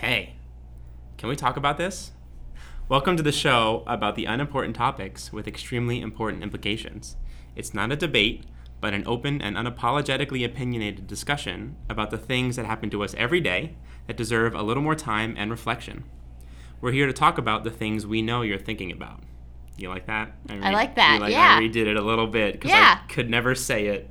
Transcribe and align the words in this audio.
Hey, 0.00 0.36
can 1.18 1.28
we 1.28 1.36
talk 1.36 1.58
about 1.58 1.76
this? 1.76 2.12
Welcome 2.88 3.18
to 3.18 3.22
the 3.22 3.30
show 3.32 3.84
about 3.86 4.14
the 4.16 4.24
unimportant 4.24 4.74
topics 4.74 5.30
with 5.30 5.46
extremely 5.46 6.00
important 6.00 6.42
implications. 6.42 7.16
It's 7.54 7.74
not 7.74 7.92
a 7.92 7.96
debate, 7.96 8.44
but 8.80 8.94
an 8.94 9.06
open 9.06 9.42
and 9.42 9.56
unapologetically 9.58 10.42
opinionated 10.42 11.06
discussion 11.06 11.76
about 11.90 12.10
the 12.10 12.16
things 12.16 12.56
that 12.56 12.64
happen 12.64 12.88
to 12.88 13.04
us 13.04 13.14
every 13.18 13.42
day 13.42 13.76
that 14.06 14.16
deserve 14.16 14.54
a 14.54 14.62
little 14.62 14.82
more 14.82 14.94
time 14.94 15.34
and 15.36 15.50
reflection. 15.50 16.04
We're 16.80 16.92
here 16.92 17.06
to 17.06 17.12
talk 17.12 17.36
about 17.36 17.64
the 17.64 17.70
things 17.70 18.06
we 18.06 18.22
know 18.22 18.40
you're 18.40 18.56
thinking 18.56 18.90
about. 18.90 19.20
You 19.76 19.90
like 19.90 20.06
that? 20.06 20.32
I 20.48 20.70
like 20.72 20.94
that, 20.94 21.20
like, 21.20 21.32
yeah. 21.32 21.58
I 21.58 21.60
redid 21.60 21.86
it 21.86 21.98
a 21.98 22.02
little 22.02 22.26
bit 22.26 22.54
because 22.54 22.70
Yeah. 22.70 23.00
I 23.04 23.12
could 23.12 23.28
never 23.28 23.54
say 23.54 23.88
it. 23.88 24.10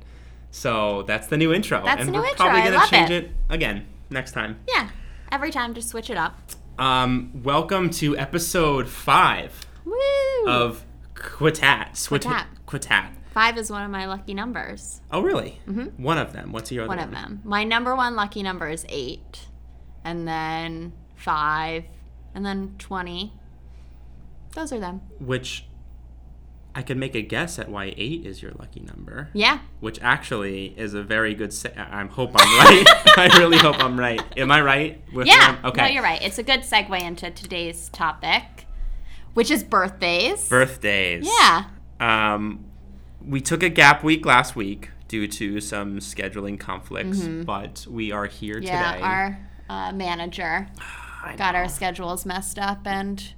So 0.52 1.02
that's 1.02 1.26
the 1.26 1.36
new 1.36 1.52
intro. 1.52 1.82
That's 1.84 1.98
and 1.98 2.08
the 2.10 2.12
new 2.12 2.18
we're 2.20 2.28
intro. 2.28 2.46
probably 2.46 2.70
gonna 2.70 2.86
change 2.86 3.10
it. 3.10 3.24
it 3.24 3.30
again 3.48 3.88
next 4.08 4.30
time. 4.30 4.60
Yeah. 4.68 4.88
Every 5.32 5.50
time, 5.50 5.74
just 5.74 5.88
switch 5.88 6.10
it 6.10 6.16
up. 6.16 6.38
Um, 6.78 7.30
welcome 7.44 7.90
to 7.90 8.16
episode 8.16 8.88
five 8.88 9.66
Woo! 9.84 9.94
of 10.46 10.84
Quitat. 11.14 11.92
Swit- 11.92 12.22
Quitat. 12.22 12.46
Quitat. 12.66 13.10
Five 13.32 13.56
is 13.58 13.70
one 13.70 13.82
of 13.84 13.90
my 13.90 14.06
lucky 14.06 14.34
numbers. 14.34 15.00
Oh, 15.12 15.20
really? 15.20 15.60
One 15.98 16.18
of 16.18 16.32
them. 16.32 16.50
What's 16.52 16.72
your 16.72 16.82
other 16.84 16.88
One 16.88 16.98
one? 16.98 17.06
of 17.06 17.12
them. 17.14 17.40
My 17.44 17.62
number 17.62 17.94
one 17.94 18.16
lucky 18.16 18.42
number 18.42 18.68
is 18.68 18.84
eight, 18.88 19.46
and 20.04 20.26
then 20.26 20.92
five, 21.14 21.84
and 22.34 22.44
then 22.44 22.74
20. 22.78 23.32
Those 24.54 24.72
are 24.72 24.80
them. 24.80 25.00
Which 25.20 25.64
I 26.74 26.82
could 26.82 26.96
make 26.96 27.14
a 27.16 27.22
guess 27.22 27.58
at 27.58 27.68
why 27.68 27.94
eight 27.96 28.24
is 28.24 28.42
your 28.42 28.52
lucky 28.52 28.80
number. 28.80 29.28
Yeah. 29.32 29.58
Which 29.80 29.98
actually 30.02 30.66
is 30.78 30.94
a 30.94 31.02
very 31.02 31.34
good. 31.34 31.52
Se- 31.52 31.74
I 31.76 32.04
hope 32.06 32.30
I'm 32.34 32.58
right. 32.58 32.84
I 33.18 33.38
really 33.38 33.58
hope 33.58 33.82
I'm 33.82 33.98
right. 33.98 34.20
Am 34.36 34.50
I 34.52 34.60
right? 34.60 35.02
With 35.12 35.26
Yeah. 35.26 35.52
them? 35.56 35.64
Okay. 35.66 35.82
No, 35.82 35.88
you're 35.88 36.02
right. 36.02 36.22
It's 36.22 36.38
a 36.38 36.42
good 36.44 36.60
segue 36.60 37.02
into 37.02 37.30
today's 37.30 37.88
topic, 37.88 38.66
which 39.34 39.50
is 39.50 39.64
birthdays. 39.64 40.48
Birthdays. 40.48 41.26
Yeah. 41.26 41.64
Um, 41.98 42.64
we 43.24 43.40
took 43.40 43.62
a 43.62 43.68
gap 43.68 44.02
week 44.04 44.24
last 44.24 44.54
week 44.56 44.90
due 45.08 45.26
to 45.26 45.60
some 45.60 45.98
scheduling 45.98 46.58
conflicts, 46.58 47.18
but 47.20 47.84
we 47.90 48.12
are 48.12 48.26
here 48.26 48.54
Mm-hmm. 48.56 48.64
Yeah. 48.66 48.92
today. 48.92 49.04
Our 49.04 49.38
uh, 49.68 49.92
manager 49.92 50.68
got 51.36 51.52
know. 51.54 51.58
our 51.60 51.68
schedules 51.68 52.24
messed 52.24 52.58
up, 52.60 52.86
and 52.86 53.34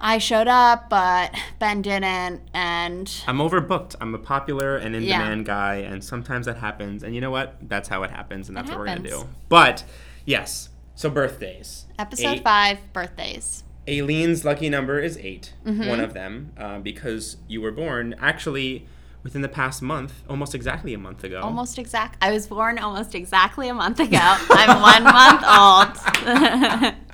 I 0.00 0.18
showed 0.18 0.48
up, 0.48 0.88
but 0.90 1.34
Ben 1.58 1.82
didn't, 1.82 2.40
and 2.54 3.12
I'm 3.26 3.38
overbooked. 3.38 3.96
I'm 4.00 4.14
a 4.14 4.18
popular 4.18 4.76
and 4.76 4.94
in 4.94 5.02
Yeah. 5.02 5.18
demand 5.18 5.46
guy, 5.46 5.76
and 5.76 6.02
sometimes 6.02 6.46
that 6.46 6.56
happens. 6.58 7.02
And 7.02 7.14
you 7.14 7.20
know 7.20 7.30
what? 7.30 7.56
That's 7.62 7.88
how 7.88 8.02
it 8.04 8.10
happens, 8.10 8.48
and 8.48 8.56
that's 8.56 8.68
what 8.70 8.78
we're 8.78 8.86
gonna 8.86 9.00
do. 9.00 9.28
But 9.48 9.84
yes, 10.24 10.68
so 10.94 11.10
birthdays. 11.10 11.86
episode 11.98 12.28
Eight. 12.38 12.44
five, 12.44 12.78
birthdays. 12.92 13.64
Aileen's 13.88 14.44
lucky 14.44 14.68
number 14.68 14.98
is 15.00 15.16
8 15.16 15.54
Mm-hmm. 15.66 15.88
one 15.88 16.00
of 16.00 16.12
them, 16.14 16.52
uh, 16.58 16.78
because 16.78 17.38
you 17.48 17.60
were 17.60 17.72
born 17.72 18.14
actually 18.20 18.86
within 19.24 19.42
the 19.42 19.48
past 19.48 19.82
month, 19.82 20.22
almost 20.28 20.54
exactly 20.54 20.94
a 20.94 20.98
month 20.98 21.24
ago. 21.24 21.40
Almost 21.40 21.78
exact. 21.78 22.16
I 22.22 22.30
was 22.30 22.46
born 22.46 22.78
almost 22.78 23.14
exactly 23.14 23.68
a 23.68 23.74
month 23.74 23.98
ago. 23.98 24.18
I'm 24.20 24.80
one 24.80 25.02
month 25.02 25.42
old. 26.86 26.94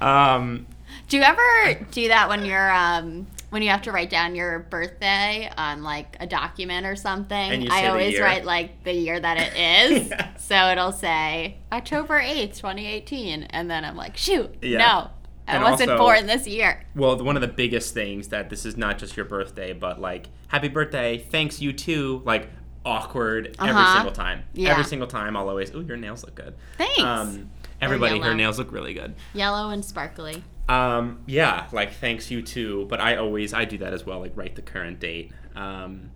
Um, 0.00 0.66
do 1.08 1.16
you 1.16 1.22
ever 1.22 1.74
do 1.90 2.08
that 2.08 2.28
when 2.28 2.44
you're 2.44 2.72
um 2.72 3.26
when 3.50 3.62
you 3.62 3.68
have 3.70 3.82
to 3.82 3.92
write 3.92 4.10
down 4.10 4.34
your 4.34 4.58
birthday 4.58 5.50
on 5.56 5.82
like 5.82 6.16
a 6.20 6.26
document 6.26 6.86
or 6.86 6.96
something? 6.96 7.36
And 7.52 7.62
you 7.62 7.70
say 7.70 7.86
I 7.86 7.88
always 7.88 8.18
write 8.20 8.44
like 8.44 8.82
the 8.84 8.92
year 8.92 9.18
that 9.18 9.38
it 9.38 9.56
is. 9.56 10.08
Yeah. 10.16 10.36
So 10.36 10.70
it'll 10.70 10.92
say 10.92 11.58
October 11.72 12.20
8th, 12.20 12.56
2018 12.56 13.44
and 13.44 13.70
then 13.70 13.84
I'm 13.84 13.96
like, 13.96 14.16
"Shoot. 14.16 14.56
Yeah. 14.62 14.78
No. 14.78 15.10
I 15.48 15.54
And 15.54 15.62
wasn't 15.64 15.90
also- 15.90 16.02
born 16.04 16.26
this 16.26 16.46
year." 16.46 16.84
well, 16.94 17.16
one 17.22 17.36
of 17.36 17.42
the 17.42 17.48
biggest 17.48 17.94
things 17.94 18.28
that 18.28 18.50
this 18.50 18.66
is 18.66 18.76
not 18.76 18.98
just 18.98 19.16
your 19.16 19.26
birthday, 19.26 19.72
but 19.72 20.00
like 20.00 20.26
happy 20.48 20.68
birthday, 20.68 21.18
thanks 21.18 21.60
you 21.60 21.72
too, 21.72 22.22
like 22.24 22.50
awkward 22.84 23.56
every 23.58 23.70
Uh-huh. 23.72 23.94
single 23.96 24.12
time. 24.12 24.44
Yeah. 24.54 24.70
Every 24.70 24.84
single 24.84 25.08
time, 25.08 25.36
I'll 25.36 25.48
always, 25.48 25.72
oh, 25.74 25.80
your 25.80 25.96
nails 25.96 26.22
look 26.24 26.36
good. 26.36 26.54
Thanks. 26.78 27.00
Um, 27.00 27.50
everybody, 27.80 28.18
her 28.20 28.34
nails 28.34 28.58
look 28.58 28.72
really 28.72 28.94
good. 28.94 29.14
Yellow 29.34 29.70
and 29.70 29.84
sparkly. 29.84 30.42
Um, 30.68 31.20
yeah, 31.26 31.66
like 31.72 31.92
thanks 31.94 32.30
you 32.30 32.42
too. 32.42 32.86
But 32.88 33.00
I 33.00 33.16
always 33.16 33.54
I 33.54 33.64
do 33.64 33.78
that 33.78 33.92
as 33.92 34.04
well, 34.04 34.20
like 34.20 34.32
write 34.36 34.56
the 34.56 34.62
current 34.62 34.98
date. 35.00 35.32
Um, 35.54 36.10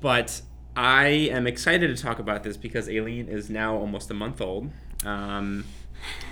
but 0.00 0.42
I 0.76 1.06
am 1.06 1.46
excited 1.46 1.94
to 1.96 2.00
talk 2.02 2.18
about 2.18 2.42
this 2.42 2.56
because 2.56 2.88
Aileen 2.88 3.28
is 3.28 3.48
now 3.50 3.74
almost 3.76 4.10
a 4.10 4.14
month 4.14 4.40
old. 4.40 4.70
Um, 5.04 5.64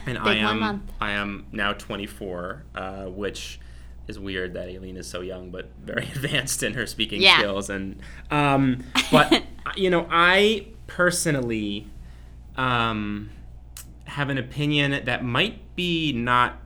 and 0.07 0.19
I 0.19 0.35
Big 0.35 0.45
one 0.45 0.63
am. 0.63 0.87
I 1.01 1.11
am 1.13 1.47
now 1.51 1.73
24, 1.73 2.63
uh, 2.75 3.05
which 3.07 3.59
is 4.07 4.19
weird 4.21 4.55
that 4.55 4.69
Aileen 4.69 4.97
is 4.97 5.09
so 5.09 5.21
young 5.21 5.51
but 5.51 5.71
very 5.83 6.05
advanced 6.15 6.63
in 6.63 6.75
her 6.75 6.87
speaking 6.87 7.21
Yeah. 7.23 7.39
skills. 7.39 7.71
And 7.71 7.99
um, 8.31 8.85
but 9.11 9.43
you 9.77 9.91
know, 9.91 10.07
I 10.11 10.67
personally 10.87 11.89
um, 12.57 13.31
have 14.17 14.31
an 14.31 14.39
opinion 14.39 15.05
that 15.05 15.23
might 15.23 15.75
be 15.77 16.11
not 16.11 16.57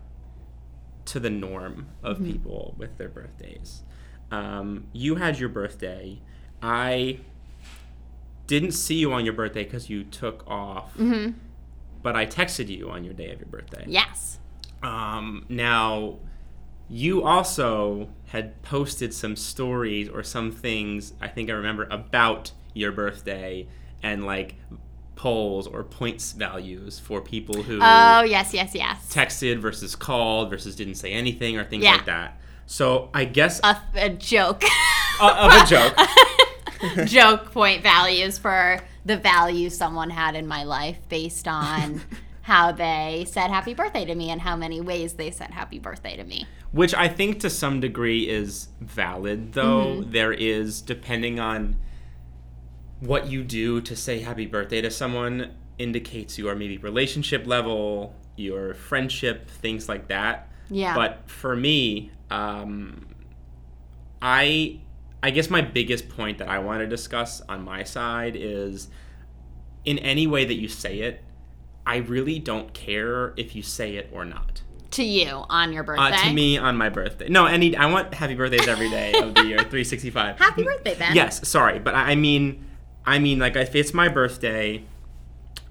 to 1.04 1.18
the 1.18 1.30
norm 1.30 1.88
of 2.00 2.18
Mm-hmm. 2.18 2.30
people 2.32 2.74
with 2.78 2.96
their 2.96 3.08
birthdays. 3.08 3.82
Um, 4.30 4.86
you 4.92 5.16
had 5.16 5.40
your 5.40 5.48
birthday. 5.48 6.20
I 6.62 7.18
didn't 8.46 8.70
see 8.72 8.94
you 8.96 9.12
on 9.12 9.24
your 9.24 9.34
birthday 9.34 9.64
because 9.64 9.90
you 9.90 10.04
took 10.04 10.44
off, 10.46 10.96
Mhm. 10.96 11.34
but 12.04 12.14
I 12.14 12.24
texted 12.26 12.68
you 12.68 12.88
on 12.88 13.02
your 13.02 13.14
day 13.14 13.32
of 13.32 13.40
your 13.40 13.48
birthday. 13.48 13.84
Yes. 13.88 14.38
Um, 14.82 15.44
now, 15.48 16.18
you 16.88 17.24
also 17.24 18.10
had 18.26 18.62
posted 18.62 19.12
some 19.12 19.34
stories 19.34 20.08
or 20.08 20.22
some 20.22 20.52
things, 20.52 21.14
I 21.20 21.26
think 21.26 21.50
I 21.50 21.54
remember, 21.54 21.88
about 21.90 22.52
your 22.74 22.92
birthday 22.92 23.66
and 24.04 24.24
like 24.24 24.54
polls 25.20 25.66
or 25.66 25.84
points 25.84 26.32
values 26.32 26.98
for 26.98 27.20
people 27.20 27.62
who 27.62 27.74
Oh, 27.82 28.22
yes, 28.22 28.54
yes, 28.54 28.74
yes. 28.74 29.06
texted 29.12 29.58
versus 29.58 29.94
called 29.94 30.48
versus 30.48 30.74
didn't 30.74 30.94
say 30.94 31.12
anything 31.12 31.58
or 31.58 31.64
things 31.64 31.84
Yeah. 31.84 31.92
like 31.96 32.06
that. 32.06 32.40
So 32.64 33.10
I 33.12 33.26
guess 33.26 33.60
a, 33.62 33.76
a 33.96 34.08
joke. 34.08 34.62
uh, 35.20 35.50
of 35.50 35.62
a 35.62 35.66
joke. 35.66 37.06
joke 37.06 37.52
point 37.52 37.82
values 37.82 38.38
for 38.38 38.78
the 39.04 39.18
value 39.18 39.68
someone 39.68 40.08
had 40.08 40.34
in 40.34 40.46
my 40.46 40.64
life 40.64 40.96
based 41.10 41.46
on 41.46 42.00
how 42.40 42.72
they 42.72 43.26
said 43.28 43.50
happy 43.50 43.74
birthday 43.74 44.06
to 44.06 44.14
me 44.14 44.30
and 44.30 44.40
how 44.40 44.56
many 44.56 44.80
ways 44.80 45.12
they 45.12 45.30
said 45.30 45.50
happy 45.50 45.78
birthday 45.78 46.16
to 46.16 46.24
me. 46.24 46.46
Which 46.72 46.94
I 46.94 47.08
think 47.08 47.40
to 47.40 47.50
some 47.50 47.80
degree 47.80 48.26
is 48.26 48.68
valid, 48.80 49.52
though. 49.52 49.96
Mm-hmm. 49.98 50.12
There 50.12 50.32
is, 50.32 50.80
depending 50.80 51.38
on 51.38 51.76
what 53.00 53.26
you 53.28 53.42
do 53.42 53.80
to 53.80 53.96
say 53.96 54.20
happy 54.20 54.46
birthday 54.46 54.80
to 54.80 54.90
someone, 54.90 55.54
indicates 55.78 56.38
your 56.38 56.54
maybe 56.54 56.78
relationship 56.78 57.46
level, 57.46 58.14
your 58.36 58.74
friendship, 58.74 59.48
things 59.48 59.88
like 59.88 60.08
that. 60.08 60.48
Yeah. 60.68 60.94
But 60.94 61.28
for 61.28 61.56
me, 61.56 62.12
um, 62.30 63.06
I 64.22 64.80
I 65.22 65.30
guess 65.30 65.50
my 65.50 65.60
biggest 65.60 66.08
point 66.08 66.38
that 66.38 66.48
I 66.48 66.58
want 66.60 66.80
to 66.80 66.86
discuss 66.86 67.40
on 67.42 67.62
my 67.64 67.84
side 67.84 68.36
is 68.36 68.88
in 69.84 69.98
any 69.98 70.26
way 70.26 70.44
that 70.44 70.54
you 70.54 70.68
say 70.68 71.00
it, 71.00 71.22
I 71.86 71.96
really 71.96 72.38
don't 72.38 72.72
care 72.72 73.32
if 73.36 73.54
you 73.56 73.62
say 73.62 73.96
it 73.96 74.10
or 74.12 74.24
not. 74.24 74.62
to 74.92 75.02
you 75.04 75.44
on 75.48 75.72
your 75.72 75.82
birthday. 75.84 76.02
Uh, 76.02 76.24
to 76.24 76.32
me 76.32 76.58
on 76.58 76.76
my 76.76 76.88
birthday. 76.88 77.28
No, 77.28 77.46
any 77.46 77.76
I 77.76 77.86
want 77.86 78.12
happy 78.12 78.34
birthdays 78.34 78.68
every 78.68 78.90
day 78.90 79.12
of 79.14 79.34
the 79.34 79.44
year, 79.46 79.58
365. 79.70 80.38
Happy 80.38 80.62
birthday, 80.64 80.94
Ben. 80.98 81.14
Yes, 81.14 81.46
sorry, 81.48 81.78
but 81.78 81.94
I 81.94 82.12
I 82.12 82.14
mean, 82.16 82.64
I 83.06 83.18
mean, 83.18 83.38
like 83.38 83.56
if 83.56 83.74
it's 83.74 83.94
my 83.94 84.08
birthday, 84.08 84.84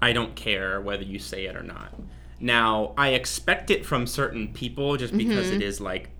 I 0.02 0.12
don't 0.12 0.34
care 0.34 0.80
whether 0.80 1.02
you 1.04 1.18
say 1.18 1.46
it 1.46 1.56
or 1.56 1.62
not. 1.62 1.92
Now, 2.40 2.94
I 2.96 3.10
expect 3.10 3.70
it 3.70 3.84
from 3.84 4.06
certain 4.06 4.52
people 4.52 4.96
just 4.96 5.16
because 5.16 5.50
it 5.50 5.62
is 5.62 5.80
like 5.80 6.10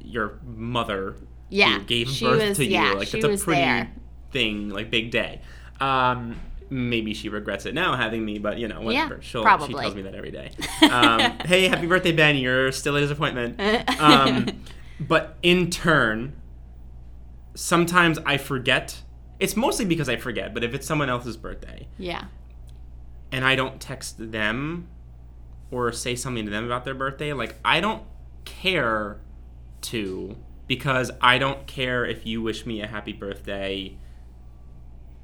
your 0.00 0.38
mother 0.44 1.12
Mm-hmm. 1.12 1.24
Yeah, 1.58 1.78
who 1.80 1.84
gave 1.84 2.06
birth 2.20 2.48
was- 2.48 2.56
to 2.56 2.64
you. 2.64 2.70
yeah, 2.70 2.92
like 2.92 3.08
she 3.08 3.18
it's 3.18 3.42
a 3.42 3.44
pretty 3.44 3.60
there. 3.60 3.90
thing, 4.30 4.70
like 4.70 4.90
big 4.90 5.10
day. 5.10 5.42
Um, 5.80 6.40
maybe 6.70 7.12
she 7.12 7.28
regrets 7.28 7.66
it 7.66 7.74
now 7.74 7.94
having 7.94 8.24
me, 8.24 8.38
but 8.38 8.56
you 8.56 8.68
know, 8.68 8.80
whatever. 8.80 9.20
She'll, 9.20 9.42
She 9.66 9.74
tells 9.74 9.94
me 9.94 10.00
that 10.02 10.14
every 10.14 10.30
day. 10.30 10.50
Um, 10.82 11.20
hey, 11.44 11.68
happy 11.68 11.86
birthday, 11.86 12.12
Ben! 12.12 12.36
You're 12.36 12.72
still 12.72 12.96
a 12.96 13.00
disappointment. 13.00 13.60
Um, 14.00 14.62
but 14.98 15.36
in 15.42 15.68
turn, 15.68 16.32
sometimes 17.54 18.18
I 18.24 18.36
forget. 18.38 19.02
It's 19.42 19.56
mostly 19.56 19.84
because 19.84 20.08
I 20.08 20.16
forget. 20.16 20.54
But 20.54 20.62
if 20.64 20.72
it's 20.72 20.86
someone 20.86 21.10
else's 21.10 21.36
birthday 21.36 21.88
Yeah. 21.98 22.24
and 23.32 23.44
I 23.44 23.56
don't 23.56 23.80
text 23.80 24.30
them 24.32 24.86
or 25.70 25.90
say 25.92 26.14
something 26.14 26.44
to 26.44 26.50
them 26.50 26.64
about 26.64 26.84
their 26.84 26.94
birthday, 26.94 27.32
like 27.32 27.56
I 27.64 27.80
don't 27.80 28.04
care 28.44 29.18
to 29.82 30.36
because 30.68 31.10
I 31.20 31.38
don't 31.38 31.66
care 31.66 32.04
if 32.04 32.24
you 32.24 32.40
wish 32.40 32.64
me 32.66 32.80
a 32.82 32.86
happy 32.86 33.12
birthday 33.12 33.96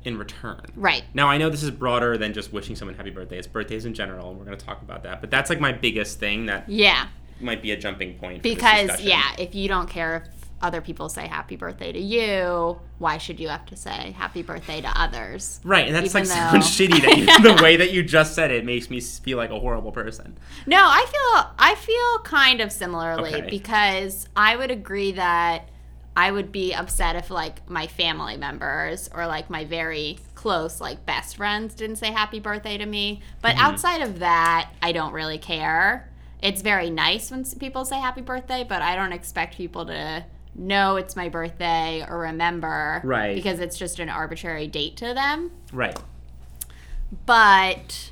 in 0.04 0.18
return. 0.18 0.62
Right. 0.74 1.04
Now 1.14 1.28
I 1.28 1.38
know 1.38 1.48
this 1.48 1.62
is 1.62 1.70
broader 1.70 2.16
than 2.18 2.32
just 2.32 2.52
wishing 2.52 2.76
someone 2.76 2.96
happy 2.96 3.10
birthday. 3.10 3.38
It's 3.38 3.46
birthdays 3.46 3.84
in 3.84 3.94
general, 3.94 4.30
and 4.30 4.38
we're 4.38 4.44
going 4.44 4.58
to 4.58 4.64
talk 4.64 4.82
about 4.82 5.02
that. 5.04 5.20
But 5.20 5.30
that's 5.30 5.48
like 5.50 5.60
my 5.60 5.72
biggest 5.72 6.18
thing 6.18 6.46
that 6.46 6.68
Yeah. 6.68 7.06
might 7.40 7.62
be 7.62 7.70
a 7.72 7.76
jumping 7.76 8.14
point. 8.14 8.38
For 8.42 8.48
this 8.48 8.54
Because 8.56 8.82
discussion. 8.88 9.08
yeah, 9.08 9.34
if 9.38 9.54
you 9.54 9.68
don't 9.68 9.88
care 9.88 10.24
if 10.26 10.37
other 10.60 10.80
people 10.80 11.08
say 11.08 11.26
happy 11.28 11.56
birthday 11.56 11.92
to 11.92 11.98
you, 12.00 12.78
why 12.98 13.18
should 13.18 13.38
you 13.38 13.48
have 13.48 13.64
to 13.66 13.76
say 13.76 14.12
happy 14.18 14.42
birthday 14.42 14.80
to 14.80 14.88
others? 15.00 15.60
Right, 15.64 15.86
and 15.86 15.94
that's 15.94 16.14
like 16.14 16.24
though- 16.24 16.60
so 16.60 16.68
shitty 16.86 17.00
that 17.02 17.16
you, 17.16 17.26
the 17.56 17.62
way 17.62 17.76
that 17.76 17.92
you 17.92 18.02
just 18.02 18.34
said 18.34 18.50
it 18.50 18.64
makes 18.64 18.90
me 18.90 19.00
feel 19.00 19.36
like 19.38 19.50
a 19.50 19.58
horrible 19.60 19.92
person. 19.92 20.36
No, 20.66 20.78
I 20.80 21.06
feel 21.06 21.52
I 21.58 21.74
feel 21.76 22.18
kind 22.24 22.60
of 22.60 22.72
similarly 22.72 23.34
Okay. 23.36 23.50
because 23.50 24.28
I 24.36 24.56
would 24.56 24.70
agree 24.70 25.12
that 25.12 25.68
I 26.16 26.32
would 26.32 26.50
be 26.50 26.74
upset 26.74 27.14
if 27.14 27.30
like 27.30 27.68
my 27.70 27.86
family 27.86 28.36
members 28.36 29.08
or 29.14 29.26
like 29.28 29.48
my 29.50 29.64
very 29.64 30.18
close 30.34 30.80
like 30.80 31.06
best 31.06 31.36
friends 31.36 31.74
didn't 31.76 31.96
say 31.96 32.10
happy 32.10 32.40
birthday 32.40 32.76
to 32.78 32.86
me. 32.86 33.20
But 33.40 33.54
Mm-hmm. 33.54 33.64
outside 33.64 34.02
of 34.02 34.18
that, 34.18 34.70
I 34.82 34.90
don't 34.90 35.12
really 35.12 35.38
care. 35.38 36.08
It's 36.42 36.62
very 36.62 36.90
nice 36.90 37.30
when 37.30 37.44
people 37.44 37.84
say 37.84 38.00
happy 38.00 38.20
birthday, 38.22 38.64
but 38.68 38.82
I 38.82 38.96
don't 38.96 39.12
expect 39.12 39.56
people 39.56 39.86
to 39.86 40.24
know 40.58 40.96
it's 40.96 41.14
my 41.16 41.28
birthday 41.28 42.04
or 42.08 42.18
remember 42.18 43.00
Right. 43.04 43.34
because 43.34 43.60
it's 43.60 43.78
just 43.78 43.98
an 44.00 44.08
arbitrary 44.08 44.66
date 44.66 44.96
to 44.98 45.14
them. 45.14 45.50
Right. 45.72 45.96
But 47.26 48.10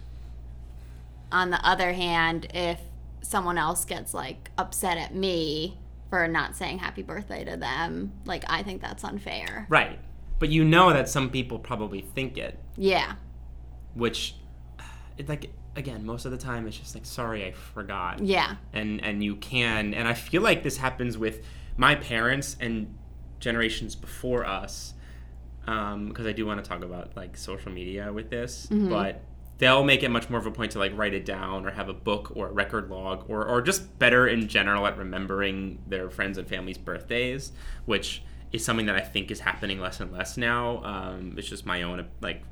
on 1.33 1.51
the 1.51 1.65
other 1.67 1.93
hand, 1.93 2.47
if 2.55 2.81
someone 3.23 3.59
else 3.59 3.85
gets 3.85 4.15
like 4.15 4.51
upset 4.57 4.97
at 4.97 5.15
me 5.15 5.77
for 6.09 6.27
not 6.29 6.55
saying 6.55 6.79
happy 6.79 7.03
birthday 7.03 7.45
to 7.45 7.57
them, 7.57 8.13
like 8.25 8.45
I 8.49 8.63
think 8.63 8.81
that's 8.81 9.05
unfair. 9.05 9.67
Right. 9.69 9.99
But 10.39 10.51
you 10.51 10.65
know 10.65 10.93
that 10.93 11.09
some 11.09 11.31
people 11.31 11.59
probably 11.59 12.03
think 12.03 12.37
it, 12.39 12.59
Yeah. 12.77 13.15
which, 13.95 14.37
it, 15.19 15.29
like, 15.29 15.51
again, 15.75 16.05
most 16.07 16.25
of 16.27 16.31
the 16.31 16.39
time 16.39 16.67
it's 16.67 16.79
just 16.79 16.95
like, 16.95 17.05
sorry, 17.07 17.45
I 17.47 17.53
forgot. 17.53 18.21
Yeah. 18.21 18.57
and 18.73 19.03
and 19.05 19.23
you 19.25 19.37
can 19.37 19.93
and 19.95 20.07
i 20.09 20.15
feel 20.15 20.43
like 20.43 20.63
this 20.63 20.77
happens 20.79 21.19
with 21.19 21.45
my 21.77 21.95
parents 21.95 22.57
and 22.61 22.97
generations 23.41 23.95
before 23.95 24.45
us 24.45 24.95
because 25.65 26.27
i 26.27 26.33
do 26.33 26.47
want 26.47 26.63
to 26.63 26.69
talk 26.69 26.83
about 26.83 27.17
like 27.17 27.37
social 27.37 27.73
media 27.73 28.13
with 28.13 28.31
this 28.31 28.67
but 28.71 29.23
they'll 29.59 29.85
make 29.85 30.03
it 30.03 30.11
much 30.11 30.29
more 30.31 30.39
of 30.39 30.47
a 30.47 30.51
point 30.51 30.73
to 30.73 30.79
like 30.79 30.97
write 30.97 31.15
it 31.15 31.25
down 31.25 31.67
or 31.67 31.71
have 31.71 31.89
a 31.89 31.95
book 31.95 32.33
or 32.35 32.49
a 32.49 32.53
record 32.53 32.89
log 32.91 33.25
or, 33.29 33.45
or 33.47 33.61
just 33.61 33.99
better 33.99 34.29
in 34.29 34.49
general 34.49 34.87
at 34.87 34.97
remembering 34.97 35.79
their 35.87 36.09
friends 36.11 36.39
and 36.39 36.47
family's 36.47 36.79
birthdays 36.79 37.53
which 37.85 38.23
is 38.53 38.65
something 38.65 38.87
that 38.87 38.97
i 38.97 39.01
think 39.01 39.31
is 39.31 39.41
happening 39.41 39.81
less 39.81 40.01
and 40.01 40.13
less 40.13 40.37
now 40.37 40.83
um, 40.85 41.35
it's 41.37 41.49
just 41.49 41.67
my 41.67 41.83
own 41.83 42.07
like 42.21 42.43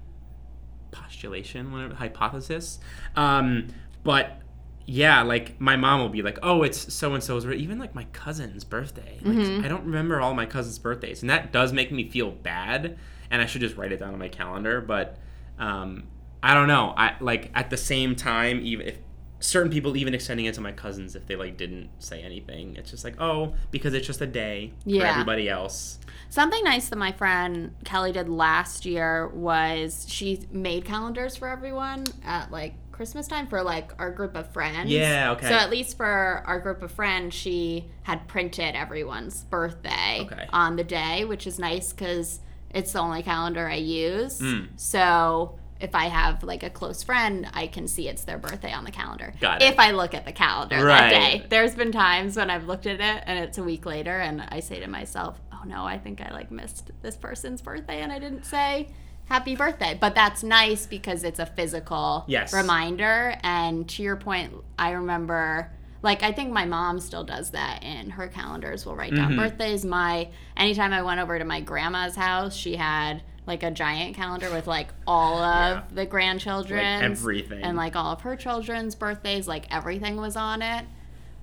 postulation, 0.95 1.73
whatever 1.73 1.95
hypothesis. 1.95 2.79
Um, 3.17 3.69
but 4.05 4.41
yeah, 4.87 5.23
like 5.23 5.61
my 5.61 5.77
mom 5.77 6.01
will 6.01 6.09
be 6.09 6.23
like, 6.23 6.39
"Oh, 6.43 6.63
it's 6.63 6.93
so 6.93 7.15
and 7.15 7.23
so's," 7.23 7.47
even 7.47 7.79
like 7.79 7.95
my 7.95 8.05
cousin's 8.13 8.65
birthday. 8.65 9.19
Like 9.23 9.65
I 9.65 9.69
don't 9.69 9.85
remember 9.85 10.21
all 10.21 10.35
my 10.35 10.47
cousins' 10.47 10.79
birthdays, 10.79 11.23
and 11.23 11.31
that 11.31 11.53
does 11.53 11.73
make 11.73 11.91
me 11.91 12.09
feel 12.11 12.31
bad. 12.31 12.99
And 13.31 13.41
I 13.41 13.47
should 13.47 13.63
just 13.63 13.77
write 13.77 13.93
it 13.93 13.99
down 14.01 14.13
on 14.13 14.19
my 14.19 14.29
calendar. 14.29 14.81
But 14.81 15.19
um, 15.59 16.05
I 16.43 16.55
don't 16.55 16.69
know. 16.69 16.93
I 16.97 17.17
like 17.21 17.51
at 17.55 17.71
the 17.71 17.77
same 17.77 18.15
time, 18.15 18.61
even 18.63 18.87
if 18.89 18.99
certain 19.41 19.71
people 19.71 19.95
even 19.97 20.15
extending 20.15 20.47
it 20.47 20.55
to 20.55 20.61
my 20.63 20.73
cousins 20.73 21.15
if 21.15 21.27
they 21.27 21.37
like 21.37 21.57
didn't 21.57 21.89
say 21.99 22.23
anything, 22.23 22.77
it's 22.77 22.91
just 22.91 23.05
like, 23.05 23.21
oh, 23.21 23.55
because 23.71 23.95
it's 23.95 24.07
just 24.07 24.21
a 24.21 24.27
day 24.27 24.73
for 24.85 24.91
Yeah. 24.91 25.11
everybody 25.11 25.49
else. 25.49 25.99
Something 26.31 26.65
nice 26.65 26.89
that 26.89 26.97
my 26.97 27.13
friend 27.13 27.75
Kelly 27.85 28.13
did 28.13 28.29
last 28.29 28.85
year 28.87 29.29
was 29.29 30.07
she 30.09 30.41
made 30.51 30.85
calendars 30.85 31.37
for 31.37 31.49
everyone 31.49 32.05
at 32.25 32.51
like 32.51 32.75
Christmas 32.95 33.27
time 33.27 33.49
for 33.49 33.61
like 33.61 33.91
our 33.99 34.13
group 34.13 34.37
of 34.37 34.53
friends. 34.53 34.89
Yeah, 34.89 35.33
okay. 35.33 35.49
So 35.49 35.55
at 35.55 35.69
least 35.69 35.97
for 35.97 36.07
our 36.47 36.61
group 36.61 36.81
of 36.81 36.93
friends, 36.93 37.35
she 37.35 37.87
had 38.05 38.29
printed 38.29 38.77
everyone's 38.77 39.43
birthday 39.45 40.21
Okay. 40.21 40.47
on 40.53 40.77
the 40.77 40.85
day, 40.85 41.25
which 41.25 41.47
is 41.49 41.59
nice 41.59 41.93
because 41.93 42.39
it's 42.71 42.93
the 42.93 43.01
only 43.01 43.25
calendar 43.25 43.67
I 43.69 43.75
use. 43.75 44.39
Mm. 44.41 44.69
So 44.77 45.59
if 45.81 45.93
I 45.97 46.05
have 46.05 46.45
like 46.45 46.63
a 46.63 46.71
close 46.71 47.03
friend, 47.03 47.49
I 47.53 47.67
can 47.67 47.89
see 47.89 48.09
it's 48.09 48.23
their 48.23 48.39
birthday 48.39 48.73
on 48.73 48.85
the 48.85 48.93
calendar. 48.93 49.35
Got 49.41 49.61
it. 49.61 49.73
If 49.73 49.79
I 49.81 49.91
look 49.91 50.15
at 50.15 50.25
the 50.25 50.33
calendar 50.33 50.77
Right. 50.85 51.11
that 51.11 51.11
day. 51.11 51.47
There's 51.49 51.75
been 51.75 51.91
times 51.91 52.37
when 52.37 52.49
I've 52.49 52.67
looked 52.69 52.87
at 52.87 53.01
it 53.01 53.25
and 53.27 53.39
it's 53.41 53.59
a 53.59 53.65
week 53.65 53.87
later 53.87 54.21
and 54.21 54.41
I 54.51 54.61
say 54.61 54.79
to 54.79 54.87
myself, 54.87 55.41
"Oh 55.53 55.63
no, 55.67 55.85
I 55.85 55.99
think 55.99 56.21
I 56.21 56.31
like 56.33 56.53
missed 56.53 56.93
this 57.03 57.17
person's 57.17 57.61
birthday 57.61 58.03
and 58.03 58.13
I 58.13 58.21
didn't 58.21 58.45
say 58.45 58.91
happy 59.27 59.57
birthday." 59.57 59.97
But 60.01 60.15
that's 60.15 60.43
nice 60.43 60.87
because 60.87 61.25
it's 61.25 61.39
a 61.39 61.47
physical 61.47 62.25
Yes. 62.27 62.53
reminder 62.53 63.37
and 63.43 63.89
to 63.91 64.03
your 64.03 64.17
point, 64.17 64.53
I 64.79 64.91
remember 64.93 65.71
like 66.03 66.23
I 66.23 66.33
think 66.33 66.53
my 66.53 66.67
mom 66.67 67.01
still 67.01 67.25
does 67.25 67.51
that 67.53 67.83
in 67.83 68.11
her 68.11 68.29
calendars. 68.29 68.85
Will 68.85 68.95
write 68.95 69.15
down 69.15 69.33
Mhm. 69.33 69.37
birthdays. 69.39 69.87
My 69.87 70.29
anytime 70.55 70.93
I 70.93 71.01
went 71.01 71.19
over 71.21 71.39
to 71.39 71.45
my 71.47 71.61
grandma's 71.61 72.15
house, 72.15 72.55
she 72.55 72.77
had 72.77 73.23
like 73.47 73.63
a 73.63 73.71
giant 73.71 74.15
calendar 74.15 74.51
with 74.51 74.67
like 74.67 74.89
all 75.07 75.39
of 75.43 75.77
Yeah. 75.77 75.83
the 75.95 76.05
grandchildren 76.07 77.03
everything. 77.03 77.63
and 77.63 77.77
like 77.77 77.95
all 77.97 78.13
of 78.13 78.21
her 78.23 78.37
children's 78.37 78.95
birthdays 78.95 79.47
like 79.49 79.67
everything 79.71 80.17
was 80.17 80.37
on 80.37 80.61
it 80.63 80.85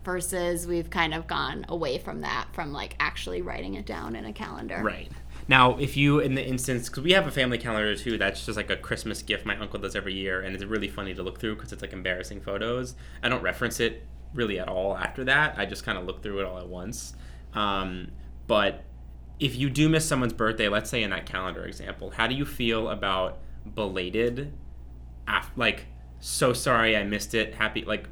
versus 0.04 0.66
we've 0.66 0.90
kind 0.90 1.14
of 1.14 1.28
gone 1.28 1.66
away 1.70 1.98
from 2.00 2.22
that 2.22 2.48
from 2.54 2.74
like 2.74 2.96
actually 3.00 3.42
writing 3.42 3.76
it 3.76 3.86
down 3.86 4.16
in 4.16 4.26
a 4.26 4.34
calendar 4.34 4.80
Right. 4.84 5.12
Now, 5.52 5.78
if 5.80 5.98
you, 5.98 6.20
in 6.20 6.36
the 6.36 6.48
instance, 6.48 6.88
because 6.88 7.04
we 7.04 7.12
have 7.12 7.28
a 7.28 7.32
family 7.32 7.58
calendar 7.58 7.94
too, 7.94 8.18
that's 8.18 8.46
just 8.46 8.56
like 8.56 8.70
a 8.70 8.78
Christmas 8.78 9.22
gift 9.22 9.46
my 9.46 9.58
uncle 9.58 9.82
does 9.82 9.98
every 9.98 10.14
year, 10.14 10.40
and 10.40 10.56
it's 10.56 10.64
really 10.64 10.88
funny 10.88 11.14
to 11.14 11.22
look 11.22 11.42
through 11.42 11.56
because 11.56 11.74
it's 11.74 11.82
like 11.82 11.92
embarrassing 11.92 12.40
photos. 12.40 12.96
I 13.22 13.28
don't 13.28 13.42
reference 13.42 13.82
it 13.82 14.08
really 14.34 14.60
at 14.60 14.70
all 14.70 14.96
after 14.96 15.26
that. 15.26 15.60
I 15.60 15.66
just 15.66 15.84
kind 15.84 15.98
of 15.98 16.06
look 16.06 16.24
through 16.24 16.40
it 16.40 16.46
all 16.46 16.58
at 16.58 16.70
once. 16.70 17.16
Um, 17.54 18.12
but 18.48 18.86
if 19.42 19.58
you 19.58 19.70
do 19.70 19.90
miss 19.90 20.08
someone's 20.08 20.32
birthday, 20.32 20.70
let's 20.70 20.90
say 20.90 21.04
in 21.04 21.10
that 21.10 21.26
calendar 21.26 21.66
example, 21.66 22.12
how 22.12 22.28
do 22.28 22.36
you 22.36 22.46
feel 22.46 22.88
about 22.88 23.40
belated? 23.76 24.54
Af- 25.28 25.52
like, 25.58 25.88
so 26.22 26.54
sorry 26.54 26.96
I 26.96 27.04
missed 27.04 27.34
it. 27.34 27.56
Happy, 27.56 27.84
like, 27.84 28.08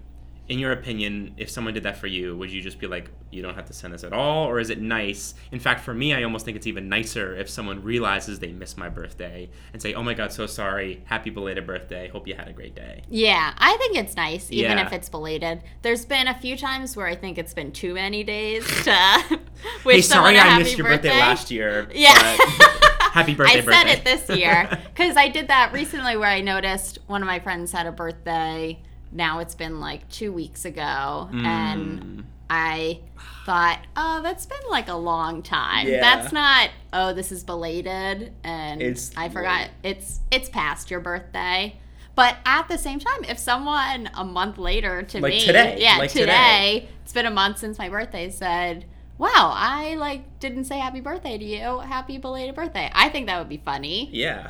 in 0.49 0.59
your 0.59 0.71
opinion, 0.71 1.35
if 1.37 1.49
someone 1.49 1.73
did 1.75 1.83
that 1.83 1.95
for 1.97 2.07
you, 2.07 2.35
would 2.35 2.51
you 2.51 2.59
just 2.61 2.79
be 2.79 2.87
like, 2.87 3.09
you 3.31 3.41
don't 3.43 3.53
have 3.53 3.65
to 3.65 3.73
send 3.73 3.93
this 3.93 4.03
at 4.03 4.11
all? 4.13 4.47
Or 4.47 4.59
is 4.59 4.71
it 4.71 4.81
nice? 4.81 5.35
In 5.51 5.59
fact, 5.59 5.81
for 5.81 5.93
me, 5.93 6.13
I 6.15 6.23
almost 6.23 6.43
think 6.43 6.57
it's 6.57 6.65
even 6.65 6.89
nicer 6.89 7.35
if 7.35 7.47
someone 7.47 7.83
realizes 7.83 8.39
they 8.39 8.51
missed 8.51 8.75
my 8.77 8.89
birthday 8.89 9.49
and 9.73 9.79
say, 9.81 9.93
oh 9.93 10.01
my 10.01 10.15
God, 10.15 10.31
so 10.33 10.47
sorry. 10.47 11.03
Happy 11.05 11.29
belated 11.29 11.67
birthday. 11.67 12.07
Hope 12.09 12.27
you 12.27 12.33
had 12.33 12.47
a 12.47 12.53
great 12.53 12.75
day. 12.75 13.03
yeah 13.09 13.53
i 13.57 13.77
think 13.77 13.95
it's 13.95 14.15
nice 14.15 14.51
even 14.51 14.77
Yeah. 14.77 14.85
if 14.87 14.91
it's 14.93 15.09
belated 15.09 15.61
there's 15.83 16.05
been 16.05 16.27
a 16.27 16.33
few 16.39 16.57
times 16.57 16.95
where 16.97 17.07
i 17.07 17.15
think 17.15 17.37
it's 17.37 17.53
been 17.53 17.71
too 17.71 17.93
many 17.93 18.23
days 18.23 18.65
to 18.83 19.39
wish 19.85 19.95
hey, 19.95 20.01
sorry 20.01 20.37
I 20.37 20.43
happy 20.43 20.63
missed 20.63 20.77
your 20.77 20.87
birthday. 20.87 21.09
last 21.19 21.51
year. 21.51 21.87
Yeah. 21.93 22.37
but 22.37 22.71
happy 23.11 23.35
birthday, 23.35 23.59
I 23.59 23.61
birthday. 23.61 23.71
said 23.71 23.87
it 23.87 24.03
this 24.05 24.37
year 24.37 24.69
because 24.95 25.15
I 25.17 25.27
did 25.29 25.47
that 25.49 25.73
recently 25.73 26.17
where 26.17 26.29
I 26.29 26.41
noticed 26.41 26.99
one 27.07 27.21
of 27.21 27.27
my 27.27 27.39
friends 27.39 27.71
had 27.71 27.85
a 27.85 27.91
birthday. 27.91 28.79
Now 29.11 29.39
it's 29.39 29.55
been 29.55 29.79
like 29.79 30.07
two 30.09 30.31
weeks 30.31 30.65
ago, 30.65 31.29
Mm. 31.31 31.45
and 31.45 32.23
I 32.49 32.99
thought, 33.45 33.79
oh, 33.95 34.21
that's 34.23 34.45
been 34.45 34.57
like 34.69 34.87
a 34.87 34.95
long 34.95 35.41
time. 35.43 35.87
Yeah. 35.87 35.99
That's 36.01 36.31
not, 36.33 36.69
oh, 36.93 37.13
this 37.13 37.31
is 37.31 37.43
belated, 37.43 38.33
and 38.43 38.81
It's 38.81 39.11
I 39.17 39.29
forgot 39.29 39.69
it's 39.83 40.19
it's 40.31 40.49
past 40.49 40.89
your 40.91 40.99
birthday. 40.99 41.75
But 42.15 42.35
at 42.45 42.67
the 42.67 42.77
same 42.77 42.99
time, 42.99 43.23
if 43.29 43.37
someone 43.39 44.09
a 44.13 44.25
month 44.25 44.57
later 44.57 45.03
to 45.03 45.21
Like 45.21 45.31
me, 45.33 45.45
today, 45.45 45.77
yeah, 45.79 45.97
like 45.97 46.09
today, 46.11 46.21
today. 46.25 46.89
it's 47.03 47.13
been 47.13 47.25
a 47.25 47.31
month 47.31 47.59
since 47.59 47.77
my 47.77 47.87
birthday, 47.87 48.29
said, 48.29 48.85
"Wow, 49.17 49.53
I 49.55 49.95
like 49.95 50.39
didn't 50.39 50.65
say 50.65 50.79
happy 50.79 50.99
birthday 50.99 51.37
to 51.37 51.45
you. 51.45 51.79
Happy 51.79 52.17
belated 52.17 52.55
birthday." 52.55 52.91
I 52.93 53.09
think 53.09 53.27
that 53.27 53.39
would 53.39 53.47
be 53.49 53.61
funny. 53.63 54.09
Yeah. 54.11 54.49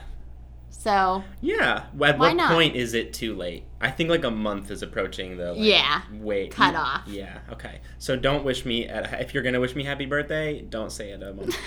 So 0.70 1.24
Yeah. 1.42 1.84
At 2.02 2.18
what 2.20 2.36
not? 2.36 2.52
point 2.52 2.76
is 2.76 2.94
it 2.94 3.14
too 3.14 3.36
late? 3.36 3.64
I 3.82 3.92
think 3.92 4.10
like 4.10 4.24
a 4.24 4.32
month 4.32 4.72
is 4.72 4.82
approaching 4.82 5.38
the 5.38 5.54
like, 5.54 5.62
Yeah. 5.62 6.02
wait 6.14 6.52
Cut 6.52 6.76
off. 6.76 7.02
Yeah. 7.08 7.40
Okay. 7.52 7.80
So 7.98 8.16
don't 8.16 8.44
wish 8.46 8.66
me 8.66 8.88
at 8.88 9.22
if 9.22 9.34
you're 9.34 9.44
gonna 9.44 9.60
wish 9.60 9.76
me 9.76 9.84
happy 9.84 10.06
birthday, 10.06 10.62
don't 10.62 10.92
say 10.92 11.12
it 11.12 11.22
a 11.22 11.34
month 11.34 11.48
later. 11.50 11.58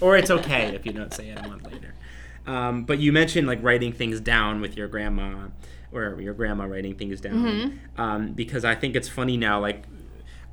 or 0.00 0.16
it's 0.16 0.30
okay 0.30 0.74
if 0.74 0.86
you 0.86 0.92
don't 0.92 1.12
say 1.12 1.28
it 1.30 1.38
a 1.38 1.48
month 1.48 1.66
later. 1.70 1.94
Um, 2.46 2.84
but 2.84 2.98
you 2.98 3.12
mentioned 3.12 3.46
like 3.46 3.62
writing 3.62 3.92
things 3.92 4.20
down 4.20 4.60
with 4.60 4.76
your 4.76 4.88
grandma 4.88 5.48
or 5.92 6.20
your 6.20 6.34
grandma 6.34 6.64
writing 6.64 6.94
things 6.94 7.20
down 7.20 7.34
Mm-hmm. 7.34 8.00
um, 8.00 8.32
because 8.32 8.64
I 8.64 8.74
think 8.74 8.94
it's 8.96 9.08
funny 9.08 9.36
now 9.36 9.60
like. 9.60 9.84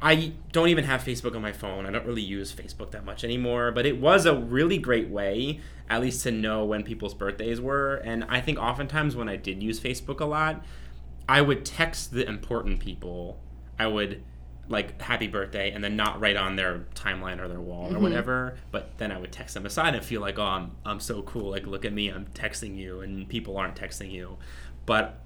I 0.01 0.33
don't 0.51 0.69
even 0.69 0.83
have 0.83 1.03
Facebook 1.03 1.35
on 1.35 1.41
my 1.41 1.51
phone. 1.51 1.85
I 1.87 1.91
don't 1.91 2.05
really 2.05 2.21
use 2.21 2.53
Facebook 2.53 2.91
that 2.91 3.03
much 3.03 3.23
anymore, 3.23 3.71
but 3.71 3.85
it 3.85 3.99
was 3.99 4.25
a 4.27 4.35
really 4.35 4.77
great 4.77 5.09
way, 5.09 5.59
at 5.89 6.01
least 6.01 6.21
to 6.23 6.31
know 6.31 6.63
when 6.65 6.83
people's 6.83 7.15
birthdays 7.15 7.59
were. 7.59 7.95
And 7.95 8.23
I 8.25 8.39
think 8.41 8.59
oftentimes 8.59 9.15
when 9.15 9.27
I 9.27 9.37
did 9.37 9.63
use 9.63 9.79
Facebook 9.79 10.19
a 10.19 10.25
lot, 10.25 10.63
I 11.27 11.41
would 11.41 11.65
text 11.65 12.11
the 12.11 12.27
important 12.27 12.79
people. 12.79 13.39
I 13.79 13.87
would 13.87 14.23
like 14.69 15.01
happy 15.01 15.27
birthday 15.27 15.71
and 15.71 15.81
then 15.83 15.95
not 15.95 16.19
write 16.19 16.35
on 16.35 16.57
their 16.57 16.85
timeline 16.93 17.39
or 17.39 17.47
their 17.47 17.59
wall 17.61 17.85
Mm-hmm. 17.87 17.95
or 17.95 17.99
whatever 17.99 18.57
but 18.69 18.97
then 18.97 19.13
i 19.13 19.17
would 19.17 19.31
text 19.31 19.53
them 19.53 19.65
aside 19.65 19.95
and 19.95 20.03
feel 20.03 20.19
like 20.19 20.37
oh 20.37 20.43
i'm, 20.43 20.71
I'm 20.83 20.99
so 20.99 21.21
cool 21.21 21.51
like 21.51 21.65
look 21.65 21.85
at 21.85 21.93
me 21.93 22.09
i'm 22.09 22.25
texting 22.33 22.75
you 22.75 22.99
and 22.99 23.29
people 23.29 23.55
aren't 23.55 23.77
texting 23.77 24.11
you 24.11 24.37
but 24.85 25.21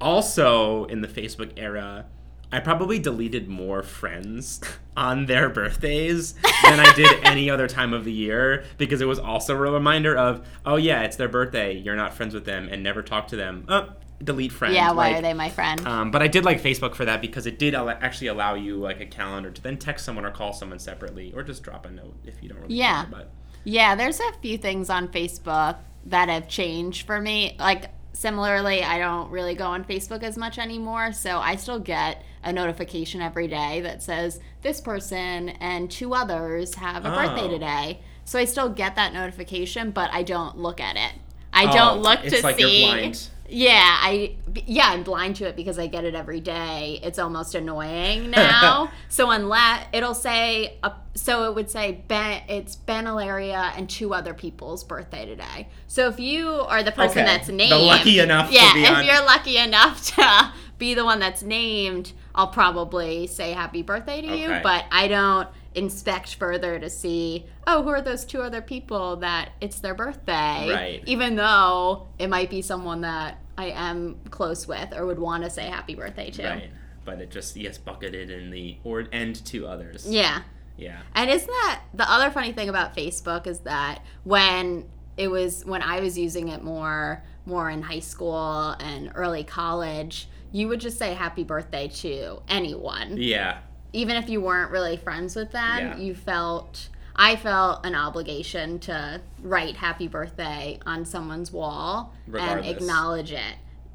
also 0.00 0.86
in 0.86 1.02
the 1.02 1.08
facebook 1.08 1.52
era 1.58 2.06
i 2.52 2.60
probably 2.60 2.98
deleted 2.98 3.48
more 3.48 3.82
friends 3.82 4.60
on 4.96 5.26
their 5.26 5.48
birthdays 5.48 6.32
than 6.62 6.80
i 6.80 6.92
did 6.94 7.10
any 7.24 7.50
other 7.54 7.66
time 7.68 7.92
of 7.92 8.04
the 8.04 8.12
year 8.12 8.64
because 8.78 9.00
it 9.00 9.06
was 9.06 9.18
also 9.18 9.54
a 9.54 9.58
reminder 9.70 10.16
of 10.16 10.46
oh 10.64 10.76
yeah 10.76 11.02
it's 11.02 11.16
their 11.16 11.28
birthday 11.28 11.72
you're 11.76 11.96
not 11.96 12.14
friends 12.14 12.34
with 12.34 12.44
them 12.44 12.68
and 12.70 12.82
never 12.82 13.02
talk 13.02 13.28
to 13.28 13.36
them 13.36 13.64
oh 13.68 13.88
delete 14.24 14.50
friends 14.52 14.74
Yeah, 14.74 14.92
why 14.92 15.08
Like, 15.08 15.16
are 15.16 15.22
they 15.22 15.34
my 15.34 15.50
friend? 15.50 15.86
um, 15.86 16.10
but 16.10 16.22
I 16.22 16.26
did 16.28 16.42
like 16.42 16.62
Facebook 16.62 16.94
for 16.94 17.04
that 17.04 17.20
because 17.20 17.46
it 17.46 17.58
did 17.58 17.74
al- 17.74 17.90
actually 17.90 18.28
allow 18.28 18.54
you 18.54 18.76
like 18.76 18.98
a 18.98 19.04
calendar 19.04 19.50
to 19.50 19.60
then 19.62 19.76
text 19.76 20.06
someone 20.06 20.24
or 20.24 20.30
call 20.30 20.54
someone 20.54 20.78
separately 20.78 21.34
or 21.36 21.42
just 21.42 21.62
drop 21.62 21.84
a 21.84 21.90
note 21.90 22.14
if 22.24 22.42
you 22.42 22.48
don't 22.48 22.60
really 22.62 22.74
Yeah. 22.76 23.02
care. 23.02 23.10
But 23.10 23.30
Yeah, 23.64 23.94
there's 23.94 24.18
a 24.18 24.32
few 24.40 24.56
things 24.56 24.88
on 24.88 25.08
Facebook 25.08 25.76
that 26.06 26.30
have 26.30 26.48
changed 26.48 27.04
for 27.06 27.20
me. 27.20 27.56
Like 27.58 27.90
similarly, 28.14 28.82
I 28.82 28.98
don't 28.98 29.30
really 29.30 29.54
go 29.54 29.66
on 29.66 29.84
Facebook 29.84 30.22
as 30.22 30.38
much 30.38 30.58
anymore, 30.58 31.12
so 31.12 31.36
I 31.38 31.56
still 31.56 31.78
get 31.78 32.24
a 32.46 32.52
notification 32.52 33.20
every 33.20 33.48
day 33.48 33.80
that 33.82 34.02
says 34.02 34.40
this 34.62 34.80
person 34.80 35.50
and 35.50 35.90
two 35.90 36.14
others 36.14 36.76
have 36.76 37.04
a 37.04 37.10
birthday 37.10 37.42
Oh. 37.44 37.48
today. 37.50 38.00
So 38.24 38.38
I 38.38 38.44
still 38.46 38.70
get 38.70 38.96
that 38.96 39.12
notification, 39.12 39.90
but 39.90 40.10
I 40.12 40.22
don't 40.22 40.56
look 40.56 40.80
at 40.80 40.96
it. 40.96 41.12
I 41.52 41.66
Oh, 41.66 41.72
don't 41.72 42.02
look 42.02 42.22
to 42.22 42.42
like 42.42 42.56
see. 42.56 43.12
Yeah, 43.48 43.80
I 43.80 44.34
yeah, 44.66 44.88
I'm 44.88 45.04
blind 45.04 45.36
to 45.36 45.44
it 45.46 45.54
because 45.54 45.78
I 45.78 45.86
get 45.86 46.04
it 46.04 46.16
every 46.16 46.40
day. 46.40 46.98
It's 47.02 47.18
almost 47.20 47.54
annoying 47.54 48.30
now. 48.32 48.90
so 49.08 49.30
unless 49.30 49.86
it'll 49.92 50.14
say, 50.14 50.78
uh, 50.82 50.90
so 51.14 51.44
it 51.44 51.54
would 51.54 51.70
say 51.70 52.02
Ben, 52.08 52.42
it's 52.48 52.74
Ben 52.74 53.06
Ilaria 53.06 53.72
and 53.76 53.88
two 53.88 54.12
other 54.12 54.34
people's 54.34 54.82
birthday 54.82 55.26
today. 55.26 55.68
So 55.86 56.08
if 56.08 56.18
you 56.18 56.48
are 56.50 56.82
the 56.82 56.90
person 56.90 57.18
Okay. 57.20 57.24
that's 57.26 57.46
The 57.46 57.52
named, 57.52 57.84
lucky 57.86 58.18
enough 58.18 58.48
to 58.48 58.54
yeah, 58.54 58.72
if 58.76 58.90
on- 58.90 59.04
you're 59.04 59.24
lucky 59.24 59.58
enough 59.58 60.04
to 60.16 60.52
be 60.78 60.94
the 60.94 61.04
one 61.04 61.18
that's 61.18 61.42
named, 61.42 62.12
I'll 62.34 62.48
probably 62.48 63.26
say 63.26 63.52
happy 63.52 63.82
birthday 63.82 64.20
to 64.20 64.36
you. 64.36 64.48
But 64.62 64.84
I 64.90 65.08
don't 65.08 65.48
inspect 65.74 66.34
further 66.34 66.78
to 66.78 66.90
see, 66.90 67.46
oh, 67.66 67.82
who 67.82 67.90
are 67.90 68.00
those 68.00 68.24
two 68.24 68.42
other 68.42 68.62
people 68.62 69.16
that 69.16 69.50
it's 69.60 69.78
their 69.78 69.94
birthday? 69.94 70.70
Right. 70.72 71.02
Even 71.06 71.36
though 71.36 72.08
it 72.18 72.28
might 72.28 72.50
be 72.50 72.62
someone 72.62 73.02
that 73.02 73.38
I 73.58 73.66
am 73.66 74.16
close 74.30 74.66
with 74.66 74.92
or 74.94 75.06
would 75.06 75.18
want 75.18 75.44
to 75.44 75.50
say 75.50 75.64
happy 75.64 75.94
birthday 75.94 76.30
to. 76.30 76.42
right. 76.42 76.70
But 77.04 77.20
it 77.20 77.30
just 77.30 77.54
gets 77.54 77.78
bucketed 77.78 78.30
in 78.30 78.50
the 78.50 78.78
or 78.82 79.06
and 79.12 79.34
to 79.46 79.66
others. 79.66 80.06
Yeah. 80.08 80.42
Yeah. 80.76 81.00
And 81.14 81.30
isn't 81.30 81.46
that 81.46 81.82
the 81.94 82.10
other 82.10 82.30
funny 82.30 82.52
thing 82.52 82.68
about 82.68 82.96
Facebook 82.96 83.46
is 83.46 83.60
that 83.60 84.02
when 84.24 84.86
it 85.16 85.28
was 85.28 85.64
when 85.64 85.82
I 85.82 86.00
was 86.00 86.18
using 86.18 86.48
it 86.48 86.62
more 86.62 87.22
more 87.46 87.70
in 87.70 87.82
high 87.82 88.00
school 88.00 88.74
and 88.80 89.12
early 89.14 89.44
college, 89.44 90.28
you 90.56 90.68
would 90.68 90.80
just 90.80 90.96
say 90.98 91.12
happy 91.12 91.44
birthday 91.44 91.86
to 91.88 92.40
anyone. 92.48 93.16
Yeah. 93.18 93.58
Even 93.92 94.16
if 94.16 94.28
you 94.30 94.40
weren't 94.40 94.70
really 94.70 94.96
friends 94.96 95.36
with 95.36 95.52
them, 95.52 95.78
Yeah. 95.78 95.96
you 95.98 96.14
felt 96.14 96.88
I 97.18 97.36
felt 97.36 97.84
an 97.86 97.94
obligation 97.94 98.78
to 98.80 99.20
write 99.42 99.76
happy 99.76 100.06
birthday 100.06 100.78
on 100.84 101.04
someone's 101.06 101.50
wall 101.50 102.14
Regardless. 102.26 102.66
and 102.66 102.76
acknowledge 102.76 103.32
it. 103.32 103.54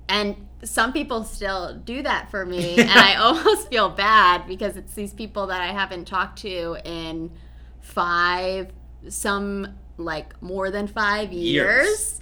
And 0.10 0.36
some 0.64 0.92
people 0.92 1.24
still 1.24 1.76
do 1.76 2.02
that 2.04 2.30
for 2.32 2.46
me, 2.46 2.80
and 2.80 2.90
I 2.90 3.16
almost 3.26 3.70
feel 3.70 3.90
bad 3.90 4.48
because 4.48 4.76
it's 4.76 4.94
these 4.96 5.14
people 5.14 5.48
that 5.48 5.62
I 5.62 5.68
haven't 5.72 6.06
talked 6.06 6.40
to 6.40 6.78
in 6.84 7.32
five, 7.80 8.72
some 9.08 9.68
like 9.98 10.40
more 10.42 10.70
than 10.72 10.88
five 10.88 11.32
years. 11.32 11.86
Years. 11.88 12.22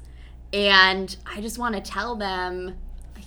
And 0.51 1.15
I 1.25 1.41
just 1.41 1.57
want 1.57 1.75
to 1.75 1.81
tell 1.81 2.15
them 2.15 2.75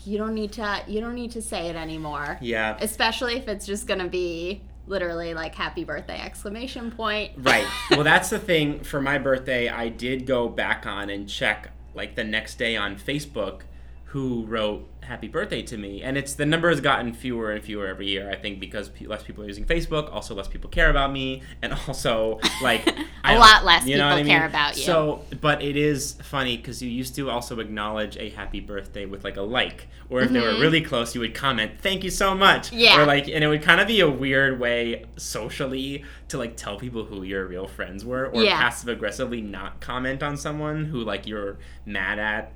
you 0.05 0.19
don't 0.19 0.35
need 0.35 0.53
to 0.53 0.83
you 0.87 1.01
don't 1.01 1.15
need 1.15 1.31
to 1.33 1.43
say 1.43 1.69
it 1.69 1.77
anymore. 1.77 2.39
Yeah. 2.41 2.77
Especially 2.81 3.37
if 3.37 3.49
it's 3.49 3.67
just 3.67 3.87
gonna 3.87 4.09
be 4.09 4.63
literally 4.87 5.35
like 5.35 5.55
happy 5.55 5.85
birthday 5.85 6.21
exclamation 6.21 6.91
point. 6.91 7.33
Right. 7.39 7.67
Well, 7.91 8.05
that's 8.05 8.31
the 8.31 8.39
thing. 8.39 8.81
For 8.81 9.03
my 9.03 9.19
birthday, 9.19 9.69
I 9.69 9.89
did 9.89 10.27
go 10.27 10.49
back 10.49 10.87
on 10.87 11.11
and 11.11 11.29
check, 11.29 11.73
like, 11.95 12.15
the 12.15 12.25
next 12.25 12.57
day 12.57 12.75
on 12.75 12.97
Facebook 12.97 13.63
who 14.07 14.47
wrote 14.47 14.89
happy 15.03 15.29
birthday 15.29 15.63
to 15.63 15.77
me. 15.77 16.03
And 16.03 16.17
it's 16.17 16.35
the 16.35 16.47
number 16.47 16.69
has 16.71 16.81
gotten 16.81 17.13
fewer 17.13 17.51
and 17.51 17.63
fewer 17.63 17.89
every 17.89 18.09
year, 18.09 18.31
I 18.31 18.37
think, 18.37 18.61
because 18.61 18.89
pe- 18.89 19.07
less 19.07 19.23
people 19.23 19.43
are 19.45 19.47
using 19.47 19.65
Facebook. 19.65 20.13
Also, 20.13 20.35
less 20.35 20.49
people 20.49 20.71
care 20.71 20.91
about 20.91 21.13
me. 21.13 21.43
And 21.61 21.73
also, 21.89 22.39
like, 22.63 22.87
A 23.25 23.39
lot 23.39 23.65
less 23.65 23.87
you 23.87 23.97
know 23.99 24.17
people 24.17 24.31
I 24.33 24.35
care 24.37 24.47
about 24.47 24.77
you. 24.77 24.83
So, 24.83 25.25
but 25.41 25.63
it 25.63 25.77
is 25.77 26.13
funny 26.23 26.57
because 26.57 26.83
you 26.83 26.91
used 26.91 27.15
to 27.17 27.31
also 27.31 27.59
acknowledge 27.61 28.17
a 28.17 28.31
happy 28.31 28.61
birthday 28.61 29.07
with, 29.07 29.23
like, 29.25 29.37
a 29.37 29.43
like. 29.43 29.89
Or 30.11 30.21
if 30.21 30.31
they 30.31 30.41
were 30.41 30.53
Mhm. 30.53 30.61
really 30.61 30.81
close, 30.83 31.15
you 31.15 31.21
would 31.23 31.35
comment, 31.35 31.73
thank 31.81 32.05
you 32.05 32.11
so 32.11 32.35
much. 32.35 32.73
Yeah. 32.73 33.01
Or, 33.01 33.07
like, 33.07 33.29
and 33.29 33.43
it 33.43 33.49
would 33.49 33.63
kind 33.63 33.81
of 33.81 33.87
be 33.87 34.01
a 34.01 34.11
weird 34.11 34.61
way 34.61 35.05
socially 35.17 36.05
to 36.29 36.39
like 36.39 36.57
tell 36.57 36.79
people 36.79 37.05
who 37.05 37.23
your 37.23 37.47
real 37.47 37.67
friends 37.67 38.05
were 38.05 38.27
or 38.27 38.43
Yeah. 38.43 38.57
passive 38.59 38.89
aggressively 38.89 39.41
not 39.43 39.81
comment 39.81 40.23
on 40.23 40.37
someone 40.37 40.87
who 40.87 41.03
like 41.03 41.27
you're 41.27 41.59
mad 41.85 42.19
at 42.19 42.53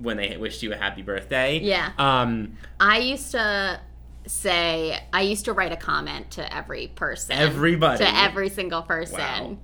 when 0.00 0.16
they 0.16 0.36
wished 0.36 0.62
you 0.62 0.72
a 0.72 0.76
happy 0.76 1.02
birthday. 1.02 1.58
Yeah. 1.60 1.92
Um 1.98 2.56
I 2.78 2.98
used 2.98 3.30
to 3.32 3.80
say 4.26 4.98
I 5.12 5.22
used 5.22 5.44
to 5.46 5.52
write 5.52 5.72
a 5.72 5.76
comment 5.76 6.30
to 6.32 6.54
every 6.54 6.88
person. 6.88 7.36
Everybody. 7.36 8.04
To 8.04 8.16
every 8.18 8.48
single 8.48 8.82
person. 8.82 9.18
Wow. 9.18 9.58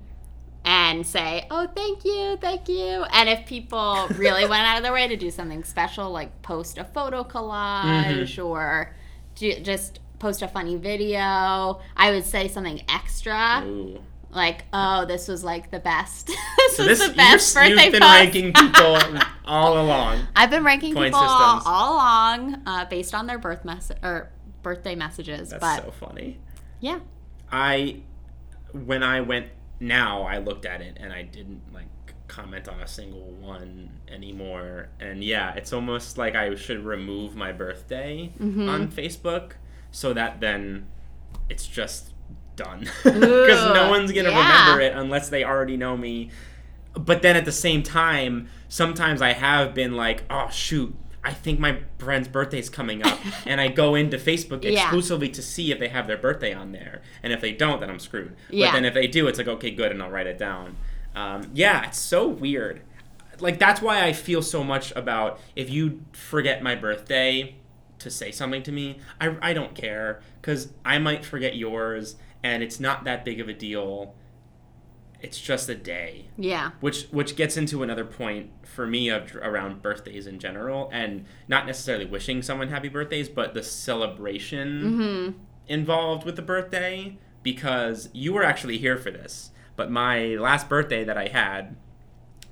And 0.69 1.07
say, 1.07 1.47
oh, 1.49 1.69
thank 1.77 2.05
you, 2.05 2.37
thank 2.41 2.69
you. 2.69 3.05
And 3.13 3.29
if 3.29 3.47
people 3.47 4.09
really 4.17 4.49
went 4.49 4.67
out 4.67 4.79
of 4.79 4.83
their 4.83 4.93
way 4.93 5.07
to 5.07 5.17
do 5.17 5.31
something 5.31 5.63
special, 5.63 6.11
like 6.11 6.43
post 6.43 6.77
a 6.79 6.85
photo 6.85 7.23
collage 7.23 7.85
Mm-hmm. 8.35 8.43
or 8.47 8.93
ju- 9.37 9.61
just 9.61 10.01
post 10.19 10.43
a 10.43 10.49
funny 10.49 10.75
video, 10.75 11.81
I 11.97 12.11
would 12.11 12.25
say 12.25 12.49
something 12.49 12.83
extra. 12.89 13.63
ooh. 13.65 14.01
Like, 14.37 14.65
oh, 14.73 15.05
this 15.07 15.27
was 15.27 15.43
like 15.43 15.71
the 15.73 15.81
best. 15.81 16.27
this 16.59 16.77
So 16.77 16.85
this 16.85 17.05
the 17.09 17.15
best 17.15 17.55
you're, 17.55 17.65
birthday 17.65 17.85
you've 17.85 17.93
been 17.93 18.03
post. 18.03 18.13
ranking 18.15 18.53
people 18.53 18.99
all 19.47 19.81
along. 19.85 20.27
I've 20.37 20.51
been 20.51 20.63
ranking 20.63 20.95
Point 20.95 21.15
people 21.15 21.27
systems. 21.27 21.63
all 21.67 21.95
along 21.95 22.63
uh, 22.67 22.85
based 22.85 23.15
on 23.15 23.27
their 23.27 23.39
birth 23.39 23.65
mess 23.65 23.91
or 24.03 24.31
birthday 24.63 24.95
messages. 24.95 25.51
That's 25.51 25.61
but 25.61 25.85
so 25.85 25.91
funny. 25.91 26.39
yeah, 26.81 27.01
I 27.51 27.97
when 28.73 29.03
I 29.03 29.21
went 29.23 29.47
now 29.81 30.23
I 30.23 30.39
looked 30.39 30.67
at 30.67 30.81
it 30.83 30.97
and 31.01 31.13
I 31.13 31.23
didn't 31.23 31.63
like 31.73 31.87
comment 32.29 32.69
on 32.69 32.81
a 32.81 32.87
single 32.89 33.31
one 33.41 33.91
anymore. 34.09 34.89
And 35.01 35.23
yeah, 35.25 35.55
it's 35.55 35.73
almost 35.73 36.19
like 36.19 36.35
I 36.35 36.55
should 36.57 36.85
remove 36.85 37.37
my 37.37 37.53
birthday 37.53 38.33
Mm-hmm. 38.41 38.69
on 38.69 38.89
Facebook 38.89 39.53
so 39.93 40.13
that 40.13 40.41
then 40.41 40.87
it's 41.49 41.67
just 41.67 42.11
done. 42.57 42.89
Because 43.05 43.75
no 43.75 43.91
one's 43.91 44.13
gonna 44.13 44.31
yeah. 44.31 44.65
remember 44.69 44.81
it 44.83 44.93
unless 44.97 45.29
they 45.29 45.45
already 45.45 45.77
know 45.77 45.97
me. 45.97 46.31
But 46.95 47.23
then 47.23 47.37
at 47.37 47.45
the 47.45 47.53
same 47.53 47.83
time, 47.83 48.49
sometimes 48.69 49.21
I 49.21 49.33
have 49.35 49.75
been 49.75 49.95
like, 49.97 50.25
oh 50.31 50.49
shoot, 50.51 50.95
I 51.23 51.33
think 51.33 51.59
my 51.61 51.81
friend's 51.99 52.29
birthday's 52.29 52.71
coming 52.71 53.03
up, 53.05 53.19
and 53.47 53.61
I 53.61 53.69
go 53.69 53.95
into 53.95 54.17
Facebook 54.17 54.65
Yeah. 54.65 54.83
exclusively 54.83 55.29
to 55.31 55.43
see 55.43 55.73
if 55.73 55.79
they 55.79 55.89
have 55.89 56.07
their 56.07 56.17
birthday 56.17 56.53
on 56.55 56.73
there, 56.73 57.03
and 57.23 57.33
if 57.33 57.41
they 57.41 57.53
don't, 57.53 57.81
then 57.81 57.91
I'm 57.91 57.99
screwed. 57.99 58.35
Yeah. 58.49 58.69
But 58.69 58.73
then 58.75 58.85
if 58.85 58.95
they 58.95 59.07
do, 59.07 59.27
it's 59.29 59.39
like 59.39 59.49
okay, 59.49 59.71
good, 59.71 59.93
and 59.93 60.03
I'll 60.03 60.11
write 60.11 60.27
it 60.27 60.39
down. 60.39 60.77
Um, 61.15 61.51
yeah, 61.55 61.87
it's 61.87 61.99
so 61.99 62.27
weird. 62.29 62.83
Like 63.41 63.59
that's 63.59 63.83
why 63.83 64.05
I 64.05 64.13
feel 64.13 64.41
so 64.41 64.65
much 64.65 64.93
about 64.97 65.41
if 65.55 65.69
you 65.69 66.03
forget 66.13 66.63
my 66.63 66.75
birthday 66.75 67.57
to 67.99 68.11
say 68.11 68.31
something 68.31 68.63
to 68.63 68.73
me, 68.73 68.99
I, 69.21 69.37
I 69.43 69.53
don't 69.53 69.75
care 69.75 70.21
because 70.41 70.69
I 70.85 70.99
might 70.99 71.25
forget 71.25 71.57
yours, 71.57 72.17
and 72.47 72.63
it's 72.63 72.79
not 72.81 72.99
that 73.05 73.25
big 73.25 73.39
of 73.41 73.49
a 73.49 73.53
deal. 73.69 74.15
It's 75.27 75.41
just 75.41 75.69
a 75.71 75.75
day 75.75 76.27
yeah, 76.37 76.73
which 76.81 76.99
which 77.11 77.37
gets 77.37 77.57
into 77.57 77.83
another 77.83 78.05
point 78.05 78.51
for 78.75 78.87
me 78.87 79.09
of 79.09 79.35
around 79.37 79.81
birthdays 79.83 80.27
in 80.27 80.39
general 80.39 80.91
and 80.93 81.25
not 81.49 81.67
necessarily 81.67 82.05
wishing 82.05 82.43
someone 82.43 82.69
happy 82.69 82.89
birthdays 82.89 83.29
but 83.29 83.55
the 83.55 83.63
celebration 83.63 84.69
Mm-hmm. 84.83 85.39
involved 85.69 86.25
with 86.25 86.37
the 86.37 86.43
birthday 86.43 87.19
because 87.43 88.09
you 88.13 88.33
were 88.35 88.45
actually 88.45 88.77
here 88.79 88.99
for 88.99 89.11
this 89.11 89.51
but 89.75 89.91
my 89.91 90.37
last 90.37 90.69
birthday 90.69 91.03
that 91.05 91.17
i 91.17 91.29
had 91.29 91.77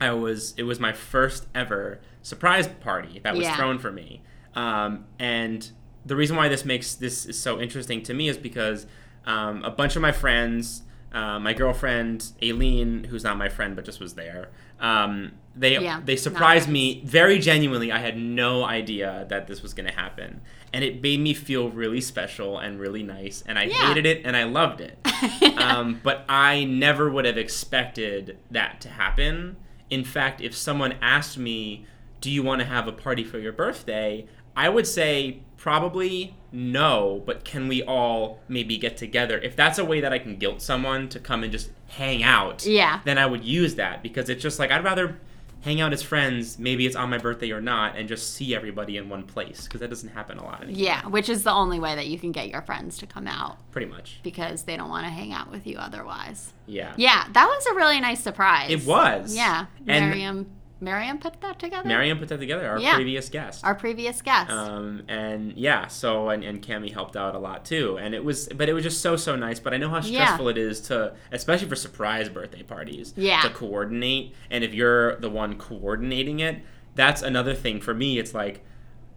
i 0.01 0.11
was 0.11 0.55
it 0.57 0.63
was 0.65 0.81
my 0.81 0.93
first 0.93 1.47
ever 1.55 2.01
surprise 2.23 2.67
party 2.67 3.21
that 3.25 3.35
was 3.35 3.45
Yeah. 3.45 3.57
thrown 3.57 3.79
for 3.79 3.93
me 3.93 4.23
um, 4.55 5.05
and 5.19 5.71
the 6.07 6.17
reason 6.17 6.35
why 6.37 6.49
this 6.49 6.65
makes 6.65 6.95
this 6.95 7.27
is 7.27 7.39
so 7.39 7.61
interesting 7.61 8.03
to 8.05 8.15
me 8.15 8.29
is 8.29 8.39
because 8.39 8.87
um, 9.27 9.65
a 9.65 9.71
bunch 9.71 9.97
of 9.97 10.03
my 10.03 10.13
friends 10.13 10.83
Uh, 11.13 11.39
my 11.39 11.53
girlfriend 11.55 12.33
Aileen, 12.43 13.05
who's 13.05 13.23
not 13.23 13.37
my 13.39 13.49
friend 13.49 13.77
but 13.77 13.85
just 13.85 14.01
was 14.01 14.15
there. 14.15 14.49
Um, 14.81 15.31
they 15.55 15.79
Yeah, 15.79 16.01
they 16.05 16.17
surprised 16.17 16.67
nice. 16.67 16.73
me 16.73 17.03
very 17.05 17.39
genuinely. 17.39 17.93
I 17.93 17.99
had 17.99 18.17
no 18.19 18.65
idea 18.65 19.25
that 19.29 19.47
this 19.47 19.63
was 19.63 19.73
going 19.75 19.87
to 19.89 19.95
happen, 19.95 20.41
and 20.73 20.83
it 20.83 21.01
made 21.01 21.21
me 21.21 21.33
feel 21.33 21.71
really 21.71 22.01
special 22.01 22.59
and 22.59 22.81
really 22.81 23.05
nice. 23.05 23.45
And 23.47 23.61
I 23.61 23.65
Yeah. 23.67 23.87
hated 23.87 24.07
it 24.07 24.23
and 24.27 24.37
I 24.37 24.43
loved 24.43 24.81
it. 24.81 24.99
um, 25.63 26.01
but 26.03 26.25
I 26.29 26.65
never 26.65 27.09
would 27.09 27.27
have 27.27 27.39
expected 27.39 28.37
that 28.51 28.81
to 28.81 28.89
happen. 28.89 29.55
In 29.91 30.03
fact, 30.03 30.41
if 30.41 30.53
someone 30.57 30.95
asked 31.01 31.39
me, 31.39 31.87
"Do 32.21 32.29
you 32.29 32.43
want 32.43 32.59
to 32.63 32.67
have 32.67 32.89
a 32.89 32.93
party 32.93 33.23
for 33.23 33.39
your 33.39 33.53
birthday?" 33.53 34.27
I 34.57 34.69
would 34.69 34.87
say 34.89 35.43
probably 35.57 36.35
no, 36.55 37.23
but 37.27 37.45
can 37.45 37.69
we 37.69 37.83
all 37.83 38.39
maybe 38.49 38.79
get 38.79 38.97
together? 38.97 39.39
If 39.39 39.57
that's 39.57 39.79
a 39.79 39.85
way 39.85 40.01
that 40.01 40.13
I 40.13 40.19
can 40.19 40.37
guilt 40.37 40.63
someone 40.63 41.09
to 41.11 41.19
come 41.19 41.43
and 41.43 41.51
just 41.53 41.71
hang 41.89 42.23
out, 42.23 42.65
Yeah. 42.65 43.01
then 43.05 43.19
I 43.19 43.27
would 43.27 43.45
use 43.45 43.75
that 43.75 44.03
because 44.03 44.29
it's 44.29 44.43
just 44.43 44.59
like 44.59 44.71
I'd 44.71 44.85
rather 44.85 45.19
hang 45.63 45.81
out 45.81 45.93
as 45.95 46.03
friends, 46.03 46.59
maybe 46.59 46.85
it's 46.87 46.95
on 46.95 47.09
my 47.09 47.17
birthday 47.19 47.51
or 47.51 47.61
not, 47.61 47.97
and 47.97 48.07
just 48.07 48.35
see 48.35 48.55
everybody 48.55 48.99
in 48.99 49.09
one 49.09 49.23
place 49.23 49.65
because 49.65 49.81
that 49.81 49.89
doesn't 49.89 50.11
happen 50.11 50.37
a 50.39 50.45
lot 50.45 50.63
anymore. 50.63 50.79
Yeah, 50.83 51.07
which 51.09 51.29
is 51.31 51.43
the 51.43 51.53
only 51.53 51.81
way 51.81 51.95
that 51.97 52.07
you 52.07 52.19
can 52.19 52.33
get 52.33 52.49
your 52.51 52.61
friends 52.63 52.99
to 52.99 53.07
come 53.07 53.27
out 53.27 53.57
Pretty 53.73 53.87
much. 53.91 54.21
because 54.23 54.65
they 54.65 54.77
don't 54.77 54.91
want 54.91 55.07
to 55.07 55.11
hang 55.11 55.33
out 55.33 55.51
with 55.51 55.67
you 55.67 55.79
otherwise. 55.79 56.53
Yeah. 56.67 56.93
Yeah, 56.99 57.25
that 57.33 57.47
was 57.47 57.67
a 57.67 57.75
really 57.75 57.99
nice 58.01 58.21
surprise. 58.21 58.71
It 58.71 58.85
was. 58.87 59.35
Yeah, 59.35 59.67
And- 59.89 60.11
Miriam. 60.11 60.47
Miriam 60.85 61.19
put 61.19 61.41
that 61.41 61.59
together. 61.59 61.89
Mariam 61.89 62.19
put 62.19 62.29
that 62.29 62.39
together, 62.39 62.69
our 62.69 62.79
Yeah. 62.79 62.95
previous 62.95 63.29
guest. 63.29 63.65
our 63.65 63.75
previous 63.75 64.21
guest. 64.23 64.51
um, 64.51 65.03
and 65.09 65.53
yeah, 65.55 65.87
so 65.89 66.29
and, 66.29 66.45
and 66.45 66.63
Cami 66.63 66.93
helped 66.93 67.17
out 67.17 67.35
a 67.35 67.39
lot 67.39 67.65
too, 67.65 67.97
and 67.99 68.15
it 68.15 68.25
was, 68.25 68.49
but 68.55 68.69
it 68.69 68.73
was 68.75 68.83
just 68.85 69.01
so 69.01 69.17
so 69.17 69.35
nice. 69.37 69.59
But 69.59 69.75
I 69.75 69.79
know 69.79 69.89
how 69.89 69.97
Yeah. 69.97 70.25
stressful 70.27 70.49
it 70.51 70.59
is 70.59 70.81
to, 70.83 71.15
especially 71.33 71.69
for 71.69 71.77
surprise 71.77 72.29
birthday 72.29 72.63
parties, 72.63 73.15
Yeah. 73.17 73.41
to 73.41 73.49
coordinate. 73.51 74.35
And 74.51 74.63
if 74.63 74.75
you're 74.75 75.17
the 75.17 75.31
one 75.31 75.57
coordinating 75.57 76.41
it, 76.41 76.63
that's 76.95 77.23
another 77.23 77.55
thing 77.55 77.81
for 77.81 77.95
me. 77.95 78.19
It's 78.19 78.35
like 78.35 78.65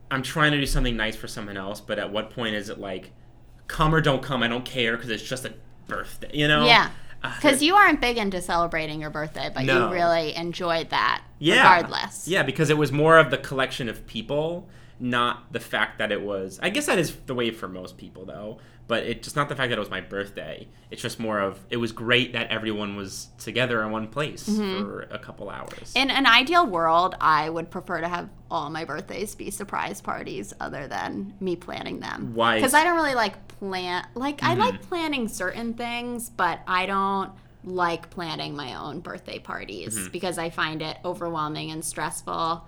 I'm 0.10 0.24
trying 0.24 0.54
to 0.54 0.58
do 0.58 0.66
something 0.66 0.96
nice 0.96 1.16
for 1.18 1.28
someone 1.28 1.58
else, 1.58 1.82
but 1.82 2.00
at 2.00 2.12
what 2.12 2.32
point 2.32 2.56
is 2.56 2.70
it 2.70 2.80
like, 2.80 3.12
come 3.68 3.94
or 3.94 4.00
don't 4.00 4.24
come? 4.24 4.42
I 4.42 4.48
don't 4.48 4.64
care 4.64 4.96
because 4.96 5.10
it's 5.10 5.22
just 5.24 5.44
a 5.44 5.54
birthday, 5.88 6.30
you 6.34 6.48
know? 6.48 6.66
yeah, 6.66 6.90
Uh, 7.24 7.34
because 7.36 7.64
you 7.64 7.76
aren't 7.76 8.00
big 8.00 8.18
into 8.18 8.42
celebrating 8.42 9.02
your 9.02 9.10
birthday, 9.10 9.50
but 9.54 9.64
No. 9.66 9.88
you 9.88 9.94
really 9.94 10.36
enjoyed 10.36 10.90
that 10.92 11.24
yeah. 11.40 11.76
regardless. 11.76 12.28
Yeah, 12.28 12.44
because 12.44 12.70
it 12.70 12.78
was 12.78 12.92
more 12.92 13.18
of 13.18 13.32
the 13.32 13.38
collection 13.38 13.90
of 13.90 14.06
people, 14.08 14.68
not 15.00 15.52
the 15.54 15.60
fact 15.60 16.00
that 16.00 16.12
it 16.12 16.22
was. 16.22 16.60
I 16.62 16.70
guess 16.70 16.86
that 16.88 16.98
is 17.00 17.16
the 17.26 17.36
way 17.36 17.52
for 17.52 17.68
most 17.68 17.98
people, 17.98 18.26
though. 18.26 18.60
But 18.88 19.04
it's 19.04 19.26
just 19.26 19.36
not 19.36 19.50
the 19.50 19.56
fact 19.56 19.70
that 19.70 19.76
it 19.78 19.80
was 19.82 19.90
my 19.90 20.00
birthday. 20.00 20.66
It's 20.92 21.02
just 21.02 21.20
more 21.20 21.40
of 21.42 21.60
it 21.70 21.76
was 21.76 21.92
great 21.92 22.32
that 22.34 22.50
everyone 22.50 22.96
was 22.96 23.28
together 23.38 23.84
in 23.84 23.92
one 23.92 24.08
place 24.08 24.48
Mm-hmm. 24.48 24.82
for 24.82 25.02
a 25.12 25.20
couple 25.20 25.50
hours. 25.50 25.92
In 25.94 26.10
an 26.10 26.26
ideal 26.26 26.66
world, 26.66 27.14
I 27.20 27.50
would 27.50 27.70
prefer 27.70 28.00
to 28.00 28.08
have 28.08 28.30
all 28.50 28.70
my 28.70 28.86
birthdays 28.86 29.36
be 29.36 29.52
surprise 29.52 30.00
parties 30.00 30.54
other 30.62 30.88
than 30.88 31.34
me 31.42 31.58
planning 31.58 32.00
them. 32.00 32.34
Why? 32.34 32.56
Because 32.56 32.74
I 32.74 32.86
don't 32.86 32.96
really 32.96 33.14
like 33.16 33.46
plan. 33.60 34.08
Like 34.16 34.42
I 34.42 34.56
Mhm. 34.56 34.60
like 34.60 34.82
planning 34.84 35.28
certain 35.28 35.74
things, 35.74 36.30
but 36.30 36.60
I 36.66 36.86
don't 36.86 37.32
like 37.66 38.10
planning 38.10 38.56
my 38.56 38.76
own 38.76 39.02
birthday 39.02 39.40
parties 39.40 39.98
Mm-hmm. 39.98 40.12
because 40.14 40.38
I 40.38 40.50
find 40.50 40.82
it 40.82 40.96
overwhelming 41.04 41.72
and 41.72 41.84
stressful 41.84 42.66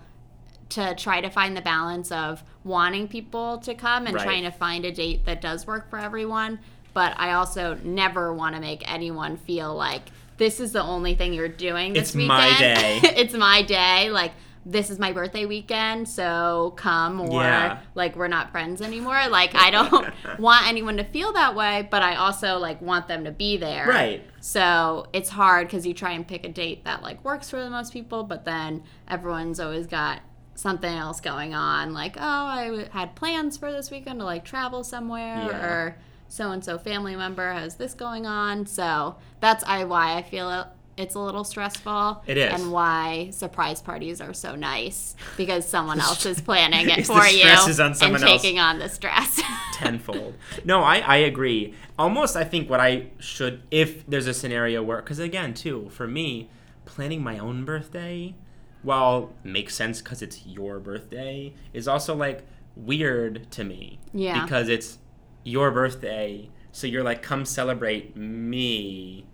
to 0.70 0.94
try 0.94 1.20
to 1.20 1.30
find 1.30 1.56
the 1.56 1.60
balance 1.60 2.10
of 2.12 2.42
wanting 2.64 3.08
people 3.08 3.58
to 3.58 3.74
come 3.74 4.06
and 4.06 4.14
Right. 4.14 4.24
trying 4.24 4.42
to 4.44 4.50
find 4.50 4.84
a 4.84 4.92
date 4.92 5.24
that 5.26 5.40
does 5.40 5.66
work 5.66 5.90
for 5.90 5.98
everyone. 5.98 6.58
But 6.94 7.14
I 7.18 7.32
also 7.32 7.78
never 7.84 8.32
want 8.32 8.54
to 8.56 8.60
make 8.60 8.82
anyone 8.90 9.36
feel 9.36 9.74
like 9.74 10.02
this 10.38 10.58
is 10.58 10.72
the 10.72 10.82
only 10.82 11.14
thing 11.14 11.32
you're 11.34 11.48
doing 11.48 11.92
this 11.92 12.08
It's 12.10 12.14
weekend. 12.16 12.28
my 12.30 12.58
day. 12.58 13.00
it's 13.04 13.34
my 13.34 13.62
day. 13.62 14.10
Like 14.10 14.32
this 14.66 14.90
is 14.90 14.98
my 14.98 15.10
birthday 15.12 15.46
weekend, 15.46 16.06
so 16.08 16.74
come 16.76 17.20
or 17.20 17.42
Yeah. 17.42 17.78
like 17.94 18.14
we're 18.16 18.28
not 18.28 18.50
friends 18.50 18.82
anymore. 18.82 19.28
Like 19.28 19.54
I 19.54 19.70
don't 19.70 20.12
want 20.38 20.66
anyone 20.68 20.96
to 20.98 21.04
feel 21.04 21.32
that 21.32 21.54
way, 21.54 21.88
but 21.90 22.02
I 22.02 22.16
also 22.16 22.58
like 22.58 22.80
want 22.82 23.06
them 23.08 23.24
to 23.24 23.30
be 23.30 23.56
there. 23.56 23.86
Right. 23.88 24.22
So 24.40 25.06
it's 25.12 25.30
hard 25.30 25.66
because 25.68 25.86
you 25.86 25.94
try 25.94 26.12
and 26.12 26.26
pick 26.26 26.44
a 26.44 26.48
date 26.48 26.84
that 26.84 27.02
like 27.02 27.24
works 27.24 27.48
for 27.50 27.62
the 27.62 27.70
most 27.70 27.92
people, 27.92 28.22
but 28.24 28.44
then 28.44 28.82
everyone's 29.08 29.60
always 29.60 29.86
got 29.86 30.20
something 30.60 30.92
else 30.94 31.20
going 31.20 31.54
on. 31.54 31.92
Like, 31.92 32.16
oh, 32.18 32.20
I 32.22 32.64
w- 32.66 32.88
had 32.92 33.14
plans 33.16 33.56
for 33.56 33.72
this 33.72 33.90
weekend 33.90 34.20
to 34.20 34.24
like 34.26 34.44
travel 34.44 34.84
somewhere, 34.84 35.36
Yeah. 35.50 35.66
or 35.66 35.96
so 36.28 36.50
and 36.52 36.64
so 36.64 36.78
family 36.78 37.16
member 37.16 37.52
has 37.52 37.76
this 37.76 37.94
going 37.94 38.26
on. 38.26 38.66
So 38.66 39.16
that's 39.40 39.64
I 39.64 39.84
why 39.84 40.16
I 40.16 40.22
feel 40.22 40.50
it, 40.50 40.66
it's 40.96 41.14
a 41.14 41.18
little 41.18 41.44
stressful. 41.44 42.22
It 42.26 42.36
is. 42.36 42.52
and 42.52 42.70
why 42.70 43.30
surprise 43.30 43.80
parties 43.80 44.20
are 44.20 44.34
so 44.34 44.54
nice 44.54 45.16
because 45.38 45.66
someone 45.66 45.98
else 46.08 46.26
is 46.26 46.40
planning 46.42 46.90
it 46.90 47.06
for 47.06 47.24
you 47.26 47.46
is 47.48 47.80
on 47.80 47.92
and 47.92 48.00
else. 48.22 48.22
taking 48.22 48.58
on 48.58 48.78
the 48.78 48.88
stress. 48.88 49.40
tenfold. 49.74 50.34
No, 50.64 50.82
I, 50.82 50.98
I 50.98 51.16
agree. 51.16 51.74
Almost, 51.98 52.36
I 52.36 52.44
think 52.44 52.68
what 52.68 52.80
I 52.80 53.06
should, 53.18 53.62
if 53.70 54.06
there's 54.06 54.26
a 54.26 54.34
scenario 54.34 54.82
where, 54.82 54.98
because 54.98 55.18
again, 55.18 55.54
too, 55.54 55.88
for 55.90 56.06
me, 56.06 56.50
planning 56.84 57.22
my 57.22 57.38
own 57.38 57.64
birthday, 57.64 58.34
while 58.82 59.32
makes 59.44 59.74
sense 59.74 60.00
because 60.00 60.22
it's 60.22 60.46
your 60.46 60.78
birthday, 60.78 61.54
is 61.72 61.86
also 61.88 62.14
like 62.14 62.42
weird 62.76 63.50
to 63.52 63.64
me. 63.64 63.98
Yeah. 64.12 64.42
Because 64.42 64.68
it's 64.68 64.98
your 65.44 65.70
birthday, 65.70 66.50
so 66.72 66.86
you're 66.86 67.02
like, 67.02 67.22
come 67.22 67.44
celebrate 67.44 68.16
me. 68.16 69.26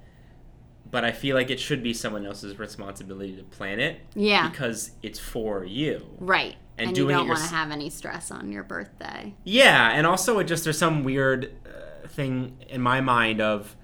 But 0.91 1.05
I 1.05 1.13
feel 1.13 1.35
like 1.37 1.51
it 1.51 1.59
should 1.59 1.83
be 1.83 1.93
someone 1.93 2.25
else's 2.25 2.59
responsibility 2.59 3.37
to 3.37 3.43
plan 3.43 3.81
it. 3.81 4.01
Yeah. 4.15 4.49
Because 4.49 4.93
it's 5.03 5.19
for 5.19 5.65
you. 5.65 6.07
right. 6.19 6.57
And 6.79 6.89
And, 6.89 6.97
you 6.99 7.09
don't 7.09 7.27
want 7.27 7.41
to 7.41 7.47
have 7.55 7.71
any 7.71 7.89
stress 7.89 8.31
on 8.31 8.53
your 8.53 8.63
birthday. 8.63 9.33
Yeah, 9.45 9.93
and 9.93 10.07
also 10.07 10.39
it 10.41 10.45
just 10.45 10.65
there's 10.65 10.77
some 10.77 11.05
weird 11.05 11.51
uh, 11.65 12.07
thing 12.07 12.59
in 12.69 12.83
my 12.83 13.01
mind 13.01 13.41
of, 13.41 13.75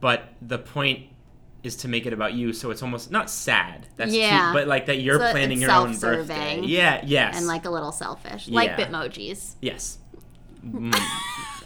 but 0.00 0.24
the 0.40 0.56
point 0.58 1.08
is 1.62 1.76
to 1.76 1.88
make 1.88 2.06
it 2.06 2.12
about 2.12 2.32
you, 2.32 2.52
so 2.52 2.70
it's 2.70 2.82
almost 2.82 3.10
not 3.10 3.28
sad. 3.30 3.86
That's 3.96 4.14
Yeah. 4.14 4.48
too, 4.48 4.54
but 4.54 4.66
like 4.68 4.86
that 4.86 5.00
you're 5.00 5.18
So 5.18 5.30
planning 5.30 5.60
your 5.60 5.70
own 5.70 5.96
birthday. 5.98 6.60
Yeah, 6.62 7.02
yes, 7.04 7.36
and 7.36 7.46
like 7.46 7.64
a 7.66 7.70
little 7.70 7.92
selfish, 7.92 8.48
like 8.48 8.76
Bitmojis. 8.76 9.54
yes. 9.60 9.98
Mm, 10.66 10.94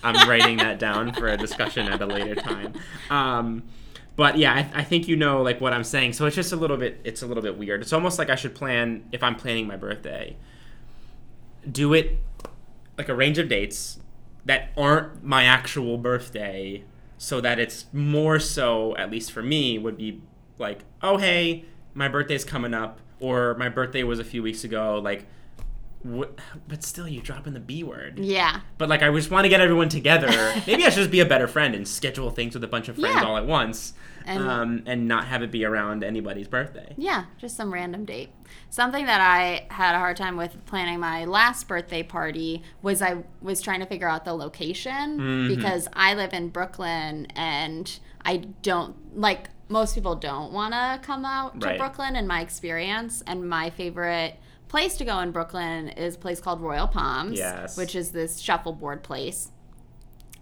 I'm 0.04 0.28
writing 0.28 0.58
that 0.58 0.78
down 0.78 1.12
for 1.14 1.26
a 1.28 1.36
discussion 1.36 1.88
at 1.88 2.00
a 2.00 2.06
later 2.06 2.34
time. 2.36 2.74
Um, 3.10 3.62
but 4.16 4.38
yeah, 4.38 4.52
I, 4.54 4.80
I 4.80 4.84
think 4.84 5.08
you 5.08 5.16
know 5.16 5.42
like 5.42 5.60
what 5.60 5.72
I'm 5.72 5.82
saying. 5.84 6.12
So 6.12 6.26
it's 6.26 6.36
just 6.36 6.52
a 6.52 6.56
little 6.56 6.76
bit. 6.76 7.00
It's 7.04 7.22
a 7.22 7.26
little 7.26 7.42
bit 7.42 7.56
weird. 7.58 7.80
It's 7.82 7.92
almost 7.92 8.18
like 8.18 8.30
I 8.30 8.34
should 8.36 8.54
plan 8.54 9.04
if 9.12 9.22
I'm 9.22 9.34
planning 9.36 9.66
my 9.66 9.76
birthday. 9.76 10.36
Do 11.70 11.94
it 11.94 12.18
like 12.98 13.08
a 13.08 13.14
range 13.14 13.38
of 13.38 13.48
dates 13.48 13.98
that 14.44 14.70
aren't 14.76 15.24
my 15.24 15.44
actual 15.44 15.96
birthday, 15.98 16.84
so 17.18 17.40
that 17.40 17.58
it's 17.58 17.86
more 17.92 18.38
so 18.38 18.96
at 18.96 19.10
least 19.10 19.32
for 19.32 19.42
me 19.42 19.78
would 19.78 19.96
be 19.96 20.20
like, 20.58 20.84
oh 21.02 21.16
hey, 21.16 21.64
my 21.94 22.08
birthday's 22.08 22.44
coming 22.44 22.74
up, 22.74 23.00
or 23.20 23.54
my 23.54 23.68
birthday 23.68 24.02
was 24.02 24.18
a 24.18 24.24
few 24.24 24.42
weeks 24.42 24.64
ago. 24.64 25.00
Like, 25.02 25.26
wh- 26.06 26.30
but 26.68 26.82
still, 26.82 27.08
you're 27.08 27.22
dropping 27.22 27.52
the 27.54 27.60
B 27.60 27.82
word. 27.84 28.18
Yeah. 28.18 28.60
But 28.78 28.88
like, 28.88 29.02
I 29.02 29.10
just 29.12 29.30
want 29.30 29.44
to 29.44 29.48
get 29.48 29.60
everyone 29.60 29.88
together. 29.88 30.28
Maybe 30.66 30.84
I 30.84 30.88
should 30.90 30.98
just 31.00 31.10
be 31.10 31.20
a 31.20 31.26
better 31.26 31.46
friend 31.48 31.74
and 31.74 31.86
schedule 31.86 32.30
things 32.30 32.54
with 32.54 32.64
a 32.64 32.68
bunch 32.68 32.88
of 32.88 32.96
friends 32.96 33.16
Yeah. 33.16 33.24
all 33.24 33.36
at 33.36 33.46
once, 33.46 33.94
And- 34.26 34.42
um, 34.42 34.82
and 34.86 35.06
not 35.08 35.26
have 35.26 35.42
it 35.42 35.50
be 35.50 35.64
around 35.64 36.04
anybody's 36.04 36.48
birthday. 36.48 36.94
Yeah, 36.96 37.24
just 37.38 37.56
some 37.56 37.72
random 37.72 38.04
date. 38.04 38.30
Something 38.70 39.06
that 39.06 39.20
I 39.20 39.66
had 39.70 39.94
a 39.94 39.98
hard 39.98 40.16
time 40.16 40.36
with 40.36 40.64
planning 40.66 41.00
my 41.00 41.24
last 41.24 41.66
birthday 41.68 42.02
party 42.02 42.62
was 42.82 43.00
I 43.02 43.24
was 43.40 43.60
trying 43.60 43.80
to 43.80 43.86
figure 43.86 44.08
out 44.08 44.24
the 44.24 44.34
location 44.34 45.18
Mhm. 45.20 45.56
because 45.56 45.88
I 45.92 46.14
live 46.14 46.32
in 46.32 46.48
Brooklyn 46.50 47.26
and 47.34 47.98
I 48.24 48.38
don't 48.62 48.94
like 49.18 49.48
most 49.68 49.94
people 49.94 50.14
don't 50.14 50.52
want 50.52 50.74
to 50.74 51.00
come 51.06 51.24
out 51.24 51.58
to 51.60 51.66
Right. 51.66 51.78
Brooklyn 51.78 52.16
in 52.16 52.26
my 52.26 52.40
experience 52.42 53.22
and 53.26 53.48
my 53.48 53.70
favorite 53.70 54.36
place 54.74 54.96
to 54.96 55.04
go 55.04 55.20
in 55.20 55.30
Brooklyn 55.30 55.86
is 55.90 56.16
a 56.16 56.18
place 56.18 56.40
called 56.40 56.60
Royal 56.60 56.88
Palms, 56.88 57.38
Yes. 57.38 57.76
which 57.76 57.94
is 57.94 58.10
this 58.10 58.40
shuffleboard 58.40 59.04
place. 59.04 59.52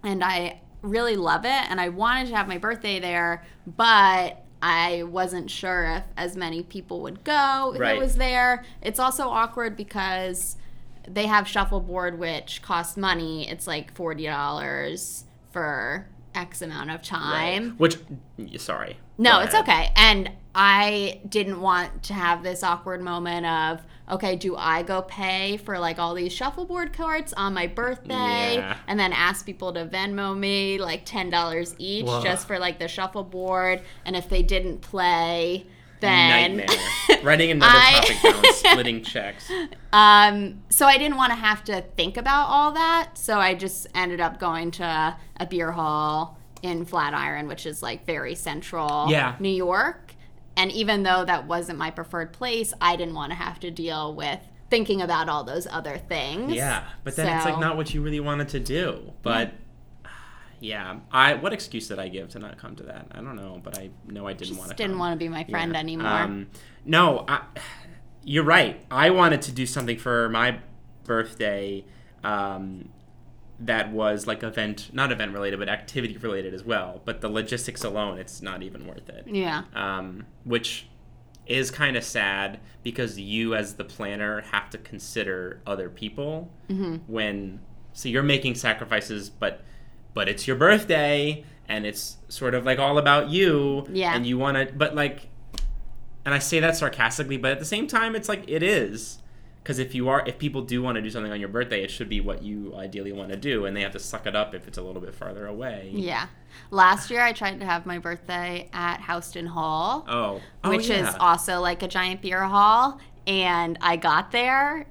And 0.03 0.25
I 0.25 0.62
really 0.81 1.16
love 1.16 1.45
it 1.45 1.51
and 1.71 1.79
I 1.79 1.90
wanted 1.90 2.29
to 2.31 2.37
have 2.37 2.49
my 2.49 2.57
birthday 2.57 2.99
there, 2.99 3.45
but 3.66 4.42
I 4.62 5.03
wasn't 5.03 5.51
sure 5.51 5.85
if 5.85 6.05
as 6.16 6.35
many 6.35 6.62
people 6.62 7.03
would 7.03 7.25
go 7.25 7.73
if 7.75 7.81
Right. 7.83 7.97
it 7.97 8.01
was 8.01 8.16
there. 8.16 8.64
It's 8.81 8.99
also 8.99 9.29
awkward 9.29 9.77
because 9.77 10.57
they 11.07 11.27
have 11.27 11.47
shuffleboard 11.47 12.18
which 12.18 12.62
costs 12.62 12.97
money. 12.97 13.47
It's 13.51 13.66
like 13.66 13.92
$40 13.92 15.25
for 15.51 16.07
X 16.35 16.62
amount 16.62 16.90
of 16.90 17.03
time. 17.03 17.73
Which, 17.77 17.99
sorry. 18.57 18.97
No, 19.18 19.40
it's 19.40 19.55
okay. 19.55 19.92
And 19.95 20.31
I 20.55 21.21
didn't 21.29 21.61
want 21.61 22.03
to 22.05 22.14
have 22.14 22.42
this 22.42 22.62
awkward 22.62 23.03
moment 23.03 23.45
of, 23.45 23.83
okay, 24.12 24.37
do 24.37 24.55
I 24.57 24.83
go 24.83 25.03
pay 25.03 25.57
for 25.57 25.79
like 25.79 25.98
all 25.98 26.14
these 26.14 26.33
shuffleboard 26.33 26.92
carts 26.92 27.33
on 27.33 27.55
my 27.55 27.66
birthday 27.66 28.55
Yeah. 28.57 28.77
and 28.87 29.01
then 29.01 29.12
ask 29.12 29.44
people 29.44 29.72
to 29.72 29.87
Venmo 29.87 30.38
me 30.38 30.79
like 30.79 31.05
$10 31.07 31.75
each 31.79 32.05
Whoa. 32.07 32.22
just 32.22 32.46
for 32.46 32.59
like 32.59 32.79
the 32.79 32.87
shuffleboard? 32.88 33.81
And 34.05 34.14
if 34.14 34.29
they 34.29 34.42
didn't 34.42 34.83
play, 34.83 35.66
then. 36.01 36.59
Nightmare. 36.59 36.77
Writing 37.22 37.51
another 37.53 37.72
I- 37.75 38.01
topic 38.22 38.42
down, 38.42 38.53
splitting 38.55 39.03
checks. 39.03 39.51
Um, 39.94 40.62
so 40.70 40.87
I 40.87 40.96
didn't 40.96 41.18
want 41.18 41.33
to 41.33 41.37
have 41.37 41.64
to 41.64 41.83
think 41.98 42.16
about 42.16 42.46
all 42.48 42.72
that. 42.72 43.11
So 43.18 43.38
I 43.38 43.53
just 43.53 43.87
ended 43.94 44.22
up 44.22 44.40
going 44.40 44.70
to 44.70 45.16
a 45.38 45.46
beer 45.46 45.70
hall 45.70 46.38
in 46.62 46.87
Flatiron, 46.87 47.46
which 47.46 47.66
is 47.66 47.83
like 47.83 48.07
very 48.07 48.35
central 48.35 49.09
Yeah. 49.11 49.37
New 49.38 49.51
York. 49.51 50.02
And 50.57 50.71
even 50.73 51.03
though 51.03 51.25
that 51.25 51.47
wasn't 51.47 51.79
my 51.79 51.91
preferred 51.91 52.33
place, 52.33 52.75
I 52.81 52.97
didn't 52.97 53.15
want 53.15 53.31
to 53.33 53.37
have 53.37 53.59
to 53.61 53.71
deal 53.71 54.15
with 54.15 54.41
thinking 54.71 55.03
about 55.03 55.29
all 55.29 55.45
those 55.45 55.67
other 55.67 55.99
things. 55.99 56.55
Yeah, 56.55 56.85
but 57.05 57.17
then 57.17 57.37
it's 57.37 57.45
like 57.45 57.59
not 57.59 57.77
what 57.77 57.93
you 57.95 58.01
really 58.03 58.21
wanted 58.21 58.49
to 58.51 58.61
do. 58.61 59.12
But 59.23 59.53
yeah, 60.61 60.99
I 61.11 61.35
what 61.35 61.53
excuse 61.53 61.88
did 61.88 61.99
I 61.99 62.09
give 62.09 62.29
to 62.31 62.38
not 62.38 62.59
come 62.59 62.77
to 62.77 62.83
that? 62.85 63.07
I 63.12 63.17
don't 63.17 63.37
know, 63.37 63.61
but 63.62 63.79
I 63.79 63.91
know 64.07 64.27
I 64.27 64.33
didn't 64.33 64.57
want 64.59 64.71
to. 64.71 64.77
didn't 64.77 64.99
want 64.99 65.12
to 65.12 65.19
be 65.19 65.29
my 65.29 65.45
friend 65.45 65.73
Yeah. 65.73 65.79
anymore. 65.81 66.09
Um, 66.09 66.47
no, 66.85 67.25
I, 67.29 67.43
you're 68.25 68.45
right. 68.45 68.85
I 68.91 69.11
wanted 69.11 69.43
to 69.43 69.53
do 69.53 69.67
something 69.67 69.99
for 69.99 70.29
my 70.29 70.59
birthday 71.05 71.85
um, 72.25 72.88
that 73.66 73.92
was 73.92 74.27
like 74.27 74.42
event, 74.42 74.90
not 74.92 75.12
event 75.12 75.33
related, 75.33 75.59
but 75.59 75.68
activity 75.68 76.16
related 76.16 76.53
as 76.55 76.64
well. 76.64 77.01
But 77.05 77.20
the 77.20 77.29
logistics 77.29 77.85
alone, 77.85 78.18
it's 78.18 78.42
not 78.42 78.62
even 78.62 78.87
worth 78.87 79.09
it. 79.09 79.27
yeah. 79.29 79.62
Um, 79.75 80.27
which 80.44 80.88
is 81.46 81.70
kind 81.70 81.96
of 81.96 82.05
sad 82.05 82.61
because 82.83 83.18
you, 83.18 83.55
as 83.55 83.75
the 83.75 83.85
planner, 83.85 84.40
have 84.53 84.70
to 84.70 84.79
consider 84.79 85.61
other 85.66 85.88
people 85.90 86.51
Mm-hmm. 86.68 86.96
when. 87.12 87.61
So 87.94 88.09
you're 88.09 88.22
making 88.22 88.55
sacrifices, 88.55 89.29
but 89.29 89.62
but 90.14 90.29
it's 90.29 90.46
your 90.46 90.57
birthday 90.57 91.44
and 91.68 91.87
it's 91.87 92.16
sort 92.29 92.55
of 92.55 92.64
like 92.66 92.79
all 92.79 92.98
about 92.98 93.29
you 93.31 93.87
Yeah. 93.92 94.14
and 94.14 94.27
you 94.27 94.37
want 94.38 94.57
to 94.57 94.75
but 94.75 94.94
like 94.94 95.29
and 96.25 96.35
i 96.35 96.38
say 96.38 96.61
that 96.61 96.77
sarcastically 96.77 97.37
but 97.38 97.51
at 97.53 97.59
the 97.59 97.64
same 97.64 97.87
time 97.87 98.14
it's 98.14 98.29
like 98.29 98.44
it 98.46 98.62
is 98.62 99.22
because 99.62 99.79
if 99.79 99.94
you 99.94 100.09
are 100.09 100.27
if 100.27 100.38
people 100.38 100.62
do 100.62 100.83
want 100.83 100.96
to 100.96 101.03
do 101.03 101.11
something 101.11 101.33
on 101.33 101.38
your 101.40 101.48
birthday 101.48 101.83
it 101.83 101.90
should 101.90 102.09
be 102.09 102.20
what 102.20 102.42
you 102.42 102.75
ideally 102.77 103.12
want 103.12 103.31
to 103.31 103.37
do 103.37 103.64
and 103.64 103.77
they 103.77 103.81
have 103.81 103.92
to 103.92 103.98
suck 103.98 104.27
it 104.27 104.35
up 104.35 104.55
if 104.55 104.66
it's 104.66 104.79
a 104.79 104.83
little 104.83 105.01
bit 105.01 105.14
farther 105.14 105.46
away 105.46 105.90
Yeah. 105.92 106.27
Last 106.70 107.11
year 107.11 107.20
I 107.20 107.33
tried 107.33 107.61
to 107.61 107.66
have 107.66 107.87
my 107.87 107.98
birthday 107.98 108.68
at 108.72 109.03
Houston 109.05 109.46
Hall. 109.46 110.05
oh, 110.09 110.40
oh 110.64 110.70
which 110.70 110.90
is 110.90 111.09
also 111.18 111.61
like 111.61 111.83
a 111.83 111.88
giant 111.88 112.22
beer 112.22 112.44
hall. 112.44 113.01
And 113.27 113.79
I 113.81 113.96
got 113.96 114.33
there 114.33 114.87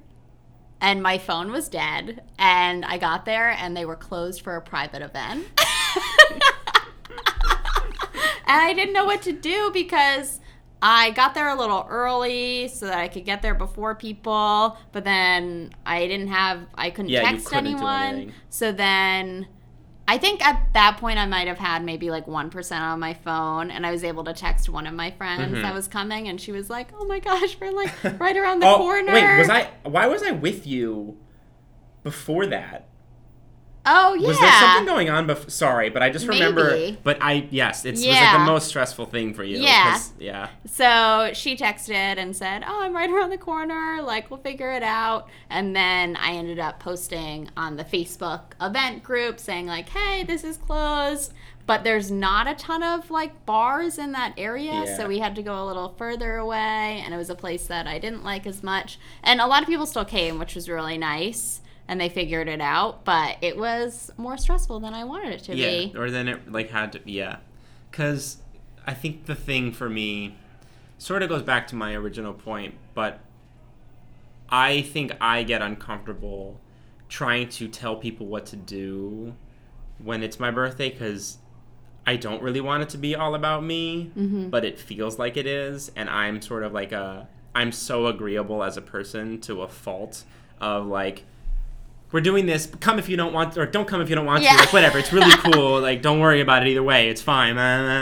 and 0.80 1.02
my 1.02 1.18
phone 1.18 1.52
was 1.52 1.68
dead. 1.68 2.22
And 2.38 2.84
I 2.84 2.98
got 2.98 3.24
there 3.24 3.50
and 3.50 3.76
they 3.76 3.84
were 3.84 3.96
closed 3.96 4.42
for 4.42 4.56
a 4.56 4.60
private 4.60 5.02
event. 5.02 5.46
and 8.46 8.60
I 8.60 8.72
didn't 8.74 8.92
know 8.92 9.04
what 9.04 9.22
to 9.22 9.32
do 9.32 9.70
because 9.72 10.40
I 10.84 11.12
got 11.12 11.34
there 11.34 11.48
a 11.48 11.54
little 11.54 11.86
early 11.88 12.66
so 12.66 12.86
that 12.86 12.98
I 12.98 13.06
could 13.06 13.24
get 13.24 13.40
there 13.40 13.54
before 13.54 13.94
people. 13.94 14.76
But 14.90 15.04
then 15.04 15.72
I 15.86 16.08
didn't 16.08 16.28
have, 16.28 16.66
I 16.74 16.90
couldn't 16.90 17.10
Yeah, 17.10 17.22
text 17.22 17.46
couldn't 17.46 17.66
anyone. 17.68 18.32
So 18.50 18.72
then 18.72 19.46
I 20.08 20.18
think 20.18 20.44
at 20.44 20.72
that 20.74 20.96
point 20.98 21.20
I 21.20 21.26
might 21.26 21.46
have 21.46 21.58
had 21.58 21.84
maybe 21.84 22.10
like 22.10 22.26
1% 22.26 22.80
on 22.80 22.98
my 22.98 23.14
phone 23.14 23.70
and 23.70 23.86
I 23.86 23.92
was 23.92 24.02
able 24.02 24.24
to 24.24 24.32
text 24.32 24.68
one 24.68 24.88
of 24.88 24.94
my 24.94 25.12
friends 25.12 25.54
Mhm. 25.56 25.62
that 25.62 25.72
was 25.72 25.86
coming 25.86 26.26
and 26.26 26.40
she 26.40 26.50
was 26.50 26.68
like, 26.68 26.88
"Oh 26.98 27.04
my 27.06 27.20
gosh, 27.20 27.56
we're 27.60 27.70
like 27.70 27.92
right 28.20 28.36
around 28.36 28.58
the 28.58 28.66
oh, 28.66 28.78
corner." 28.78 29.12
wait 29.12 29.38
was 29.38 29.48
i 29.48 29.70
why 29.84 30.08
was 30.08 30.22
i 30.24 30.32
with 30.32 30.66
you 30.66 31.16
before 32.02 32.46
that 32.46 32.88
Oh 33.84 34.14
yeah. 34.14 34.28
Was 34.28 34.38
there 34.38 34.52
something 34.60 34.86
going 34.86 35.10
on? 35.10 35.26
Bef- 35.26 35.50
sorry, 35.50 35.90
but 35.90 36.02
I 36.02 36.10
just 36.10 36.26
remember. 36.28 36.70
Maybe. 36.70 36.98
But 37.02 37.18
I 37.20 37.48
yes, 37.50 37.84
it's, 37.84 38.02
it 38.02 38.08
was 38.08 38.16
like 38.16 38.32
the 38.32 38.44
most 38.44 38.68
stressful 38.68 39.06
thing 39.06 39.34
for 39.34 39.42
you. 39.42 39.58
Yeah. 39.58 39.98
yeah. 40.18 40.48
So 40.66 41.30
she 41.34 41.56
texted 41.56 41.90
and 42.18 42.36
said, 42.36 42.62
"Oh, 42.66 42.80
I'm 42.82 42.94
right 42.94 43.10
around 43.10 43.30
the 43.30 43.38
corner. 43.38 44.00
Like, 44.02 44.30
we'll 44.30 44.40
figure 44.40 44.72
it 44.72 44.82
out." 44.84 45.28
And 45.50 45.74
then 45.74 46.16
I 46.16 46.32
ended 46.34 46.58
up 46.60 46.78
posting 46.78 47.50
on 47.56 47.76
the 47.76 47.84
Facebook 47.84 48.42
event 48.60 49.02
group 49.02 49.40
saying 49.40 49.66
like, 49.66 49.88
"Hey, 49.88 50.22
this 50.22 50.44
is 50.44 50.56
closed." 50.58 51.32
But 51.64 51.84
there's 51.84 52.10
not 52.10 52.48
a 52.48 52.54
ton 52.54 52.82
of 52.82 53.10
like 53.10 53.46
bars 53.46 53.96
in 53.96 54.12
that 54.12 54.34
area, 54.36 54.72
Yeah. 54.84 54.96
so 54.96 55.06
we 55.06 55.20
had 55.20 55.36
to 55.36 55.42
go 55.42 55.62
a 55.62 55.64
little 55.64 55.94
further 55.96 56.36
away, 56.36 57.00
and 57.04 57.14
it 57.14 57.16
was 57.16 57.30
a 57.30 57.36
place 57.36 57.66
that 57.68 57.86
I 57.86 57.98
didn't 58.00 58.24
like 58.24 58.46
as 58.48 58.64
much. 58.64 58.98
And 59.22 59.40
a 59.40 59.46
lot 59.46 59.62
of 59.62 59.68
people 59.68 59.86
still 59.86 60.04
came, 60.04 60.40
which 60.40 60.56
was 60.56 60.68
really 60.68 60.98
nice, 60.98 61.60
and 61.88 62.00
they 62.00 62.08
figured 62.08 62.48
it 62.48 62.60
out. 62.60 63.04
But 63.04 63.36
it 63.42 63.56
was 63.56 64.10
more 64.16 64.36
stressful 64.36 64.80
than 64.80 64.94
I 64.94 65.04
wanted 65.04 65.32
it 65.34 65.42
to 65.44 65.56
Yeah. 65.56 65.66
be. 65.68 65.92
Or 65.96 66.10
then 66.10 66.28
it 66.28 66.50
like 66.50 66.70
had 66.70 66.92
to 66.92 67.00
yeah, 67.04 67.36
because 67.90 68.38
I 68.86 68.94
think 68.94 69.26
the 69.26 69.34
thing 69.34 69.72
for 69.72 69.88
me 69.88 70.36
sort 70.98 71.22
of 71.22 71.28
goes 71.28 71.42
back 71.42 71.66
to 71.68 71.74
my 71.76 71.94
original 71.94 72.32
point, 72.32 72.74
but 72.94 73.20
I 74.48 74.82
think 74.82 75.12
I 75.20 75.42
get 75.42 75.62
uncomfortable 75.62 76.60
trying 77.08 77.48
to 77.48 77.68
tell 77.68 77.96
people 77.96 78.26
what 78.26 78.46
to 78.46 78.56
do 78.56 79.34
when 79.98 80.22
it's 80.22 80.38
my 80.40 80.50
birthday 80.50 80.90
because 80.90 81.38
I 82.06 82.16
don't 82.16 82.42
really 82.42 82.60
want 82.60 82.82
it 82.82 82.88
to 82.90 82.98
be 82.98 83.14
all 83.14 83.34
about 83.34 83.62
me, 83.64 84.10
Mm-hmm. 84.16 84.48
but 84.50 84.64
it 84.64 84.78
feels 84.78 85.18
like 85.18 85.36
it 85.36 85.46
is, 85.46 85.90
and 85.94 86.10
I'm 86.10 86.40
sort 86.42 86.64
of 86.64 86.72
like 86.72 86.92
a 86.92 87.28
I'm 87.54 87.70
so 87.70 88.06
agreeable 88.06 88.62
as 88.64 88.76
a 88.78 88.82
person 88.82 89.38
to 89.42 89.60
a 89.62 89.68
fault 89.68 90.24
of 90.60 90.86
like 90.86 91.24
we're 92.12 92.20
doing 92.20 92.46
this 92.46 92.66
come 92.80 92.98
if 92.98 93.08
you 93.08 93.16
don't 93.16 93.32
want 93.32 93.56
or 93.56 93.66
don't 93.66 93.88
come 93.88 94.00
if 94.00 94.08
you 94.08 94.14
don't 94.14 94.26
want 94.26 94.42
Yeah. 94.42 94.52
to 94.52 94.58
like 94.58 94.72
whatever 94.72 94.98
it's 94.98 95.12
really 95.12 95.30
cool 95.52 95.80
like 95.80 96.02
don't 96.02 96.20
worry 96.20 96.40
about 96.40 96.62
it 96.66 96.68
either 96.70 96.82
way 96.82 97.08
it's 97.08 97.22
fine 97.22 97.56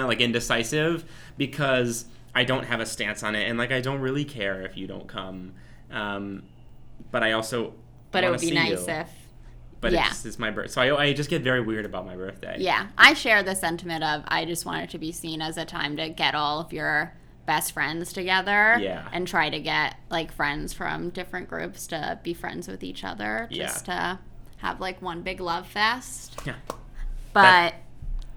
like 0.06 0.20
indecisive 0.20 1.04
because 1.38 2.04
I 2.34 2.44
don't 2.44 2.64
have 2.64 2.80
a 2.80 2.86
stance 2.86 3.22
on 3.22 3.34
it 3.34 3.48
and 3.48 3.56
like 3.58 3.72
I 3.72 3.80
don't 3.80 4.00
really 4.00 4.24
care 4.24 4.62
if 4.62 4.76
you 4.76 4.86
don't 4.86 5.06
come 5.08 5.52
um, 5.90 6.42
but 7.10 7.22
I 7.22 7.32
also 7.32 7.74
But 8.10 8.24
it 8.24 8.30
would 8.30 8.40
be 8.40 8.50
nice 8.52 8.86
you. 8.86 8.92
if 8.94 9.08
but 9.80 9.92
yeah. 9.92 10.08
it's, 10.10 10.24
it's 10.26 10.38
my 10.38 10.50
birthday 10.50 10.72
so 10.72 10.80
I, 10.96 11.04
I 11.04 11.12
just 11.14 11.30
get 11.30 11.42
very 11.42 11.60
weird 11.62 11.84
about 11.86 12.04
my 12.04 12.14
birthday 12.14 12.56
Yeah, 12.58 12.88
I 12.98 13.14
share 13.14 13.42
the 13.42 13.54
sentiment 13.54 14.04
of 14.04 14.22
I 14.28 14.44
just 14.44 14.66
want 14.66 14.82
it 14.84 14.90
to 14.90 14.98
be 14.98 15.10
seen 15.12 15.40
as 15.40 15.56
a 15.56 15.64
time 15.64 15.96
to 15.96 16.08
get 16.10 16.34
all 16.34 16.60
of 16.60 16.72
your 16.72 17.14
best 17.50 17.72
friends 17.72 18.12
together 18.12 18.78
Yeah. 18.80 19.08
and 19.12 19.26
try 19.26 19.50
to 19.50 19.58
get 19.58 19.96
like 20.08 20.30
friends 20.30 20.72
from 20.72 21.10
different 21.10 21.48
groups 21.48 21.88
to 21.88 22.20
be 22.22 22.32
friends 22.32 22.68
with 22.68 22.84
each 22.84 23.02
other 23.02 23.48
Yeah. 23.50 23.64
just 23.66 23.86
to 23.86 24.20
have 24.58 24.78
like 24.80 25.02
one 25.02 25.22
big 25.22 25.40
love 25.40 25.66
fest. 25.66 26.38
yeah 26.46 26.54
But 27.32 27.74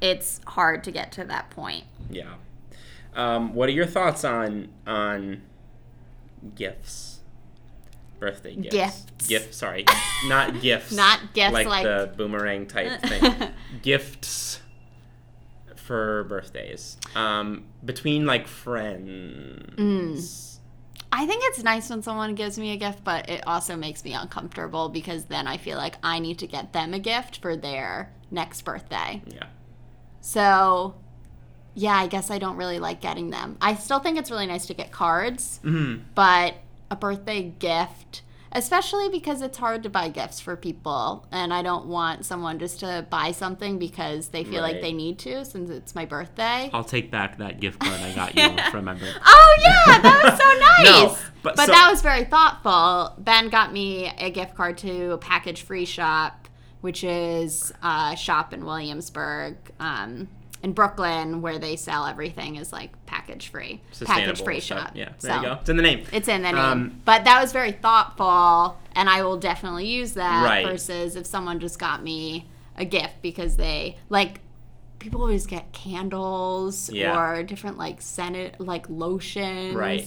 it's 0.02 0.42
hard 0.48 0.84
to 0.86 0.92
get 0.92 1.12
to 1.14 1.24
that 1.26 1.52
point. 1.52 1.84
Yeah. 2.10 2.34
Um, 3.16 3.54
what 3.54 3.70
are 3.70 3.74
your 3.74 3.86
thoughts 3.86 4.24
on 4.26 4.70
on 4.88 5.44
gifts? 6.56 7.20
Birthday 8.20 8.56
gifts. 8.56 8.74
Gifts. 8.76 9.28
Gift. 9.28 9.54
Sorry, 9.54 9.86
not 10.28 10.60
gifts. 10.62 10.92
Not 10.92 11.20
gifts 11.34 11.54
like, 11.54 11.68
like- 11.68 11.84
the 11.84 12.12
boomerang 12.18 12.66
type 12.66 13.00
thing. 13.10 13.50
Gifts 13.84 14.60
for 15.84 16.24
birthdays. 16.26 16.98
Um, 17.16 17.66
between 17.84 18.26
like 18.26 18.48
friends. 18.48 20.60
I 21.12 21.28
think 21.28 21.44
it's 21.46 21.62
nice 21.62 21.92
when 21.92 22.02
someone 22.02 22.34
gives 22.34 22.58
me 22.58 22.72
a 22.72 22.78
gift, 22.78 23.04
but 23.04 23.30
it 23.30 23.46
also 23.46 23.76
makes 23.76 24.04
me 24.04 24.14
uncomfortable 24.14 24.90
because 24.90 25.26
then 25.26 25.46
I 25.46 25.58
feel 25.58 25.78
like 25.78 25.98
I 26.02 26.18
need 26.18 26.40
to 26.40 26.48
get 26.48 26.74
them 26.74 26.96
a 26.96 27.00
gift 27.00 27.38
for 27.38 27.56
their 27.56 28.12
next 28.32 28.64
birthday. 28.64 29.22
Yeah. 29.28 29.46
So, 30.22 30.96
yeah, 31.76 31.94
I 31.94 32.08
guess 32.08 32.32
I 32.32 32.40
don't 32.40 32.56
really 32.56 32.80
like 32.80 33.00
getting 33.00 33.30
them. 33.30 33.58
I 33.62 33.76
still 33.76 34.00
think 34.00 34.18
it's 34.18 34.32
really 34.32 34.48
nice 34.48 34.66
to 34.66 34.74
get 34.74 34.92
cards, 34.92 35.60
hmm 35.62 35.98
but 36.16 36.56
a 36.90 36.96
birthday 36.96 37.44
gift, 37.44 38.23
especially 38.54 39.10
because 39.10 39.42
it's 39.42 39.58
hard 39.58 39.84
to 39.84 39.90
buy 39.90 40.10
gifts 40.10 40.40
for 40.40 40.56
people, 40.56 41.28
and 41.32 41.54
I 41.54 41.62
don't 41.62 41.88
want 41.88 42.26
someone 42.26 42.60
just 42.60 42.80
to 42.82 43.06
buy 43.10 43.32
something 43.32 43.80
because 43.80 44.30
they 44.30 44.44
feel 44.44 44.62
like 44.62 44.82
they 44.82 44.94
need 44.94 45.20
to 45.20 45.44
since 45.46 45.70
it's 45.70 45.96
my 45.96 46.06
birthday. 46.06 46.70
I'll 46.74 46.84
take 46.84 47.12
back 47.12 47.38
that 47.40 47.60
gift 47.60 47.80
card 47.80 48.00
I 48.00 48.14
got 48.14 48.36
you 48.36 48.64
from 48.72 48.86
my 48.86 48.94
birthday. 48.94 49.20
Oh 49.26 49.56
yeah, 49.60 50.00
that 50.02 50.22
was 50.24 50.40
so 50.40 50.94
nice. 51.10 51.20
No, 51.20 51.32
but 51.42 51.56
but 51.56 51.66
so- 51.66 51.72
that 51.72 51.90
was 51.92 52.02
very 52.02 52.24
thoughtful. 52.26 53.16
Ben 53.18 53.50
got 53.50 53.74
me 53.74 54.12
a 54.18 54.30
gift 54.30 54.56
card 54.56 54.78
to 54.80 55.18
Package 55.18 55.64
Free 55.64 55.86
Shop, 55.86 56.48
which 56.82 57.04
is 57.04 57.74
a 57.82 58.16
shop 58.16 58.54
in 58.54 58.66
Williamsburg, 58.66 59.56
um, 59.80 60.28
in 60.64 60.72
Brooklyn, 60.74 61.42
where 61.42 61.60
they 61.60 61.76
sell 61.76 62.06
everything 62.06 62.56
is 62.56 62.72
like 62.72 62.92
package 63.06 63.50
free, 63.50 63.82
package 64.06 64.42
free 64.44 64.62
shop. 64.62 64.92
Yeah. 64.96 65.10
There 65.20 65.32
so 65.34 65.36
you 65.36 65.42
go. 65.44 65.54
It's 65.60 65.70
in 65.70 65.76
the 65.78 65.84
name. 65.84 66.06
it's 66.14 66.28
in 66.30 66.42
the 66.42 66.52
name. 66.52 66.58
Um, 66.58 67.02
but 67.06 67.26
that 67.26 67.42
was 67.42 67.52
very 67.52 67.74
thoughtful, 67.74 68.78
and 68.96 69.10
I 69.10 69.24
will 69.24 69.38
definitely 69.38 69.88
use 69.88 70.14
that 70.14 70.44
Right. 70.44 70.66
versus 70.66 71.16
if 71.18 71.26
someone 71.26 71.60
just 71.60 71.78
got 71.78 72.02
me 72.02 72.48
a 72.78 72.86
gift 72.86 73.22
because 73.22 73.58
they 73.58 73.98
like. 74.10 74.40
People 75.00 75.20
always 75.20 75.46
get 75.46 75.74
candles 75.74 76.90
Yeah. 76.90 77.20
or 77.20 77.44
different 77.44 77.78
like 77.78 78.02
scented 78.02 78.56
like 78.58 78.86
lotions, 78.90 79.76
Right. 79.76 80.06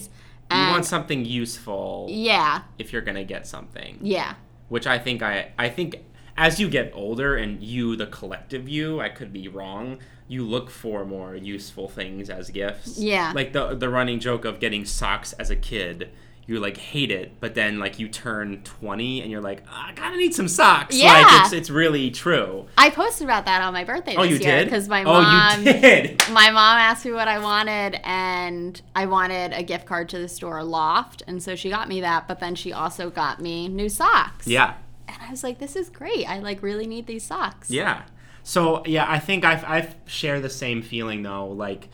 You 0.49 0.57
want 0.71 0.85
something 0.85 1.23
useful 1.23 2.07
Yeah, 2.09 2.61
if 2.79 2.91
you're 2.91 3.03
gonna 3.03 3.23
get 3.23 3.45
something. 3.45 3.99
yeah, 4.01 4.33
which 4.69 4.87
I 4.87 4.97
think 4.97 5.21
I 5.21 5.51
I 5.59 5.69
think 5.69 5.97
as 6.37 6.59
you 6.59 6.69
get 6.69 6.91
older 6.93 7.35
and 7.35 7.61
you 7.63 7.95
the 7.95 8.07
collective 8.07 8.67
you 8.69 8.99
I 9.01 9.09
could 9.09 9.33
be 9.33 9.47
wrong 9.47 9.97
you 10.27 10.43
look 10.43 10.69
for 10.69 11.05
more 11.05 11.35
useful 11.35 11.87
things 11.89 12.29
as 12.29 12.49
gifts 12.49 12.97
Yeah. 12.99 13.31
like 13.33 13.53
the 13.53 13.75
the 13.75 13.89
running 13.89 14.19
joke 14.19 14.45
of 14.45 14.59
getting 14.59 14.85
socks 14.85 15.33
as 15.33 15.49
a 15.49 15.55
kid 15.55 16.09
you 16.45 16.59
like 16.61 16.77
hate 16.77 17.11
it 17.11 17.39
but 17.41 17.55
then 17.55 17.77
like 17.79 17.99
you 17.99 18.07
turn 18.07 18.61
20 18.63 19.21
and 19.21 19.29
you're 19.31 19.41
like 19.41 19.63
"Ah, 19.69 19.91
I 19.97 20.13
of 20.13 20.17
need 20.19 20.33
some 20.33 20.47
socks 20.47 20.95
Yeah. 20.95 21.11
like 21.13 21.45
it's 21.45 21.53
it's 21.53 21.69
really 21.69 22.09
true 22.11 22.67
I 22.77 22.89
posted 22.89 23.25
about 23.25 23.45
that 23.45 23.61
on 23.61 23.73
my 23.73 23.83
birthday 23.83 24.11
this 24.11 24.19
oh 24.19 24.23
you 24.23 24.37
year 24.37 24.59
did 24.59 24.65
because 24.65 24.87
my 24.87 25.03
mom. 25.03 25.25
oh 25.25 25.57
you 25.59 25.73
did 25.81 26.23
my 26.31 26.49
mom 26.51 26.77
asked 26.77 27.03
me 27.05 27.11
what 27.11 27.27
I 27.27 27.39
wanted, 27.39 27.99
and 28.03 28.81
I 28.95 29.07
wanted 29.07 29.51
a 29.53 29.63
gift 29.63 29.85
card 29.85 30.07
to 30.09 30.19
the 30.19 30.29
store 30.29 30.63
Loft, 30.63 31.21
and 31.27 31.41
so 31.43 31.55
she 31.55 31.69
got 31.69 31.89
me 31.89 31.99
that. 32.01 32.27
But 32.29 32.39
then 32.39 32.55
she 32.55 32.71
also 32.71 33.09
got 33.09 33.41
me 33.41 33.67
new 33.67 33.89
socks. 33.89 34.47
yeah 34.47 34.75
and 35.07 35.17
I 35.21 35.31
was 35.31 35.43
like, 35.43 35.59
"This 35.59 35.75
is 35.75 35.89
great. 35.89 36.25
I 36.29 36.39
like 36.39 36.61
really 36.61 36.87
need 36.87 37.07
these 37.07 37.23
socks." 37.23 37.69
Yeah. 37.69 38.03
So 38.43 38.83
yeah, 38.85 39.05
I 39.09 39.19
think 39.19 39.43
I 39.45 39.53
I 39.53 39.89
share 40.05 40.39
the 40.39 40.49
same 40.49 40.81
feeling 40.81 41.23
though. 41.23 41.47
Like, 41.47 41.89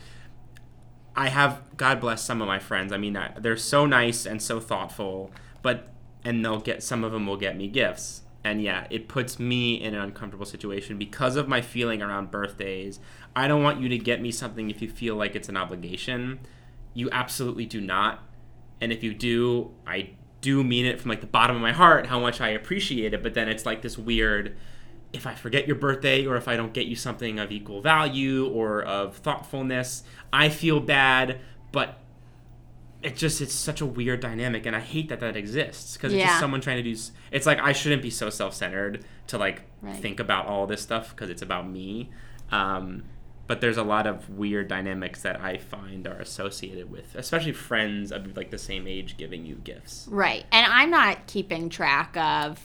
I 1.16 1.28
have 1.28 1.62
God 1.76 2.00
bless 2.00 2.22
some 2.24 2.40
of 2.42 2.48
my 2.48 2.58
friends. 2.58 2.92
I 2.92 2.96
mean, 2.96 3.16
I- 3.16 3.32
they're 3.38 3.56
so 3.56 3.86
nice 3.86 4.26
and 4.26 4.40
so 4.42 4.60
thoughtful, 4.60 5.30
but 5.62 5.92
and 6.24 6.44
they'll 6.44 6.60
get 6.60 6.82
some 6.82 7.04
of 7.04 7.12
them 7.12 7.26
will 7.26 7.36
get 7.36 7.56
me 7.56 7.68
gifts. 7.68 8.22
And 8.42 8.60
yeah, 8.62 8.86
it 8.90 9.08
puts 9.08 9.38
me 9.38 9.74
in 9.80 9.94
an 9.94 10.00
uncomfortable 10.02 10.44
situation 10.44 10.98
because 10.98 11.36
of 11.36 11.48
my 11.48 11.60
feeling 11.62 12.02
around 12.02 12.30
birthdays. 12.30 13.00
I 13.34 13.48
don't 13.48 13.62
want 13.62 13.80
you 13.80 13.88
to 13.88 13.98
get 13.98 14.20
me 14.20 14.30
something 14.30 14.70
if 14.70 14.82
you 14.82 14.88
feel 14.88 15.16
like 15.16 15.34
it's 15.34 15.48
an 15.48 15.56
obligation. 15.56 16.40
You 16.92 17.08
absolutely 17.10 17.64
do 17.66 17.80
not. 17.80 18.22
And 18.80 18.92
if 18.92 19.02
you 19.02 19.14
do, 19.14 19.72
I 19.86 20.10
do 20.44 20.62
mean 20.62 20.84
it 20.84 21.00
from 21.00 21.08
like 21.08 21.20
the 21.22 21.26
bottom 21.26 21.56
of 21.56 21.62
my 21.62 21.72
heart 21.72 22.06
how 22.06 22.20
much 22.20 22.40
I 22.40 22.50
appreciate 22.50 23.14
it, 23.14 23.22
but 23.22 23.32
then 23.34 23.48
it's 23.48 23.64
like 23.64 23.80
this 23.82 23.96
weird 23.98 24.56
if 25.12 25.26
I 25.26 25.34
forget 25.34 25.66
your 25.68 25.76
birthday 25.76 26.26
or 26.26 26.36
if 26.36 26.48
I 26.48 26.56
don't 26.56 26.72
get 26.74 26.86
you 26.86 26.96
something 26.96 27.38
of 27.38 27.50
equal 27.52 27.80
value 27.80 28.48
or 28.48 28.82
of 28.82 29.16
thoughtfulness, 29.18 30.02
I 30.32 30.48
feel 30.48 30.80
bad, 30.80 31.38
but 31.72 32.00
it 33.02 33.16
just 33.16 33.40
it's 33.40 33.54
such 33.54 33.80
a 33.80 33.86
weird 33.86 34.20
dynamic 34.20 34.66
and 34.66 34.74
I 34.74 34.80
hate 34.80 35.08
that 35.10 35.20
that 35.20 35.36
exists 35.36 35.94
because 35.96 36.12
it's 36.12 36.20
Yeah. 36.20 36.26
just 36.28 36.40
someone 36.40 36.60
trying 36.60 36.82
to 36.82 36.94
do 36.94 36.98
it's 37.30 37.46
like 37.46 37.60
I 37.60 37.72
shouldn't 37.72 38.02
be 38.02 38.10
so 38.10 38.28
self-centered 38.30 39.04
to 39.28 39.38
like 39.38 39.62
Right. 39.82 39.94
think 39.96 40.20
about 40.20 40.46
all 40.46 40.66
this 40.66 40.80
stuff 40.82 41.10
because 41.10 41.28
it's 41.30 41.42
about 41.42 41.68
me. 41.68 42.10
Um, 42.50 43.04
but 43.46 43.60
there's 43.60 43.76
a 43.76 43.82
lot 43.82 44.06
of 44.06 44.30
weird 44.30 44.68
dynamics 44.68 45.22
that 45.22 45.40
I 45.40 45.58
find 45.58 46.06
are 46.06 46.18
associated 46.18 46.90
with, 46.90 47.14
especially 47.14 47.52
friends 47.52 48.10
of 48.12 48.36
like 48.36 48.50
the 48.50 48.58
same 48.58 48.86
age 48.86 49.16
giving 49.16 49.44
you 49.44 49.56
gifts. 49.56 50.06
Right. 50.10 50.44
And 50.50 50.66
I'm 50.70 50.90
not 50.90 51.26
keeping 51.26 51.68
track 51.68 52.16
of, 52.16 52.58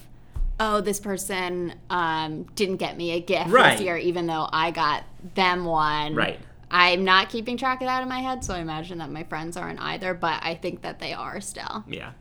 oh, 0.60 0.82
this 0.82 1.00
person 1.00 1.74
um, 1.89 2.44
didn't 2.56 2.78
get 2.78 2.98
me 2.98 3.12
a 3.12 3.20
gift 3.20 3.50
Right. 3.50 3.72
this 3.78 3.82
year, 3.82 3.98
even 3.98 4.28
though 4.28 4.48
I 4.52 4.72
got 4.72 5.04
them 5.36 5.65
one. 5.65 6.15
Right. 6.15 6.39
I'm 6.72 7.04
not 7.04 7.30
keeping 7.30 7.58
track 7.58 7.82
of 7.82 7.88
that 7.88 8.04
in 8.04 8.10
my 8.10 8.20
head, 8.20 8.44
so 8.44 8.54
I 8.54 8.60
imagine 8.60 9.00
that 9.00 9.10
my 9.10 9.24
friends 9.24 9.58
aren't 9.58 9.82
either, 9.82 10.13
but 10.13 10.39
I 10.44 10.56
think 10.56 10.84
that 10.84 11.00
they 11.00 11.13
are 11.13 11.42
still. 11.42 11.84
Yeah. 11.88 12.12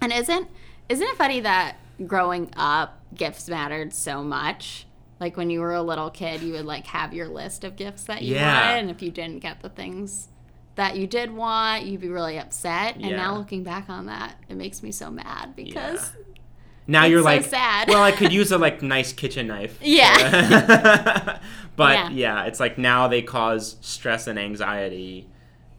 And 0.00 0.12
isn't 0.12 0.48
isn't 0.88 1.06
it 1.06 1.16
funny 1.16 1.40
that 1.40 1.76
growing 2.06 2.50
up 2.56 3.00
gifts 3.14 3.48
mattered 3.48 3.92
so 3.92 4.22
much? 4.24 4.86
Like 5.22 5.36
when 5.36 5.50
you 5.50 5.60
were 5.60 5.72
a 5.72 5.82
little 5.82 6.10
kid, 6.10 6.42
you 6.42 6.54
would 6.54 6.64
like 6.64 6.84
have 6.88 7.14
your 7.14 7.28
list 7.28 7.62
of 7.62 7.76
gifts 7.76 8.02
that 8.04 8.22
you 8.22 8.34
Yeah. 8.34 8.70
wanted, 8.70 8.80
and 8.80 8.90
if 8.90 9.00
you 9.02 9.12
didn't 9.12 9.38
get 9.38 9.60
the 9.60 9.68
things 9.68 10.26
that 10.74 10.96
you 10.96 11.06
did 11.06 11.30
want, 11.30 11.84
you'd 11.84 12.00
be 12.00 12.08
really 12.08 12.38
upset. 12.40 12.96
And 12.96 13.04
Yeah. 13.06 13.16
now 13.18 13.36
looking 13.36 13.62
back 13.62 13.88
on 13.88 14.06
that, 14.06 14.34
it 14.48 14.56
makes 14.56 14.82
me 14.82 14.90
so 14.90 15.12
mad 15.12 15.54
because 15.54 16.10
Now 16.88 17.04
It's 17.04 17.10
you're 17.12 17.20
so 17.20 17.24
like, 17.24 17.44
sad. 17.44 17.86
well, 17.88 18.02
I 18.02 18.10
could 18.10 18.32
use 18.40 18.50
a 18.50 18.58
like 18.58 18.82
nice 18.82 19.12
kitchen 19.12 19.46
knife. 19.46 19.78
Yeah. 19.82 21.38
but 21.76 21.94
Yeah. 21.94 22.10
yeah. 22.10 22.44
it's 22.46 22.58
like 22.58 22.76
now 22.76 23.06
they 23.06 23.22
cause 23.22 23.76
stress 23.80 24.26
and 24.26 24.40
anxiety 24.40 25.28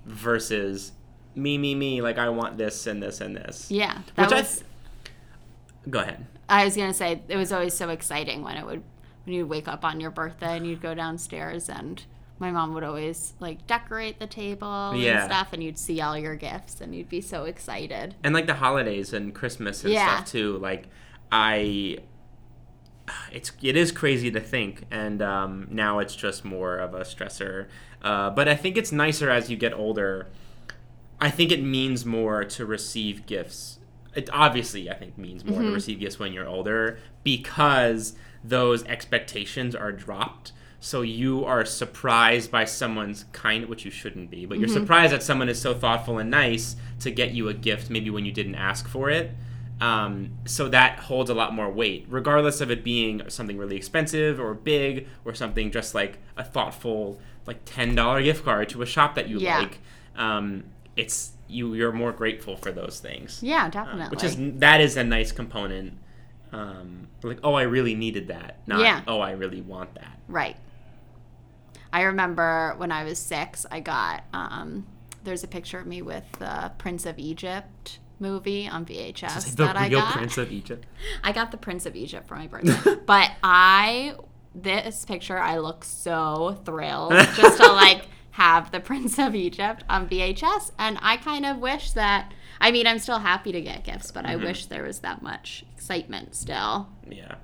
versus 0.06 0.94
me, 1.36 1.58
me, 1.58 1.76
me. 1.76 2.02
Like 2.02 2.18
I 2.18 2.30
want 2.30 2.58
this 2.58 2.88
and 2.88 3.04
this 3.04 3.20
and 3.20 3.36
this. 3.36 3.70
yeah, 3.70 3.98
that 4.16 4.30
Which 4.30 4.32
I 4.38 4.40
was. 4.42 4.64
Go 5.90 6.00
ahead. 6.00 6.26
I 6.48 6.64
was 6.64 6.78
gonna 6.78 6.94
say 6.94 7.22
it 7.28 7.36
was 7.36 7.52
always 7.52 7.74
so 7.74 7.90
exciting 7.90 8.42
when 8.42 8.56
it 8.56 8.66
would 8.66 8.84
when 9.26 9.36
you'd 9.36 9.50
wake 9.50 9.68
up 9.68 9.84
on 9.86 10.00
your 10.00 10.12
birthday 10.12 10.58
and 10.58 10.68
you'd 10.68 10.82
go 10.82 10.94
downstairs 10.94 11.70
and 11.70 12.04
my 12.40 12.52
mom 12.52 12.74
would 12.74 12.84
always 12.84 13.34
like 13.40 13.66
decorate 13.68 14.20
the 14.20 14.28
table 14.28 14.94
Yeah. 14.96 15.22
and 15.24 15.32
stuff 15.32 15.54
and 15.54 15.64
you'd 15.64 15.78
see 15.78 16.02
all 16.02 16.18
your 16.18 16.36
gifts 16.36 16.82
and 16.82 16.94
you'd 16.96 17.10
be 17.10 17.22
so 17.22 17.46
excited. 17.46 18.16
And 18.24 18.34
like 18.34 18.48
the 18.48 18.56
holidays 18.56 19.14
and 19.14 19.34
Christmas 19.34 19.84
and 19.84 19.94
Yeah. 19.94 20.16
stuff 20.18 20.32
too. 20.32 20.58
Like 20.58 20.88
I, 21.32 22.00
it's 23.32 23.52
it 23.62 23.76
is 23.76 23.92
crazy 23.92 24.32
to 24.32 24.40
think, 24.40 24.84
and 24.92 25.22
um, 25.22 25.68
now 25.70 26.00
it's 26.00 26.16
just 26.16 26.46
more 26.46 26.78
of 26.78 26.94
a 26.94 27.02
stressor. 27.02 27.68
Uh, 28.02 28.30
but 28.30 28.48
I 28.48 28.56
think 28.56 28.78
it's 28.78 28.92
nicer 28.92 29.30
as 29.30 29.50
you 29.50 29.58
get 29.58 29.74
older. 29.74 30.28
I 31.20 31.30
think 31.30 31.52
it 31.52 31.62
means 31.64 32.06
more 32.06 32.44
to 32.46 32.66
receive 32.66 33.26
gifts. 33.26 33.80
It 34.16 34.30
obviously, 34.32 34.90
I 34.90 34.94
think, 34.94 35.18
means 35.18 35.44
more 35.44 35.62
to 35.62 35.72
receive 35.72 36.00
gifts 36.00 36.20
when 36.20 36.34
you're 36.34 36.48
older 36.48 37.00
because 37.24 38.14
those 38.44 38.84
expectations 38.86 39.76
are 39.76 39.92
dropped. 39.92 40.52
So 40.80 41.02
you 41.02 41.46
are 41.46 41.64
surprised 41.64 42.52
by 42.52 42.66
someone's 42.66 43.24
kind, 43.32 43.68
which 43.68 43.86
you 43.86 43.92
shouldn't 43.92 44.30
be, 44.30 44.46
but 44.46 44.60
you're 44.60 44.68
surprised 44.68 45.14
that 45.14 45.24
someone 45.24 45.48
is 45.48 45.62
so 45.62 45.74
thoughtful 45.74 46.18
and 46.20 46.30
nice 46.30 46.76
to 47.00 47.10
get 47.12 47.32
you 47.32 47.48
a 47.48 47.54
gift, 47.54 47.90
maybe 47.90 48.10
when 48.10 48.26
you 48.26 48.34
didn't 48.34 48.56
ask 48.56 48.88
for 48.90 49.10
it. 49.10 49.32
Um, 49.80 50.32
so 50.46 50.68
that 50.70 51.00
holds 51.00 51.30
a 51.30 51.34
lot 51.34 51.54
more 51.54 51.70
weight, 51.70 52.06
regardless 52.10 52.60
of 52.62 52.70
it 52.70 52.84
being 52.84 53.22
something 53.30 53.58
really 53.58 53.76
expensive 53.78 54.40
or 54.42 54.54
big 54.54 55.08
or 55.26 55.34
something 55.34 55.72
just 55.72 55.96
like 55.96 56.20
a 56.38 56.44
thoughtful, 56.44 57.18
like 57.48 57.60
ten 57.66 57.96
dollar 57.96 58.22
gift 58.22 58.44
card 58.44 58.68
to 58.70 58.82
a 58.82 58.86
shop 58.86 59.16
that 59.16 59.30
you 59.30 59.40
Yeah. 59.40 59.60
like. 59.60 59.80
Um, 60.18 60.66
it's 60.96 61.32
you. 61.48 61.74
You're 61.74 61.92
more 61.92 62.12
grateful 62.12 62.56
for 62.56 62.72
those 62.72 63.00
things, 63.00 63.40
Yeah, 63.42 63.66
uh, 63.66 63.70
definitely. 63.70 64.10
which 64.10 64.24
is 64.24 64.36
that 64.60 64.80
is 64.82 64.96
a 64.98 65.04
nice 65.04 65.32
component. 65.32 65.94
Um, 66.54 67.08
like, 67.24 67.40
oh, 67.44 67.54
I 67.54 67.64
really 67.64 67.96
needed 67.96 68.28
that. 68.28 68.60
Not, 68.68 68.82
Yeah. 68.82 69.02
oh, 69.08 69.20
I 69.20 69.32
really 69.32 69.62
want 69.62 69.96
that. 69.96 70.20
Right. 70.28 70.56
I 71.92 72.04
remember 72.04 72.74
when 72.78 72.92
I 72.92 73.04
was 73.04 73.20
six, 73.20 73.66
I 73.70 73.80
got 73.80 74.24
um, 74.34 74.86
there's 75.24 75.44
a 75.44 75.48
picture 75.48 75.80
of 75.80 75.88
me 75.88 76.02
with 76.02 76.24
the 76.40 76.72
Prince 76.78 77.06
of 77.06 77.18
Egypt 77.20 78.00
movie 78.20 78.68
on 78.68 78.86
VHS 78.86 79.56
the 79.56 79.66
that 79.66 79.78
I 79.78 79.88
real 79.88 80.00
got. 80.00 80.14
Prince 80.14 80.38
of 80.38 80.52
Egypt. 80.52 80.86
I 81.24 81.32
got 81.32 81.52
the 81.52 81.58
Prince 81.58 81.86
of 81.86 81.96
Egypt 81.96 82.28
for 82.28 82.36
my 82.36 82.48
birthday, 82.48 82.96
but 83.06 83.32
I 83.44 84.16
this 84.56 85.06
picture 85.06 85.38
I 85.38 85.58
look 85.58 85.84
so 85.84 86.60
thrilled 86.66 87.14
just 87.36 87.58
to 87.58 87.72
like 87.72 88.08
have 88.32 88.72
the 88.72 88.80
Prince 88.80 89.20
of 89.20 89.36
Egypt 89.36 89.84
on 89.90 90.08
VHS, 90.10 90.72
and 90.80 90.98
I 91.02 91.18
kind 91.18 91.46
of 91.46 91.58
wish 91.58 91.92
that. 91.92 92.32
I 92.64 92.72
mean, 92.72 92.88
I'm 92.88 92.98
still 92.98 93.20
happy 93.20 93.52
to 93.52 93.60
get 93.60 93.84
gifts, 93.84 94.10
but 94.10 94.26
I 94.26 94.38
wish 94.38 94.68
there 94.68 94.84
was 94.84 95.00
that 95.00 95.22
much 95.22 95.66
excitement 95.76 96.34
still. 96.34 96.88
Yeah, 97.10 97.36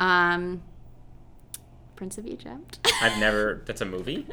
Um, 0.00 0.62
Prince 1.94 2.18
of 2.18 2.26
Egypt. 2.26 2.80
I've 3.00 3.16
never. 3.20 3.62
That's 3.66 3.80
a 3.80 3.84
movie. 3.84 4.26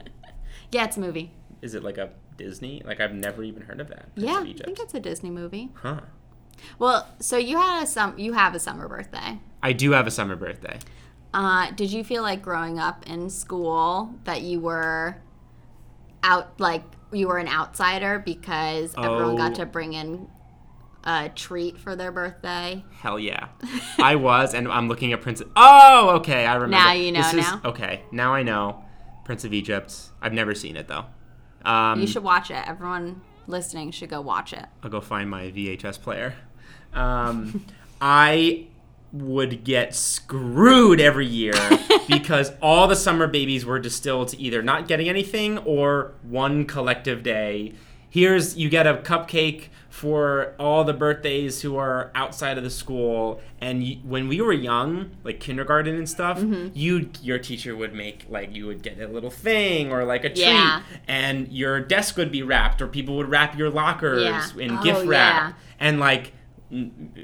Yeah, 0.71 0.85
it's 0.85 0.97
a 0.97 0.99
movie. 0.99 1.29
Is 1.61 1.75
it 1.75 1.83
like 1.83 1.99
a 1.99 2.09
Disney? 2.35 2.81
Like 2.83 2.99
I've 2.99 3.13
never 3.13 3.43
even 3.43 3.61
heard 3.61 3.79
of 3.79 3.89
that. 3.89 4.15
Prince 4.15 4.27
yeah, 4.27 4.41
of 4.41 4.47
I 4.47 4.53
think 4.63 4.79
it's 4.79 4.95
a 4.95 4.99
Disney 4.99 5.29
movie. 5.29 5.69
Huh. 5.75 6.01
Well, 6.79 7.07
so 7.19 7.37
you 7.37 7.57
had 7.57 7.83
a 7.83 7.85
sum. 7.85 8.17
You 8.17 8.33
have 8.33 8.55
a 8.55 8.59
summer 8.59 8.87
birthday. 8.87 9.39
I 9.61 9.71
do 9.73 9.91
have 9.91 10.07
a 10.07 10.11
summer 10.11 10.35
birthday. 10.35 10.79
Uh, 11.31 11.69
did 11.71 11.91
you 11.91 12.03
feel 12.03 12.23
like 12.23 12.41
growing 12.41 12.79
up 12.79 13.07
in 13.07 13.29
school 13.29 14.15
that 14.23 14.41
you 14.41 14.59
were 14.59 15.17
out, 16.23 16.59
like 16.59 16.83
you 17.12 17.28
were 17.28 17.38
an 17.38 17.47
outsider 17.47 18.19
because 18.19 18.93
everyone 18.97 19.36
got 19.36 19.52
Oh. 19.52 19.56
to 19.56 19.65
bring 19.65 19.93
in 19.93 20.28
a 21.04 21.30
treat 21.30 21.78
for 21.80 21.95
their 21.95 22.12
birthday? 22.12 22.84
Hell 23.00 23.17
yeah. 23.19 23.47
I 24.00 24.15
was, 24.15 24.54
and 24.54 24.67
I'm 24.67 24.88
looking 24.88 25.13
at 25.13 25.21
Prince. 25.21 25.41
Oh, 25.56 26.12
okay. 26.17 26.45
I 26.45 26.54
remember. 26.56 26.76
Now 26.78 26.91
you 26.93 27.12
know 27.12 27.21
This 27.21 27.34
is- 27.34 27.39
now? 27.52 27.62
Okay, 27.65 28.04
now 28.12 28.34
I 28.34 28.43
know. 28.43 28.84
Prince 29.26 29.43
of 29.45 29.54
Egypt. 29.54 29.95
I've 30.21 30.34
never 30.34 30.54
seen 30.56 30.76
it 30.76 30.88
though. 30.88 31.06
Um, 31.63 32.00
You 32.02 32.08
should 32.08 32.24
watch 32.24 32.50
it. 32.52 32.63
Everyone 32.67 33.21
listening 33.47 33.91
should 33.91 34.10
go 34.10 34.21
watch 34.21 34.54
it. 34.54 34.65
I'll 34.84 34.89
go 34.89 35.02
find 35.02 35.30
my 35.30 35.52
VHS 35.52 35.97
player. 36.02 36.36
Um, 36.93 37.65
I 38.02 38.67
would 39.13 39.63
get 39.63 39.93
screwed 39.95 41.02
every 41.02 41.26
year 41.28 41.54
because 42.08 42.52
all 42.62 42.88
the 42.88 42.95
summer 42.95 43.28
babies 43.28 43.65
were 43.65 43.80
distilled 43.80 44.30
to 44.30 44.39
either 44.39 44.62
not 44.62 44.88
getting 44.88 45.10
anything 45.10 45.58
or 45.60 46.13
one 46.24 46.65
collective 46.65 47.21
day 47.24 47.74
here's 48.10 48.56
you 48.58 48.69
get 48.69 48.88
a 48.88 48.93
cupcake 48.95 49.65
for 49.89 50.54
all 50.58 50.86
the 50.86 50.93
birthdays 50.93 51.62
who 51.62 51.76
are 51.76 52.10
outside 52.15 52.58
of 52.58 52.63
the 52.63 52.69
school 52.69 53.41
and 53.60 53.84
you, 53.84 53.95
when 53.97 54.30
we 54.30 54.39
were 54.39 54.54
young 54.54 55.12
like 55.26 55.39
kindergarten 55.41 55.95
and 55.95 56.08
stuff 56.10 56.39
Mm-hmm. 56.39 56.69
you 56.74 57.10
your 57.21 57.38
teacher 57.39 57.76
would 57.76 57.93
make 57.93 58.26
like 58.30 58.56
you 58.56 58.65
would 58.67 58.82
get 58.82 59.00
a 59.02 59.08
little 59.08 59.30
thing 59.30 59.91
or 59.91 60.06
like 60.06 60.24
a 60.24 60.30
treat 60.30 60.39
Yeah. 60.45 60.82
and 61.10 61.50
your 61.50 61.82
desk 61.82 62.15
would 62.15 62.32
be 62.32 62.43
wrapped 62.43 62.82
or 62.82 62.88
people 62.88 63.17
would 63.17 63.28
wrap 63.30 63.58
your 63.58 63.69
lockers 63.69 64.24
Yeah. 64.56 64.63
in 64.63 64.78
Oh, 64.78 64.84
gift 64.84 65.06
wrap 65.06 65.50
yeah. 65.50 65.54
and 65.82 66.00
like 66.00 66.32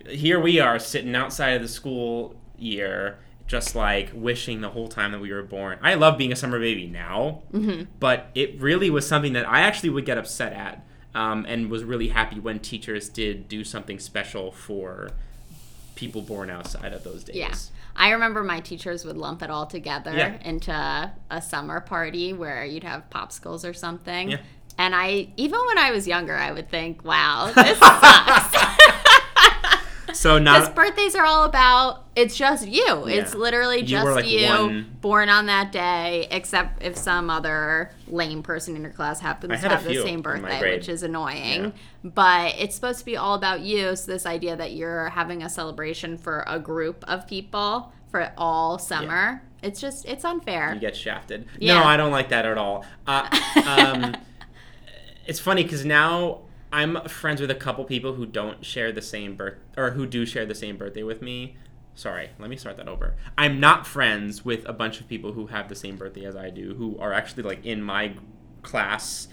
here 0.10 0.40
we 0.40 0.60
are 0.60 0.78
sitting 0.80 1.16
outside 1.16 1.52
of 1.52 1.62
the 1.62 1.68
school 1.68 2.36
year 2.58 3.18
just 3.48 3.76
like 3.76 4.10
wishing 4.14 4.60
the 4.62 4.70
whole 4.70 4.88
time 4.90 5.12
that 5.14 5.20
we 5.20 5.32
were 5.32 5.44
born 5.44 5.80
i 5.82 5.94
love 5.94 6.18
being 6.18 6.32
a 6.32 6.36
summer 6.36 6.60
baby 6.60 6.86
now 6.88 7.42
Mm-hmm. 7.54 7.84
but 8.00 8.28
it 8.36 8.60
really 8.60 8.90
was 8.90 9.08
something 9.08 9.34
that 9.34 9.48
i 9.48 9.62
actually 9.62 9.90
would 9.92 10.06
get 10.06 10.18
upset 10.18 10.54
at 10.54 10.86
um, 11.16 11.46
and 11.48 11.70
was 11.72 11.84
really 11.84 12.10
happy 12.10 12.40
when 12.40 12.60
teachers 12.60 13.10
did 13.10 13.48
do 13.48 13.64
something 13.64 13.98
special 14.00 14.52
for 14.52 15.10
people 15.96 16.22
born 16.22 16.50
outside 16.50 16.94
of 16.94 17.04
those 17.04 17.24
days 17.24 17.36
Yeah. 17.36 17.54
I 18.00 18.12
remember 18.12 18.44
my 18.44 18.60
teachers 18.60 19.04
would 19.06 19.18
lump 19.18 19.42
it 19.42 19.50
all 19.50 19.66
together 19.66 20.12
Yeah. 20.16 20.38
into 20.44 20.72
a 21.32 21.42
summer 21.42 21.82
party 21.82 22.32
where 22.34 22.64
you'd 22.64 22.84
have 22.84 23.10
popsicles 23.10 23.68
or 23.68 23.74
something. 23.74 24.30
Yeah. 24.30 24.38
And 24.78 24.94
I, 24.94 25.30
even 25.36 25.60
when 25.66 25.80
I 25.80 25.90
was 25.90 26.08
younger, 26.08 26.36
I 26.36 26.52
would 26.52 26.70
think, 26.70 27.04
wow, 27.04 27.52
this 27.56 27.80
sucks. 27.80 28.56
so 30.18 30.40
Because 30.40 30.66
not 30.66 30.76
birthdays 30.76 31.16
are 31.16 31.26
all 31.26 31.44
about, 31.44 32.04
it's 32.16 32.36
just 32.36 32.68
you. 32.68 33.06
It's 33.06 33.36
literally 33.36 33.82
You 33.82 33.86
just 33.88 34.06
were, 34.06 34.14
like, 34.16 34.28
you, 34.28 34.48
one- 34.48 34.98
born 35.02 35.30
on 35.30 35.46
that 35.46 35.72
day, 35.72 36.28
except 36.32 36.82
if 36.84 36.98
some 36.98 37.30
other 37.30 37.92
lame 38.08 38.42
person 38.44 38.76
in 38.76 38.82
your 38.82 38.92
class 38.92 39.20
happens 39.20 39.62
to 39.62 39.70
have 39.70 39.84
the 39.84 40.02
same 40.02 40.22
birthday, 40.22 40.60
which 40.76 40.90
is 40.90 41.04
annoying. 41.04 41.74
But 42.04 42.56
it's 42.58 42.76
supposed 42.76 43.00
to 43.00 43.06
be 43.06 43.16
all 43.18 43.36
about 43.36 43.62
you. 43.62 43.96
So, 43.96 44.12
this 44.12 44.26
idea 44.26 44.56
that 44.56 44.74
you're 44.74 45.10
having 45.10 45.44
a 45.44 45.50
celebration 45.50 46.18
for 46.18 46.44
a 46.48 46.60
group 46.60 47.04
of 47.08 47.28
people 47.28 47.92
for 48.10 48.32
all 48.38 48.80
summer, 48.80 49.44
it's 49.62 49.80
just, 49.82 50.06
it's 50.06 50.24
unfair. 50.26 50.74
you 50.74 50.80
get 50.80 50.96
shafted. 50.96 51.46
Yeah. 51.60 51.80
No, 51.80 51.84
I 51.86 51.98
don't 51.98 52.12
like 52.12 52.30
that 52.30 52.46
at 52.46 52.58
all. 52.58 52.86
Uh, 53.06 53.28
um, 53.66 54.16
it's 55.26 55.40
funny 55.40 55.64
because 55.64 55.86
now 55.86 56.40
I'm 56.78 57.02
friends 57.08 57.42
with 57.42 57.50
a 57.50 57.56
couple 57.56 57.84
people 57.86 58.14
who 58.14 58.28
don't 58.28 58.64
share 58.64 58.92
the 58.92 59.02
same 59.02 59.36
birth 59.36 59.56
or 59.76 59.92
who 59.92 60.06
do 60.06 60.28
share 60.28 60.46
the 60.46 60.54
same 60.54 60.78
birthday 60.78 61.02
with 61.02 61.24
me. 61.24 61.56
Sorry, 61.96 62.30
let 62.38 62.52
me 62.52 62.56
start 62.56 62.78
that 62.78 62.88
over. 62.88 63.16
I'm 63.36 63.60
not 63.60 63.88
friends 63.88 64.46
with 64.46 64.64
a 64.70 64.74
bunch 64.74 65.00
of 65.02 65.08
people 65.08 65.34
who 65.34 65.48
have 65.48 65.70
the 65.70 65.76
same 65.76 65.96
birthday 65.96 66.26
as 66.26 66.36
I 66.36 66.52
do, 66.52 66.76
who 66.76 66.96
are 67.00 67.12
actually 67.14 67.42
like 67.42 67.66
in 67.66 67.82
my 67.82 68.14
class, 68.62 69.28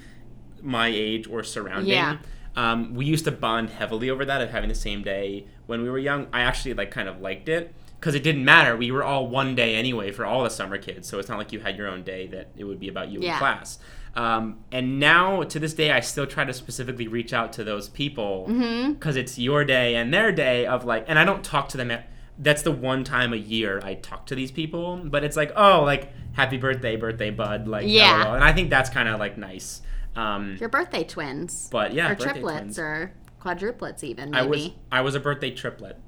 my 0.63 0.89
age 0.89 1.29
or 1.29 1.43
surrounding. 1.43 1.93
Yeah. 1.93 2.17
Um, 2.57 2.95
we 2.95 3.05
used 3.05 3.27
to 3.27 3.31
bond 3.33 3.69
heavily 3.69 4.09
over 4.09 4.25
that 4.25 4.41
of 4.41 4.49
having 4.49 4.71
the 4.71 4.75
same 4.75 5.03
day 5.03 5.47
when 5.67 5.83
we 5.83 5.91
were 5.91 5.99
young. 5.99 6.29
I 6.33 6.41
actually 6.41 6.73
like 6.73 6.91
kind 6.91 7.11
of 7.11 7.21
liked 7.21 7.51
it 7.51 7.75
because 8.01 8.15
it 8.15 8.23
didn't 8.23 8.47
matter. 8.47 8.75
We 8.75 8.91
were 8.91 9.05
all 9.05 9.27
one 9.29 9.55
day 9.55 9.75
anyway 9.75 10.13
for 10.13 10.25
all 10.25 10.45
the 10.45 10.51
summer 10.51 10.79
kids, 10.79 11.07
so 11.09 11.19
it's 11.19 11.29
not 11.29 11.37
like 11.37 11.53
you 11.53 11.61
had 11.61 11.77
your 11.77 11.89
own 11.89 12.05
day 12.05 12.27
that 12.29 12.53
it 12.57 12.65
would 12.65 12.81
be 12.81 12.89
about 12.89 13.09
you 13.11 13.21
Yeah. 13.21 13.33
in 13.35 13.39
class. 13.39 13.79
Um, 14.17 14.61
and 14.71 15.01
now 15.01 15.43
to 15.43 15.59
this 15.59 15.75
day, 15.75 15.91
I 15.91 16.01
still 16.01 16.27
try 16.27 16.45
to 16.45 16.53
specifically 16.53 17.09
reach 17.09 17.33
out 17.33 17.53
to 17.55 17.65
those 17.65 17.89
people 17.89 18.47
Mm-hmm. 18.49 18.93
because 18.93 19.17
it's 19.17 19.39
your 19.39 19.65
day 19.65 19.97
and 19.97 20.15
their 20.15 20.31
day 20.33 20.67
of 20.67 20.85
like, 20.85 21.05
and 21.09 21.19
I 21.19 21.25
don't 21.25 21.43
talk 21.45 21.69
to 21.71 21.77
them. 21.77 21.91
At, 21.91 22.09
that's 22.39 22.63
the 22.63 22.73
one 22.73 23.05
time 23.05 23.33
a 23.33 23.37
year 23.37 23.81
I 23.85 23.95
talk 23.95 24.27
to 24.27 24.35
these 24.35 24.51
people, 24.53 24.97
but 25.05 25.23
it's 25.25 25.37
like, 25.37 25.53
oh, 25.57 25.83
like 25.83 26.13
happy 26.33 26.57
birthday, 26.59 26.97
birthday 26.97 27.31
bud, 27.31 27.67
like 27.69 27.87
Yeah. 27.89 28.25
LOL. 28.25 28.35
and 28.35 28.45
I 28.45 28.53
think 28.53 28.71
that's 28.71 28.91
kind 28.91 29.09
of 29.09 29.19
like 29.21 29.37
nice. 29.39 29.83
Um, 30.17 30.57
Your 30.61 30.69
birthday 30.69 31.03
twins. 31.05 31.69
but 31.73 31.93
yeah, 31.93 32.11
or 32.11 32.15
triplets 32.15 32.59
twins. 32.61 32.79
or 32.79 33.13
quadruplets, 33.41 34.05
even, 34.05 34.35
I 34.35 34.43
was 34.43 34.71
I 34.93 35.01
was 35.01 35.15
a 35.17 35.21
birthday 35.21 35.51
triplet, 35.51 35.99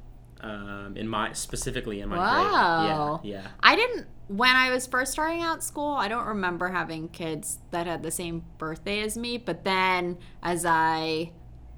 um, 0.40 0.96
in 0.96 1.08
my 1.08 1.32
specifically 1.32 2.00
in 2.00 2.08
my 2.08 2.16
Wow. 2.18 3.18
grade. 3.22 3.32
Yeah, 3.32 3.40
yeah. 3.42 3.48
I 3.60 3.74
didn't 3.76 4.06
when 4.28 4.56
I 4.56 4.70
was 4.70 4.86
first 4.86 5.12
starting 5.12 5.42
out 5.42 5.62
school, 5.62 5.92
I 5.94 6.08
don't 6.08 6.26
remember 6.26 6.68
having 6.68 7.08
kids 7.08 7.58
that 7.70 7.86
had 7.86 8.02
the 8.02 8.10
same 8.10 8.44
birthday 8.58 9.00
as 9.02 9.16
me, 9.16 9.38
but 9.38 9.64
then 9.64 10.18
as 10.42 10.64
I 10.66 11.30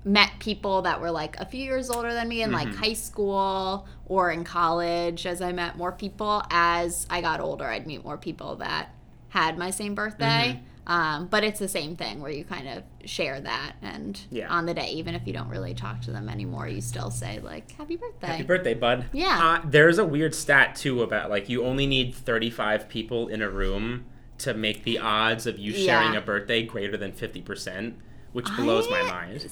met 0.05 0.31
people 0.39 0.83
that 0.83 1.01
were 1.01 1.11
like 1.11 1.39
a 1.39 1.45
few 1.45 1.63
years 1.63 1.91
older 1.91 2.15
than 2.15 2.29
me 2.29 2.43
in 2.43 2.51
like 2.53 2.69
Mm-hmm. 2.69 2.83
high 2.83 2.93
school 2.95 3.87
or 4.07 4.31
in 4.31 4.45
college, 4.45 5.27
as 5.27 5.43
I 5.43 5.53
met 5.53 5.77
more 5.77 5.93
people, 5.93 6.43
as 6.51 7.07
I 7.11 7.21
got 7.21 7.41
older, 7.41 7.67
I'd 7.67 7.87
meet 7.87 8.05
more 8.05 8.17
people 8.17 8.57
that 8.57 8.95
had 9.29 9.59
my 9.59 9.71
same 9.71 9.95
birthday. 9.95 10.55
Mm-hmm. 10.55 10.65
Um, 10.89 11.27
but 11.27 11.45
it's 11.45 11.59
the 11.61 11.69
same 11.69 11.97
thing 11.97 12.21
where 12.23 12.31
you 12.31 12.45
kind 12.45 12.67
of 12.67 12.83
share 13.05 13.39
that, 13.41 13.75
and 13.83 14.19
Yeah. 14.31 14.49
on 14.49 14.65
the 14.65 14.73
day, 14.73 14.89
even 14.93 15.15
if 15.15 15.27
you 15.27 15.35
don't 15.35 15.49
really 15.51 15.75
talk 15.75 16.01
to 16.03 16.11
them 16.11 16.29
anymore, 16.31 16.67
you 16.67 16.81
still 16.81 17.11
say 17.11 17.41
like 17.41 17.71
"Happy 17.73 17.97
birthday." 17.97 18.27
Happy 18.29 18.43
birthday, 18.43 18.73
bud. 18.75 19.05
Yeah. 19.13 19.39
Uh, 19.63 19.69
there's 19.69 19.99
a 19.99 20.05
weird 20.07 20.35
stat 20.35 20.75
too 20.77 21.03
about 21.03 21.29
like 21.29 21.49
you 21.51 21.63
only 21.65 21.87
need 21.87 22.15
35 22.15 22.89
people 22.89 23.29
in 23.29 23.43
a 23.43 23.51
room 23.51 24.07
to 24.39 24.55
make 24.55 24.85
the 24.85 24.99
odds 24.99 25.47
of 25.47 25.59
you 25.59 25.73
sharing 25.73 26.15
Yeah. 26.15 26.21
a 26.21 26.23
birthday 26.23 26.63
greater 26.63 26.97
than 26.97 27.13
50%, 27.13 27.97
which 28.33 28.47
blows 28.57 28.89
my 28.89 29.03
mind. 29.03 29.47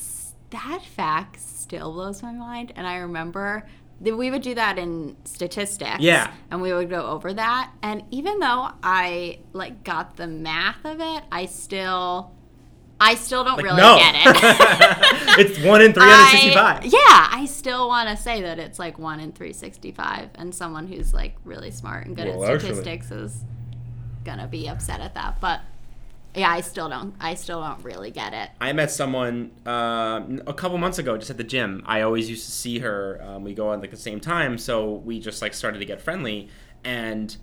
That 0.50 0.82
fact 0.84 1.40
still 1.40 1.92
blows 1.92 2.22
my 2.22 2.32
mind. 2.32 2.72
And 2.76 2.86
I 2.86 2.96
remember 2.98 3.66
we 4.00 4.30
would 4.30 4.42
do 4.42 4.54
that 4.54 4.78
in 4.78 5.16
statistics. 5.24 6.00
Yeah. 6.00 6.32
And 6.50 6.60
we 6.60 6.72
would 6.72 6.90
go 6.90 7.06
over 7.06 7.32
that. 7.32 7.72
And 7.82 8.02
even 8.10 8.38
though 8.40 8.70
I 8.82 9.38
like 9.52 9.84
got 9.84 10.16
the 10.16 10.26
math 10.26 10.84
of 10.84 11.00
it, 11.00 11.24
I 11.32 11.46
still 11.46 12.32
I 12.98 13.14
still 13.14 13.44
don't 13.44 13.56
Like, 13.56 13.64
really 13.66 13.76
no. 13.82 13.98
get 13.98 14.14
it. 14.14 14.36
it's 15.50 15.58
1 15.62 15.82
in 15.82 15.92
365. 15.92 16.56
I- 16.56 16.80
yeah, 16.84 17.28
I 17.30 17.44
still 17.46 17.88
want 17.88 18.08
to 18.08 18.16
say 18.16 18.40
that 18.42 18.58
it's 18.58 18.78
like 18.78 18.98
1 18.98 19.20
in 19.20 19.32
365 19.32 20.30
and 20.36 20.54
someone 20.54 20.86
who's 20.86 21.12
like 21.12 21.36
really 21.44 21.70
smart 21.70 22.06
and 22.06 22.16
good 22.16 22.28
Well, 22.28 22.44
at 22.44 22.52
actually- 22.54 22.68
statistics 22.74 23.10
is 23.10 23.44
going 24.24 24.38
to 24.38 24.46
be 24.46 24.66
upset 24.68 25.00
at 25.00 25.14
that. 25.14 25.40
But 25.42 25.60
yeah, 26.36 26.50
I 26.50 26.60
still 26.60 26.88
don't 26.88 27.14
I 27.18 27.34
still 27.34 27.60
don't 27.60 27.82
really 27.82 28.10
get 28.10 28.34
it. 28.34 28.50
I 28.60 28.72
met 28.72 28.90
someone 28.90 29.50
uh, 29.66 30.20
a 30.46 30.54
couple 30.54 30.76
months 30.78 30.98
ago 30.98 31.16
just 31.16 31.30
at 31.30 31.38
the 31.38 31.44
gym. 31.44 31.82
I 31.86 32.02
always 32.02 32.28
used 32.28 32.44
to 32.44 32.52
see 32.52 32.78
her. 32.80 33.20
Um, 33.22 33.42
we 33.42 33.54
go 33.54 33.68
on 33.70 33.80
like 33.80 33.90
the 33.90 33.96
same 33.96 34.20
time, 34.20 34.58
so 34.58 34.92
we 34.92 35.18
just 35.18 35.40
like 35.40 35.54
started 35.54 35.78
to 35.78 35.86
get 35.86 36.00
friendly. 36.00 36.48
And 36.84 37.34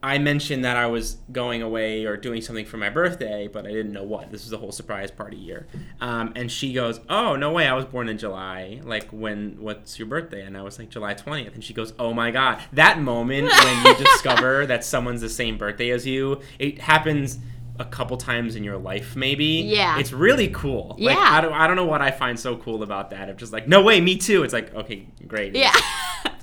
I 0.00 0.18
mentioned 0.18 0.64
that 0.64 0.76
I 0.76 0.86
was 0.86 1.16
going 1.32 1.60
away 1.60 2.04
or 2.04 2.16
doing 2.16 2.40
something 2.40 2.66
for 2.66 2.76
my 2.76 2.88
birthday, 2.88 3.48
but 3.48 3.66
I 3.66 3.70
didn't 3.70 3.92
know 3.92 4.04
what. 4.04 4.30
This 4.30 4.44
was 4.44 4.52
a 4.52 4.58
whole 4.58 4.70
surprise 4.70 5.10
party 5.10 5.36
year. 5.36 5.66
Um, 6.00 6.32
and 6.36 6.52
she 6.52 6.72
goes, 6.72 7.00
"Oh 7.08 7.34
no 7.34 7.50
way! 7.50 7.66
I 7.66 7.72
was 7.72 7.86
born 7.86 8.10
in 8.10 8.18
July. 8.18 8.80
Like 8.84 9.08
when? 9.08 9.56
What's 9.58 9.98
your 9.98 10.06
birthday?" 10.06 10.42
And 10.42 10.56
I 10.56 10.62
was 10.62 10.78
like, 10.78 10.90
"July 10.90 11.14
20th." 11.14 11.54
And 11.54 11.64
she 11.64 11.72
goes, 11.72 11.94
"Oh 11.98 12.12
my 12.12 12.30
god!" 12.30 12.62
That 12.74 13.00
moment 13.00 13.50
when 13.50 13.86
you 13.86 13.96
discover 14.04 14.66
that 14.66 14.84
someone's 14.84 15.22
the 15.22 15.30
same 15.30 15.56
birthday 15.56 15.90
as 15.90 16.06
you, 16.06 16.42
it 16.58 16.78
happens 16.82 17.38
a 17.78 17.84
couple 17.84 18.16
times 18.16 18.56
in 18.56 18.64
your 18.64 18.76
life, 18.78 19.14
maybe. 19.16 19.44
Yeah. 19.44 19.98
It's 19.98 20.12
really 20.12 20.48
cool. 20.48 20.96
Like, 20.98 21.16
Yeah. 21.16 21.28
I 21.30 21.40
don't, 21.40 21.52
I 21.52 21.66
don't 21.66 21.76
know 21.76 21.86
what 21.86 22.02
I 22.02 22.10
find 22.10 22.38
so 22.38 22.56
cool 22.56 22.82
about 22.82 23.10
that. 23.10 23.28
Of 23.28 23.36
just 23.36 23.52
like, 23.52 23.68
no 23.68 23.82
way, 23.82 24.00
me 24.00 24.16
too. 24.16 24.42
It's 24.42 24.52
like, 24.52 24.74
okay, 24.74 25.06
great. 25.26 25.54
Yeah. 25.54 25.72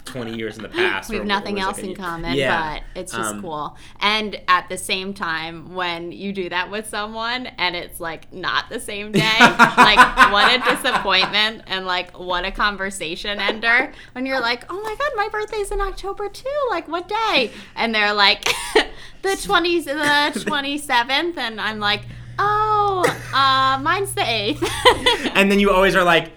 20 0.06 0.38
years 0.38 0.56
in 0.56 0.64
the 0.64 0.70
past. 0.70 1.10
we 1.12 1.18
have 1.18 1.26
nothing 1.26 1.60
else 1.60 1.76
like 1.78 1.88
in 1.88 1.96
common, 1.96 2.36
Yeah. 2.36 2.76
but 2.76 2.84
it's 3.02 3.12
just 3.12 3.32
Um, 3.34 3.42
cool. 3.42 3.76
And 4.00 4.40
at 4.48 4.70
the 4.70 4.78
same 4.78 5.14
time, 5.14 5.76
when 5.76 6.14
you 6.14 6.32
do 6.32 6.48
that 6.50 6.72
with 6.72 6.88
someone 6.88 7.48
and 7.48 7.76
it's 7.76 8.00
like 8.00 8.32
not 8.32 8.70
the 8.70 8.80
same 8.80 9.12
day, 9.12 9.36
like 9.40 10.32
what 10.32 10.54
a 10.56 10.76
disappointment 10.76 11.64
and 11.68 11.86
like 11.86 12.18
what 12.18 12.46
a 12.46 12.52
conversation 12.52 13.42
ender 13.42 13.92
when 14.14 14.26
you're 14.26 14.40
like, 14.40 14.64
oh 14.72 14.82
my 14.82 14.96
god, 14.98 15.12
my 15.18 15.28
birthday's 15.28 15.72
in 15.72 15.82
October 15.82 16.30
too. 16.30 16.46
Like 16.70 16.88
what 16.88 17.10
day? 17.10 17.52
And 17.76 17.94
they're 17.94 18.14
like, 18.14 18.48
the 19.26 19.42
twenty, 19.44 19.80
the 19.82 20.44
twenty 20.48 20.78
seventh, 20.78 21.38
and 21.38 21.60
I'm 21.60 21.80
like, 21.80 22.02
oh, 22.40 23.04
uh, 23.34 23.80
mine's 23.82 24.14
the 24.14 24.24
eighth. 24.28 24.64
And 25.36 25.52
then 25.52 25.60
you 25.60 25.70
always 25.72 25.96
are 25.96 26.04
like, 26.04 26.32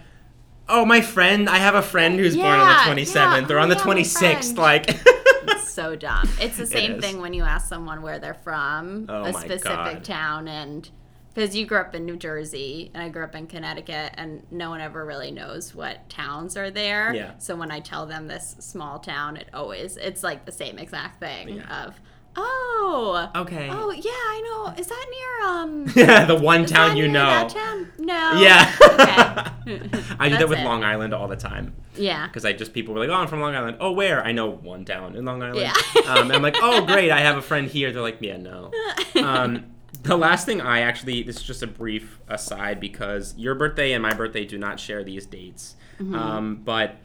oh, 0.69 0.85
my 0.85 1.01
friend, 1.01 1.49
I 1.49 1.59
have 1.59 1.75
a 1.77 1.83
friend 1.83 2.19
who's 2.19 2.35
born 2.37 2.59
on 2.59 2.67
the 2.97 3.03
27th 3.03 3.49
yeah, 3.49 3.55
or 3.55 3.59
on 3.61 3.69
the 3.69 3.77
yeah, 3.77 3.83
26th. 3.83 4.19
friend. 4.55 4.59
Like, 4.59 5.59
so 5.61 5.95
dumb. 5.95 6.29
It's 6.41 6.57
the 6.57 6.67
same 6.79 6.95
is. 6.97 7.01
thing 7.05 7.21
when 7.21 7.33
you 7.33 7.45
ask 7.45 7.69
someone 7.69 8.03
where 8.03 8.19
they're 8.19 8.35
from, 8.35 9.07
Oh 9.09 9.25
a 9.25 9.33
specific 9.33 9.63
God. 9.63 10.05
town, 10.05 10.49
and 10.49 10.91
because 11.33 11.55
you 11.55 11.65
grew 11.67 11.79
up 11.79 11.95
in 11.95 12.05
New 12.05 12.17
Jersey 12.17 12.91
and 12.93 13.01
I 13.03 13.09
grew 13.09 13.23
up 13.23 13.37
in 13.37 13.47
Connecticut, 13.47 14.13
and 14.15 14.43
no 14.51 14.71
one 14.71 14.81
ever 14.81 15.05
really 15.05 15.31
knows 15.31 15.73
what 15.75 16.09
towns 16.09 16.57
are 16.57 16.71
there. 16.73 17.15
Yeah. 17.15 17.39
So 17.39 17.55
when 17.55 17.71
I 17.71 17.79
tell 17.79 18.07
them 18.07 18.27
this 18.27 18.57
small 18.59 18.99
town, 18.99 19.37
it 19.37 19.49
always 19.55 19.97
it's 19.97 20.25
like 20.25 20.45
the 20.47 20.53
same 20.53 20.79
exact 20.79 21.21
thing 21.21 21.49
Yeah. 21.59 21.85
of. 21.87 21.95
Oh. 22.41 23.31
Okay. 23.37 23.69
Oh 23.71 23.91
yeah, 23.91 24.11
I 24.11 24.43
know. 24.45 24.75
Is 24.81 24.87
that 24.87 25.07
near 25.11 25.49
um? 25.49 25.87
yeah, 25.97 26.25
the 26.25 26.35
one 26.37 26.65
town 26.67 26.97
you 26.97 27.09
know. 27.09 27.27
That 27.27 27.49
town? 27.51 27.93
No. 27.99 28.41
Yeah. 28.41 28.75
Okay. 28.83 29.91
I 30.19 30.29
do 30.29 30.37
that 30.39 30.49
with 30.49 30.59
it. 30.59 30.65
Long 30.65 30.85
Island 30.85 31.13
all 31.13 31.29
the 31.29 31.37
time. 31.37 31.75
Yeah. 31.97 32.27
Because 32.27 32.45
I 32.45 32.53
just, 32.53 32.73
people 32.73 32.95
were 32.95 33.01
like, 33.01 33.09
oh, 33.11 33.15
I'm 33.15 33.29
from 33.29 33.41
Long 33.41 33.55
Island. 33.55 33.77
Oh, 33.81 33.93
where? 33.93 34.25
I 34.25 34.33
know 34.33 34.49
one 34.51 34.85
town 34.85 35.17
in 35.17 35.25
Long 35.25 35.43
Island. 35.43 35.61
Yeah. 35.61 36.03
um, 36.11 36.23
and 36.29 36.33
I'm 36.33 36.43
like, 36.43 36.57
oh, 36.61 36.87
great, 36.87 37.11
I 37.11 37.21
have 37.21 37.37
a 37.37 37.43
friend 37.43 37.69
here. 37.69 37.93
They're 37.93 38.03
like, 38.03 38.19
yeah, 38.21 38.37
no. 38.37 38.71
Um, 39.23 39.67
The 40.03 40.17
last 40.17 40.47
thing 40.47 40.61
I 40.61 40.81
actually, 40.81 41.23
this 41.25 41.37
is 41.37 41.43
just 41.43 41.63
a 41.63 41.67
brief 41.67 42.21
aside 42.29 42.79
because 42.79 43.35
your 43.37 43.55
birthday 43.57 43.93
and 43.93 44.03
my 44.03 44.15
birthday 44.15 44.45
do 44.45 44.57
not 44.57 44.79
share 44.79 45.03
these 45.03 45.27
dates. 45.27 45.75
Um, 46.01 46.63
but 46.65 46.97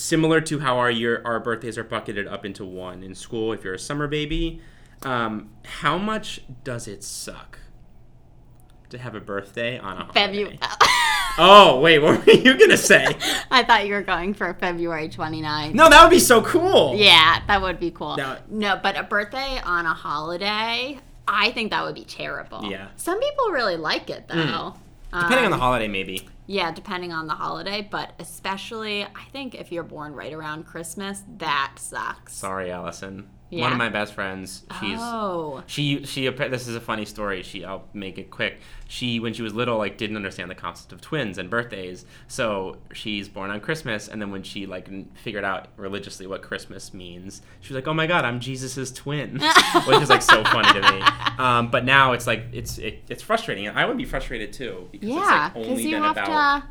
similar 0.00 0.40
to 0.42 0.58
how 0.60 0.78
our 0.78 0.90
year, 0.90 1.22
our 1.24 1.40
birthdays 1.40 1.76
are 1.78 1.84
bucketed 1.84 2.26
up 2.26 2.44
into 2.44 2.64
one 2.64 3.02
in 3.02 3.14
school, 3.14 3.52
if 3.52 3.62
you're 3.64 3.74
a 3.74 3.78
summer 3.78 4.06
baby, 4.08 4.60
um, 5.02 5.50
how 5.64 5.98
much 5.98 6.40
does 6.64 6.88
it 6.88 7.02
suck 7.04 7.58
to 8.90 8.98
have 8.98 9.14
a 9.14 9.20
birthday 9.20 9.78
on 9.78 9.96
a 9.96 10.00
holiday? 10.04 10.12
February. 10.14 10.58
Oh, 11.38 11.80
wait, 11.80 12.00
what 12.00 12.26
were 12.26 12.32
you 12.32 12.58
going 12.58 12.70
to 12.70 12.76
say? 12.76 13.06
I 13.52 13.62
thought 13.62 13.86
you 13.86 13.94
were 13.94 14.02
going 14.02 14.34
for 14.34 14.52
February 14.54 15.08
29th. 15.08 15.74
No, 15.74 15.88
that 15.88 16.02
would 16.02 16.10
be 16.10 16.18
so 16.18 16.42
cool. 16.42 16.96
Yeah, 16.96 17.40
that 17.46 17.62
would 17.62 17.78
be 17.78 17.92
cool. 17.92 18.16
Now- 18.16 18.38
no, 18.50 18.78
but 18.82 18.96
a 18.98 19.04
birthday 19.04 19.60
on 19.64 19.86
a 19.86 19.94
holiday, 19.94 20.98
I 21.28 21.52
think 21.52 21.70
that 21.70 21.84
would 21.84 21.94
be 21.94 22.04
terrible. 22.04 22.64
Yeah. 22.68 22.88
Some 22.96 23.20
people 23.20 23.50
really 23.52 23.76
like 23.76 24.10
it 24.10 24.26
though. 24.26 24.74
Depending 25.12 25.44
on 25.44 25.50
the 25.50 25.56
Um, 25.56 25.60
holiday, 25.60 25.88
maybe. 25.88 26.28
Yeah, 26.46 26.72
depending 26.72 27.12
on 27.12 27.26
the 27.26 27.34
holiday, 27.34 27.86
but 27.90 28.12
especially 28.18 29.04
I 29.04 29.24
think 29.32 29.54
if 29.54 29.70
you're 29.72 29.82
born 29.82 30.14
right 30.14 30.32
around 30.32 30.64
Christmas, 30.66 31.22
that 31.38 31.74
sucks. 31.78 32.34
Sorry, 32.34 32.70
Allison. 32.70 33.28
One 33.50 33.72
of 33.72 33.78
my 33.78 33.88
best 33.88 34.14
friends, 34.14 34.64
she's 34.80 34.98
oh. 35.00 35.62
She 35.66 36.04
she 36.04 36.28
this 36.28 36.68
is 36.68 36.76
a 36.76 36.80
funny 36.80 37.04
story. 37.04 37.42
She 37.42 37.64
I'll 37.64 37.84
make 37.92 38.16
it 38.16 38.30
quick. 38.30 38.60
She 38.86 39.18
when 39.18 39.34
she 39.34 39.42
was 39.42 39.54
little 39.54 39.76
like 39.76 39.98
didn't 39.98 40.16
understand 40.16 40.50
the 40.50 40.54
concept 40.54 40.92
of 40.92 41.00
twins 41.00 41.36
and 41.36 41.50
birthdays. 41.50 42.04
So 42.28 42.76
she's 42.92 43.28
born 43.28 43.50
on 43.50 43.60
Christmas 43.60 44.06
and 44.08 44.22
then 44.22 44.30
when 44.30 44.44
she 44.44 44.66
like 44.66 44.88
figured 45.16 45.44
out 45.44 45.68
religiously 45.76 46.26
what 46.28 46.42
Christmas 46.42 46.94
means, 46.94 47.42
she 47.60 47.72
was 47.72 47.76
like, 47.76 47.88
"Oh 47.88 47.94
my 47.94 48.06
god, 48.06 48.24
I'm 48.24 48.38
Jesus's 48.38 48.92
twin." 48.92 49.40
Which 49.86 50.00
is 50.00 50.10
like 50.10 50.22
so 50.22 50.44
funny 50.44 50.80
to 50.80 50.92
me. 50.92 51.02
Um, 51.38 51.70
but 51.70 51.84
now 51.84 52.12
it's 52.12 52.26
like 52.26 52.44
it's 52.52 52.78
it, 52.78 53.02
it's 53.08 53.22
frustrating. 53.22 53.68
I 53.68 53.84
would 53.84 53.96
be 53.96 54.04
frustrated 54.04 54.52
too 54.52 54.88
because 54.92 55.08
Yeah, 55.08 55.16
it's 55.18 55.54
like 55.54 55.54
because 55.54 55.68
only 55.70 55.82
you 55.82 55.96
been 55.96 56.02
have 56.02 56.16
about 56.16 56.60
to. 56.60 56.68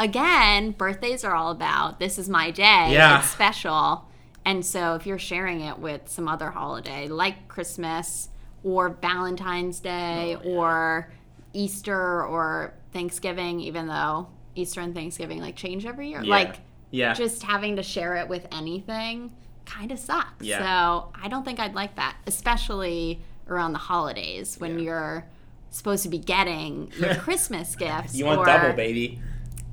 Again, 0.00 0.72
birthdays 0.72 1.24
are 1.24 1.34
all 1.34 1.50
about 1.50 1.98
this 1.98 2.18
is 2.18 2.28
my 2.28 2.50
day. 2.50 2.92
Yeah. 2.92 3.18
It's 3.20 3.30
special. 3.30 4.07
And 4.44 4.64
so 4.64 4.94
if 4.94 5.06
you're 5.06 5.18
sharing 5.18 5.60
it 5.60 5.78
with 5.78 6.08
some 6.08 6.26
other 6.28 6.50
holiday 6.50 7.08
like 7.08 7.48
Christmas 7.48 8.28
or 8.64 8.88
Valentine's 8.90 9.80
Day 9.80 10.36
Oh, 10.42 10.48
or 10.50 11.12
Easter 11.52 12.24
or 12.24 12.74
Thanksgiving, 12.92 13.60
even 13.60 13.86
though 13.86 14.28
Easter 14.54 14.80
and 14.80 14.94
Thanksgiving 14.94 15.40
like 15.40 15.56
change 15.56 15.84
every 15.86 16.08
year. 16.08 16.22
Yeah. 16.22 16.30
Like 16.30 16.56
yeah. 16.90 17.12
just 17.14 17.42
having 17.42 17.76
to 17.76 17.82
share 17.82 18.16
it 18.16 18.28
with 18.28 18.46
anything 18.52 19.32
kind 19.66 19.92
of 19.92 19.98
sucks. 19.98 20.44
Yeah. 20.46 20.58
So 20.60 21.12
I 21.22 21.28
don't 21.28 21.44
think 21.44 21.60
I'd 21.60 21.74
like 21.74 21.96
that, 21.96 22.16
especially 22.26 23.20
around 23.48 23.72
the 23.72 23.78
holidays 23.78 24.56
when 24.58 24.78
Yeah. 24.78 24.84
you're 24.84 25.26
supposed 25.70 26.02
to 26.04 26.08
be 26.08 26.18
getting 26.18 26.90
your 26.98 27.14
Christmas 27.16 27.76
gifts. 27.76 28.14
you 28.14 28.24
want 28.24 28.40
or- 28.40 28.46
double, 28.46 28.72
baby. 28.72 29.20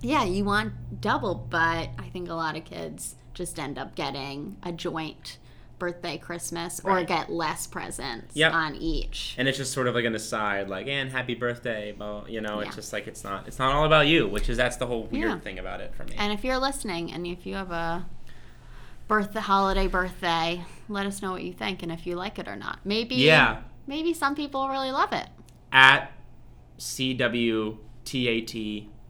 Yeah, 0.02 0.26
you 0.26 0.44
want 0.44 0.74
double, 1.02 1.34
but 1.36 1.90
I 1.98 2.10
think 2.12 2.30
a 2.30 2.34
lot 2.34 2.56
of 2.58 2.66
kids 2.66 3.16
just 3.36 3.60
end 3.60 3.78
up 3.78 3.94
getting 3.94 4.56
a 4.64 4.72
joint 4.72 5.38
birthday, 5.78 6.18
Christmas, 6.18 6.80
or 6.86 6.94
Right. 6.94 7.08
get 7.08 7.30
less 7.30 7.68
presents 7.68 8.34
Yep. 8.36 8.54
on 8.54 8.76
each. 8.78 9.36
and 9.38 9.46
it's 9.48 9.58
just 9.58 9.74
sort 9.74 9.88
of 9.88 9.94
like 9.94 10.06
an 10.06 10.16
aside 10.16 10.70
like 10.70 10.88
and 10.88 11.12
happy 11.12 11.36
birthday 11.36 11.94
but 11.96 12.30
you 12.30 12.40
know 12.42 12.62
Yeah. 12.62 12.68
it's 12.68 12.76
just 12.78 12.94
like 12.94 13.08
it's 13.08 13.24
not 13.26 13.46
it's 13.48 13.60
not 13.60 13.74
all 13.76 13.86
about 13.86 14.08
you 14.08 14.26
which 14.26 14.48
is 14.50 14.56
that's 14.58 14.78
the 14.78 14.88
whole 14.88 15.04
weird 15.04 15.30
Yeah. 15.32 15.40
thing 15.40 15.60
about 15.60 15.82
it 15.82 15.94
for 15.94 16.06
me 16.06 16.14
And 16.18 16.32
if 16.32 16.44
you're 16.46 16.58
listening 16.58 17.12
and 17.12 17.28
if 17.28 17.46
you 17.46 17.56
have 17.56 17.72
a 17.72 18.06
birthday 19.10 19.40
holiday 19.42 19.88
birthday, 19.88 20.64
let 20.90 21.06
us 21.06 21.22
know 21.22 21.32
what 21.34 21.44
you 21.44 21.52
think 21.54 21.84
and 21.84 21.92
if 21.92 22.08
you 22.08 22.16
like 22.16 22.40
it 22.40 22.48
or 22.48 22.56
not. 22.56 22.80
Maybe 22.86 23.16
yeah 23.16 23.62
maybe 23.86 24.14
some 24.14 24.34
people 24.34 24.70
really 24.70 24.92
love 24.92 25.12
it. 25.12 25.28
at 25.74 26.10
cwtat 26.80 27.78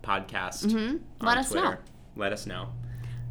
podcast 0.04 0.66
Mhm. 0.66 0.90
on 0.90 1.00
Let 1.22 1.38
us 1.38 1.52
Twitter. 1.52 1.70
know. 1.72 1.78
let 2.16 2.34
us 2.34 2.46
know 2.48 2.70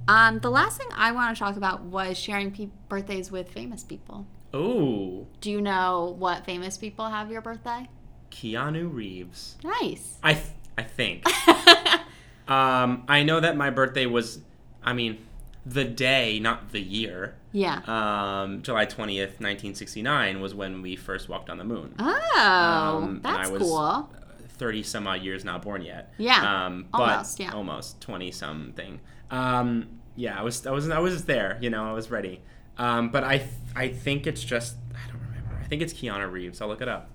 Um, 0.07 0.39
the 0.41 0.51
last 0.51 0.77
thing 0.79 0.89
I 0.95 1.13
want 1.13 1.35
to 1.35 1.39
talk 1.43 1.57
about 1.57 1.83
was 1.83 2.19
sharing 2.19 2.51
pe- 2.51 2.69
birthdays 2.89 3.31
with 3.31 3.49
famous 3.51 3.83
people. 3.83 4.27
Ooh, 4.55 5.27
Do 5.41 5.51
you 5.51 5.61
know 5.61 6.15
what 6.19 6.45
famous 6.45 6.77
people 6.77 7.09
have 7.09 7.31
your 7.31 7.41
birthday? 7.41 7.89
keanu 8.31 8.93
reeves 8.93 9.57
Nice. 9.63 10.19
i 10.25 10.33
th- 10.35 10.47
i 10.77 10.83
think 10.83 11.25
um 12.49 13.05
i 13.09 13.23
know 13.23 13.39
that 13.39 13.57
my 13.57 13.71
birthday 13.71 14.07
was 14.07 14.41
i 14.83 14.93
mean 14.93 15.19
the 15.65 15.85
day 15.85 16.41
not 16.41 16.73
the 16.73 16.81
year 16.81 17.37
yeah. 17.53 17.77
um 17.87 18.61
july 18.63 18.87
20th 18.87 19.39
1969 19.39 20.41
was 20.41 20.53
when 20.53 20.83
we 20.83 20.97
first 20.97 21.29
walked 21.29 21.49
on 21.49 21.59
the 21.59 21.65
moon 21.65 21.95
Oh, 22.01 23.01
Um, 23.05 23.21
that's 23.23 23.49
I 23.49 23.53
was- 23.53 23.63
cool. 23.63 24.11
30 24.59 24.83
some 24.83 25.07
odd 25.07 25.21
years 25.23 25.45
not 25.45 25.63
born 25.63 25.83
yet. 25.83 26.13
Yeah, 26.17 26.67
Um, 26.67 26.87
almost, 26.95 27.41
yeah. 27.41 27.53
Almost 27.53 28.01
20 28.01 28.31
something. 28.31 29.01
Um, 29.35 29.89
yeah, 30.17 30.39
I 30.39 30.43
was 30.43 30.67
I 30.67 30.71
was 30.71 30.89
I 30.91 30.99
was 31.01 31.25
there, 31.25 31.59
you 31.61 31.71
know, 31.71 31.85
I 31.89 31.93
was 31.93 32.11
ready. 32.11 32.41
Um, 32.79 33.11
but 33.11 33.25
I 33.25 33.39
th- 33.39 33.51
I 33.75 33.89
think 33.89 34.27
it's 34.27 34.43
just 34.45 34.77
I 34.95 35.11
don't 35.11 35.21
remember. 35.21 35.57
I 35.61 35.65
think 35.67 35.83
it's 35.83 35.93
Keanu 35.93 36.31
Reeves. 36.31 36.61
I'll 36.61 36.69
look 36.69 36.81
it 36.81 36.89
up. 36.89 37.11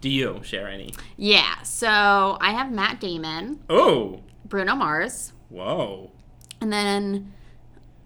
Do 0.00 0.08
you 0.08 0.40
share 0.42 0.68
any? 0.68 0.94
Yeah. 1.16 1.60
So 1.62 1.88
I 2.40 2.52
have 2.52 2.72
Matt 2.72 3.00
Damon, 3.00 3.60
Oh, 3.68 4.20
Bruno 4.46 4.74
Mars, 4.74 5.32
whoa. 5.50 6.10
and 6.62 6.72
then 6.72 7.32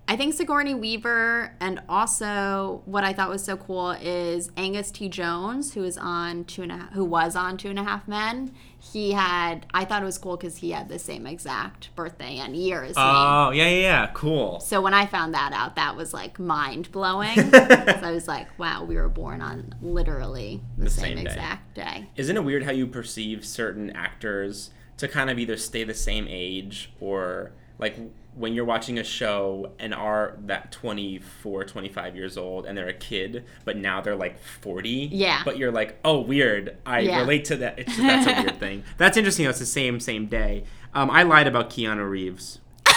I 0.06 0.16
think 0.16 0.34
Sigourney 0.34 0.74
Weaver, 0.74 1.56
and 1.60 1.80
also 1.88 2.82
what 2.84 3.04
I 3.04 3.14
thought 3.14 3.30
was 3.30 3.42
so 3.42 3.56
cool 3.56 3.92
is 3.92 4.50
Angus 4.54 4.90
T. 4.90 5.08
Jones, 5.08 5.72
who 5.72 5.82
is 5.82 5.96
on 5.96 6.44
two 6.44 6.62
and 6.62 6.72
a, 6.72 6.76
who 6.92 7.04
was 7.06 7.34
on 7.34 7.56
Two 7.56 7.70
and 7.70 7.78
a 7.78 7.84
Half 7.84 8.06
Men. 8.06 8.52
He 8.78 9.12
had 9.12 9.64
I 9.72 9.86
thought 9.86 10.02
it 10.02 10.04
was 10.04 10.18
cool 10.18 10.36
because 10.36 10.58
he 10.58 10.72
had 10.72 10.90
the 10.90 10.98
same 10.98 11.26
exact 11.26 11.94
birthday 11.96 12.36
and 12.36 12.54
year 12.54 12.82
as 12.82 12.96
me. 12.96 13.02
Oh, 13.02 13.50
yeah, 13.54 13.66
yeah, 13.66 13.80
yeah. 13.80 14.10
Cool. 14.12 14.60
So 14.60 14.82
when 14.82 14.92
I 14.92 15.06
found 15.06 15.32
that 15.32 15.54
out, 15.54 15.76
that 15.76 15.96
was 15.96 16.12
like 16.12 16.38
mind 16.38 16.92
blowing. 16.92 17.36
so 17.50 17.58
I 18.02 18.10
was 18.12 18.28
like, 18.28 18.46
wow, 18.58 18.84
we 18.84 18.96
were 18.96 19.08
born 19.08 19.40
on 19.40 19.74
literally 19.80 20.60
the, 20.76 20.84
The 20.84 20.90
same, 20.90 21.16
same 21.16 21.24
day. 21.24 21.30
exact 21.30 21.74
day. 21.74 22.08
Isn't 22.16 22.36
it 22.36 22.44
weird 22.44 22.64
how 22.64 22.72
you 22.72 22.86
perceive 22.86 23.42
certain 23.42 23.88
actors 23.90 24.68
to 24.98 25.08
kind 25.08 25.30
of 25.30 25.38
either 25.38 25.56
stay 25.56 25.82
the 25.84 25.94
same 25.94 26.26
age 26.28 26.92
or 27.00 27.52
like 27.78 27.96
when 28.36 28.52
you're 28.52 28.64
watching 28.64 28.98
a 28.98 29.04
show 29.04 29.72
and 29.78 29.94
are 29.94 30.36
that 30.46 30.72
24 30.72 31.64
25 31.64 32.16
years 32.16 32.36
old 32.36 32.66
and 32.66 32.76
they're 32.76 32.88
a 32.88 32.92
kid 32.92 33.44
but 33.64 33.76
now 33.76 34.00
they're 34.00 34.16
like 34.16 34.38
40 34.60 34.90
Yeah. 35.12 35.42
but 35.44 35.56
you're 35.56 35.70
like 35.70 35.98
oh 36.04 36.20
weird 36.20 36.76
i 36.84 37.00
Yeah. 37.00 37.20
relate 37.20 37.44
to 37.46 37.56
that 37.58 37.78
it's, 37.78 37.96
that's 37.96 38.26
a 38.26 38.42
weird 38.42 38.58
thing 38.60 38.82
that's 38.98 39.16
interesting 39.16 39.46
it's 39.46 39.58
the 39.60 39.66
same 39.66 40.00
same 40.00 40.26
day 40.26 40.64
um, 40.94 41.10
i 41.10 41.22
lied 41.22 41.46
about 41.46 41.70
keanu 41.70 42.08
reeves 42.08 42.58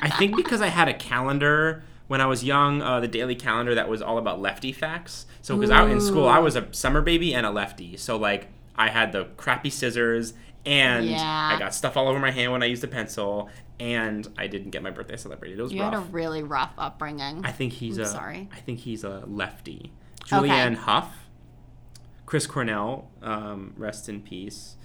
I 0.00 0.10
think 0.10 0.36
because 0.36 0.60
I 0.60 0.68
had 0.68 0.88
a 0.88 0.94
calendar 0.94 1.82
when 2.06 2.20
I 2.20 2.26
was 2.26 2.44
young, 2.44 2.80
uh, 2.80 3.00
the 3.00 3.08
daily 3.08 3.34
calendar 3.34 3.74
that 3.74 3.88
was 3.88 4.00
all 4.00 4.16
about 4.16 4.40
lefty 4.40 4.70
facts. 4.72 5.26
So 5.42 5.56
because 5.56 5.70
out 5.72 5.90
in 5.90 6.00
school, 6.00 6.28
I 6.28 6.38
was 6.38 6.54
a 6.56 6.72
summer 6.72 7.02
baby 7.02 7.34
and 7.34 7.44
a 7.44 7.50
lefty. 7.50 7.96
So 7.96 8.16
like 8.16 8.46
I 8.76 8.90
had 8.90 9.10
the 9.12 9.24
crappy 9.36 9.70
scissors 9.70 10.34
and 10.64 11.06
Yeah. 11.06 11.50
I 11.54 11.58
got 11.58 11.74
stuff 11.74 11.96
all 11.96 12.06
over 12.08 12.18
my 12.20 12.30
hand 12.30 12.52
when 12.52 12.62
I 12.62 12.66
used 12.66 12.84
a 12.84 12.88
pencil, 12.88 13.50
and 13.80 14.26
I 14.36 14.46
didn't 14.46 14.70
get 14.70 14.82
my 14.82 14.90
birthday 14.90 15.16
celebrated. 15.16 15.58
It 15.58 15.62
was 15.62 15.72
You 15.72 15.82
rough. 15.82 15.92
had 15.94 16.02
a 16.02 16.06
really 16.06 16.42
rough 16.42 16.72
upbringing. 16.78 17.44
I 17.44 17.52
think 17.52 17.72
he's 17.74 17.98
I'm 17.98 18.04
a. 18.04 18.08
sorry. 18.08 18.48
I 18.52 18.56
think 18.60 18.80
he's 18.80 19.04
a 19.04 19.24
lefty. 19.26 19.92
Okay. 20.32 20.48
Julianne 20.48 20.76
Hough, 20.76 21.12
Chris 22.26 22.46
Cornell, 22.46 23.10
um, 23.22 23.72
rest 23.76 24.08
in 24.08 24.20
peace. 24.20 24.76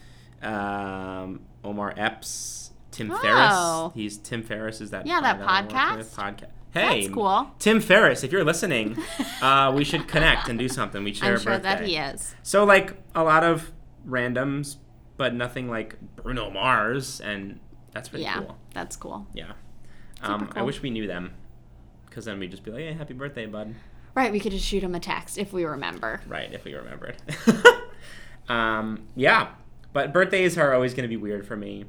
Um, 0.42 1.42
Omar 1.64 1.94
Epps, 1.98 2.72
Tim 2.92 3.12
Oh. 3.12 3.18
Ferriss. 3.18 3.94
He's 3.96 4.18
Tim 4.18 4.44
Ferriss. 4.44 4.82
Is 4.82 4.92
that 4.92 5.06
Yeah, 5.08 5.22
that 5.22 5.40
podcast? 5.40 6.06
Podcast. 6.16 6.50
Hey, 6.74 7.02
That's 7.04 7.14
cool. 7.14 7.52
Tim 7.60 7.80
Ferriss, 7.80 8.24
if 8.24 8.32
you're 8.32 8.44
listening, 8.44 8.98
uh, 9.42 9.72
we 9.76 9.84
should 9.84 10.08
connect 10.08 10.50
and 10.50 10.58
do 10.58 10.68
something. 10.68 11.04
We 11.04 11.14
share 11.14 11.30
I'm 11.32 11.36
a 11.36 11.40
sure 11.40 11.52
birthday. 11.54 11.70
that 11.70 11.86
he 11.86 11.98
is. 11.98 12.36
So 12.42 12.64
like 12.64 12.96
a 13.14 13.24
lot 13.24 13.44
of 13.44 13.72
randoms, 14.08 14.78
but 15.16 15.34
nothing 15.36 15.70
like 15.70 15.98
Bruno 16.16 16.50
Mars, 16.50 17.22
and 17.22 17.60
that's 17.94 18.10
pretty 18.10 18.24
yeah, 18.24 18.40
cool. 18.40 18.58
that's 18.74 18.96
cool. 18.96 19.28
Yeah. 19.34 19.54
Um, 20.22 20.52
I 20.56 20.62
wish 20.62 20.82
we 20.82 20.90
knew 20.90 21.08
them, 21.08 21.34
because 22.06 22.26
then 22.26 22.40
we'd 22.40 22.52
just 22.52 22.64
be 22.64 22.72
like, 22.72 22.82
"Hey, 22.82 22.94
happy 22.94 23.14
birthday, 23.14 23.46
bud!" 23.46 23.76
Right, 24.16 24.32
we 24.32 24.40
could 24.40 24.52
just 24.52 24.66
shoot 24.66 24.84
him 24.84 24.94
a 24.96 25.00
text 25.00 25.38
if 25.38 25.52
we 25.52 25.66
remember. 25.66 26.22
Right, 26.28 26.54
if 26.54 26.66
we 26.66 26.74
remembered. 26.76 27.16
um, 28.48 29.08
yeah, 29.16 29.50
but 29.92 30.14
birthdays 30.14 30.58
are 30.58 30.74
always 30.74 30.94
going 30.94 31.04
to 31.04 31.10
be 31.10 31.18
weird 31.18 31.46
for 31.48 31.56
me. 31.56 31.86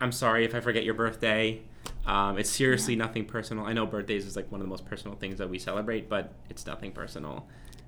I'm 0.00 0.12
sorry 0.12 0.44
if 0.44 0.54
I 0.54 0.60
forget 0.60 0.84
your 0.84 0.94
birthday. 0.94 1.62
Um, 2.06 2.38
it's 2.38 2.50
seriously 2.50 2.96
nothing 2.96 3.24
personal. 3.24 3.66
I 3.66 3.72
know 3.72 3.86
birthdays 3.86 4.26
is 4.26 4.34
like 4.34 4.50
one 4.50 4.60
of 4.60 4.66
the 4.66 4.70
most 4.70 4.84
personal 4.84 5.16
things 5.16 5.38
that 5.38 5.48
we 5.48 5.58
celebrate, 5.58 6.08
but 6.08 6.32
it's 6.48 6.66
nothing 6.66 6.92
personal. 6.92 7.46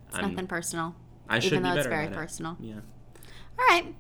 It's 0.08 0.16
I'm- 0.16 0.30
nothing 0.30 0.46
personal. 0.46 0.94
I 1.28 1.38
should 1.38 1.54
even 1.54 1.62
be 1.62 1.70
though 1.70 1.76
it's 1.76 1.86
very 1.86 2.06
at 2.06 2.12
it. 2.12 2.14
personal. 2.14 2.56
Yeah. 2.60 2.80
All 3.58 3.66
right. 3.68 3.94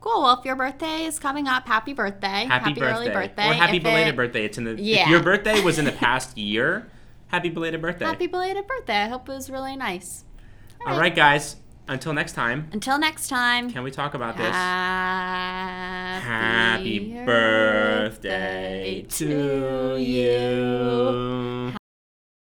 Cool. 0.00 0.22
Well, 0.22 0.38
if 0.38 0.44
your 0.44 0.54
birthday 0.56 1.04
is 1.04 1.18
coming 1.18 1.48
up, 1.48 1.66
happy 1.66 1.92
birthday. 1.92 2.46
Happy, 2.48 2.72
birthday. 2.72 2.92
early 2.92 3.08
birthday. 3.10 3.50
Or 3.50 3.52
happy 3.54 3.78
If 3.78 3.82
belated 3.82 4.08
it- 4.14 4.16
birthday. 4.16 4.44
It's 4.44 4.56
in 4.58 4.64
the. 4.64 4.72
If 4.72 4.78
Yeah. 4.80 5.08
your 5.10 5.22
birthday 5.22 5.60
was 5.60 5.78
in 5.78 5.84
the 5.84 5.92
past 6.06 6.38
year, 6.38 6.88
happy 7.28 7.48
belated 7.48 7.80
birthday. 7.82 8.04
Happy 8.04 8.26
belated 8.28 8.66
birthday. 8.66 8.96
I 9.02 9.08
hope 9.08 9.28
it 9.28 9.32
was 9.32 9.50
really 9.50 9.76
nice. 9.76 10.24
All 10.86 10.98
right, 10.98 11.14
guys. 11.14 11.56
Until 11.90 12.12
next 12.12 12.34
time, 12.34 12.68
Until 12.72 12.98
next 12.98 13.28
time. 13.28 13.70
can 13.70 13.82
we 13.82 13.90
talk 13.90 14.12
about 14.12 14.36
this? 14.36 14.54
Happy, 14.54 16.22
Happy 17.14 17.24
birthday 17.24 19.06
to 19.08 19.96
you. 19.98 21.72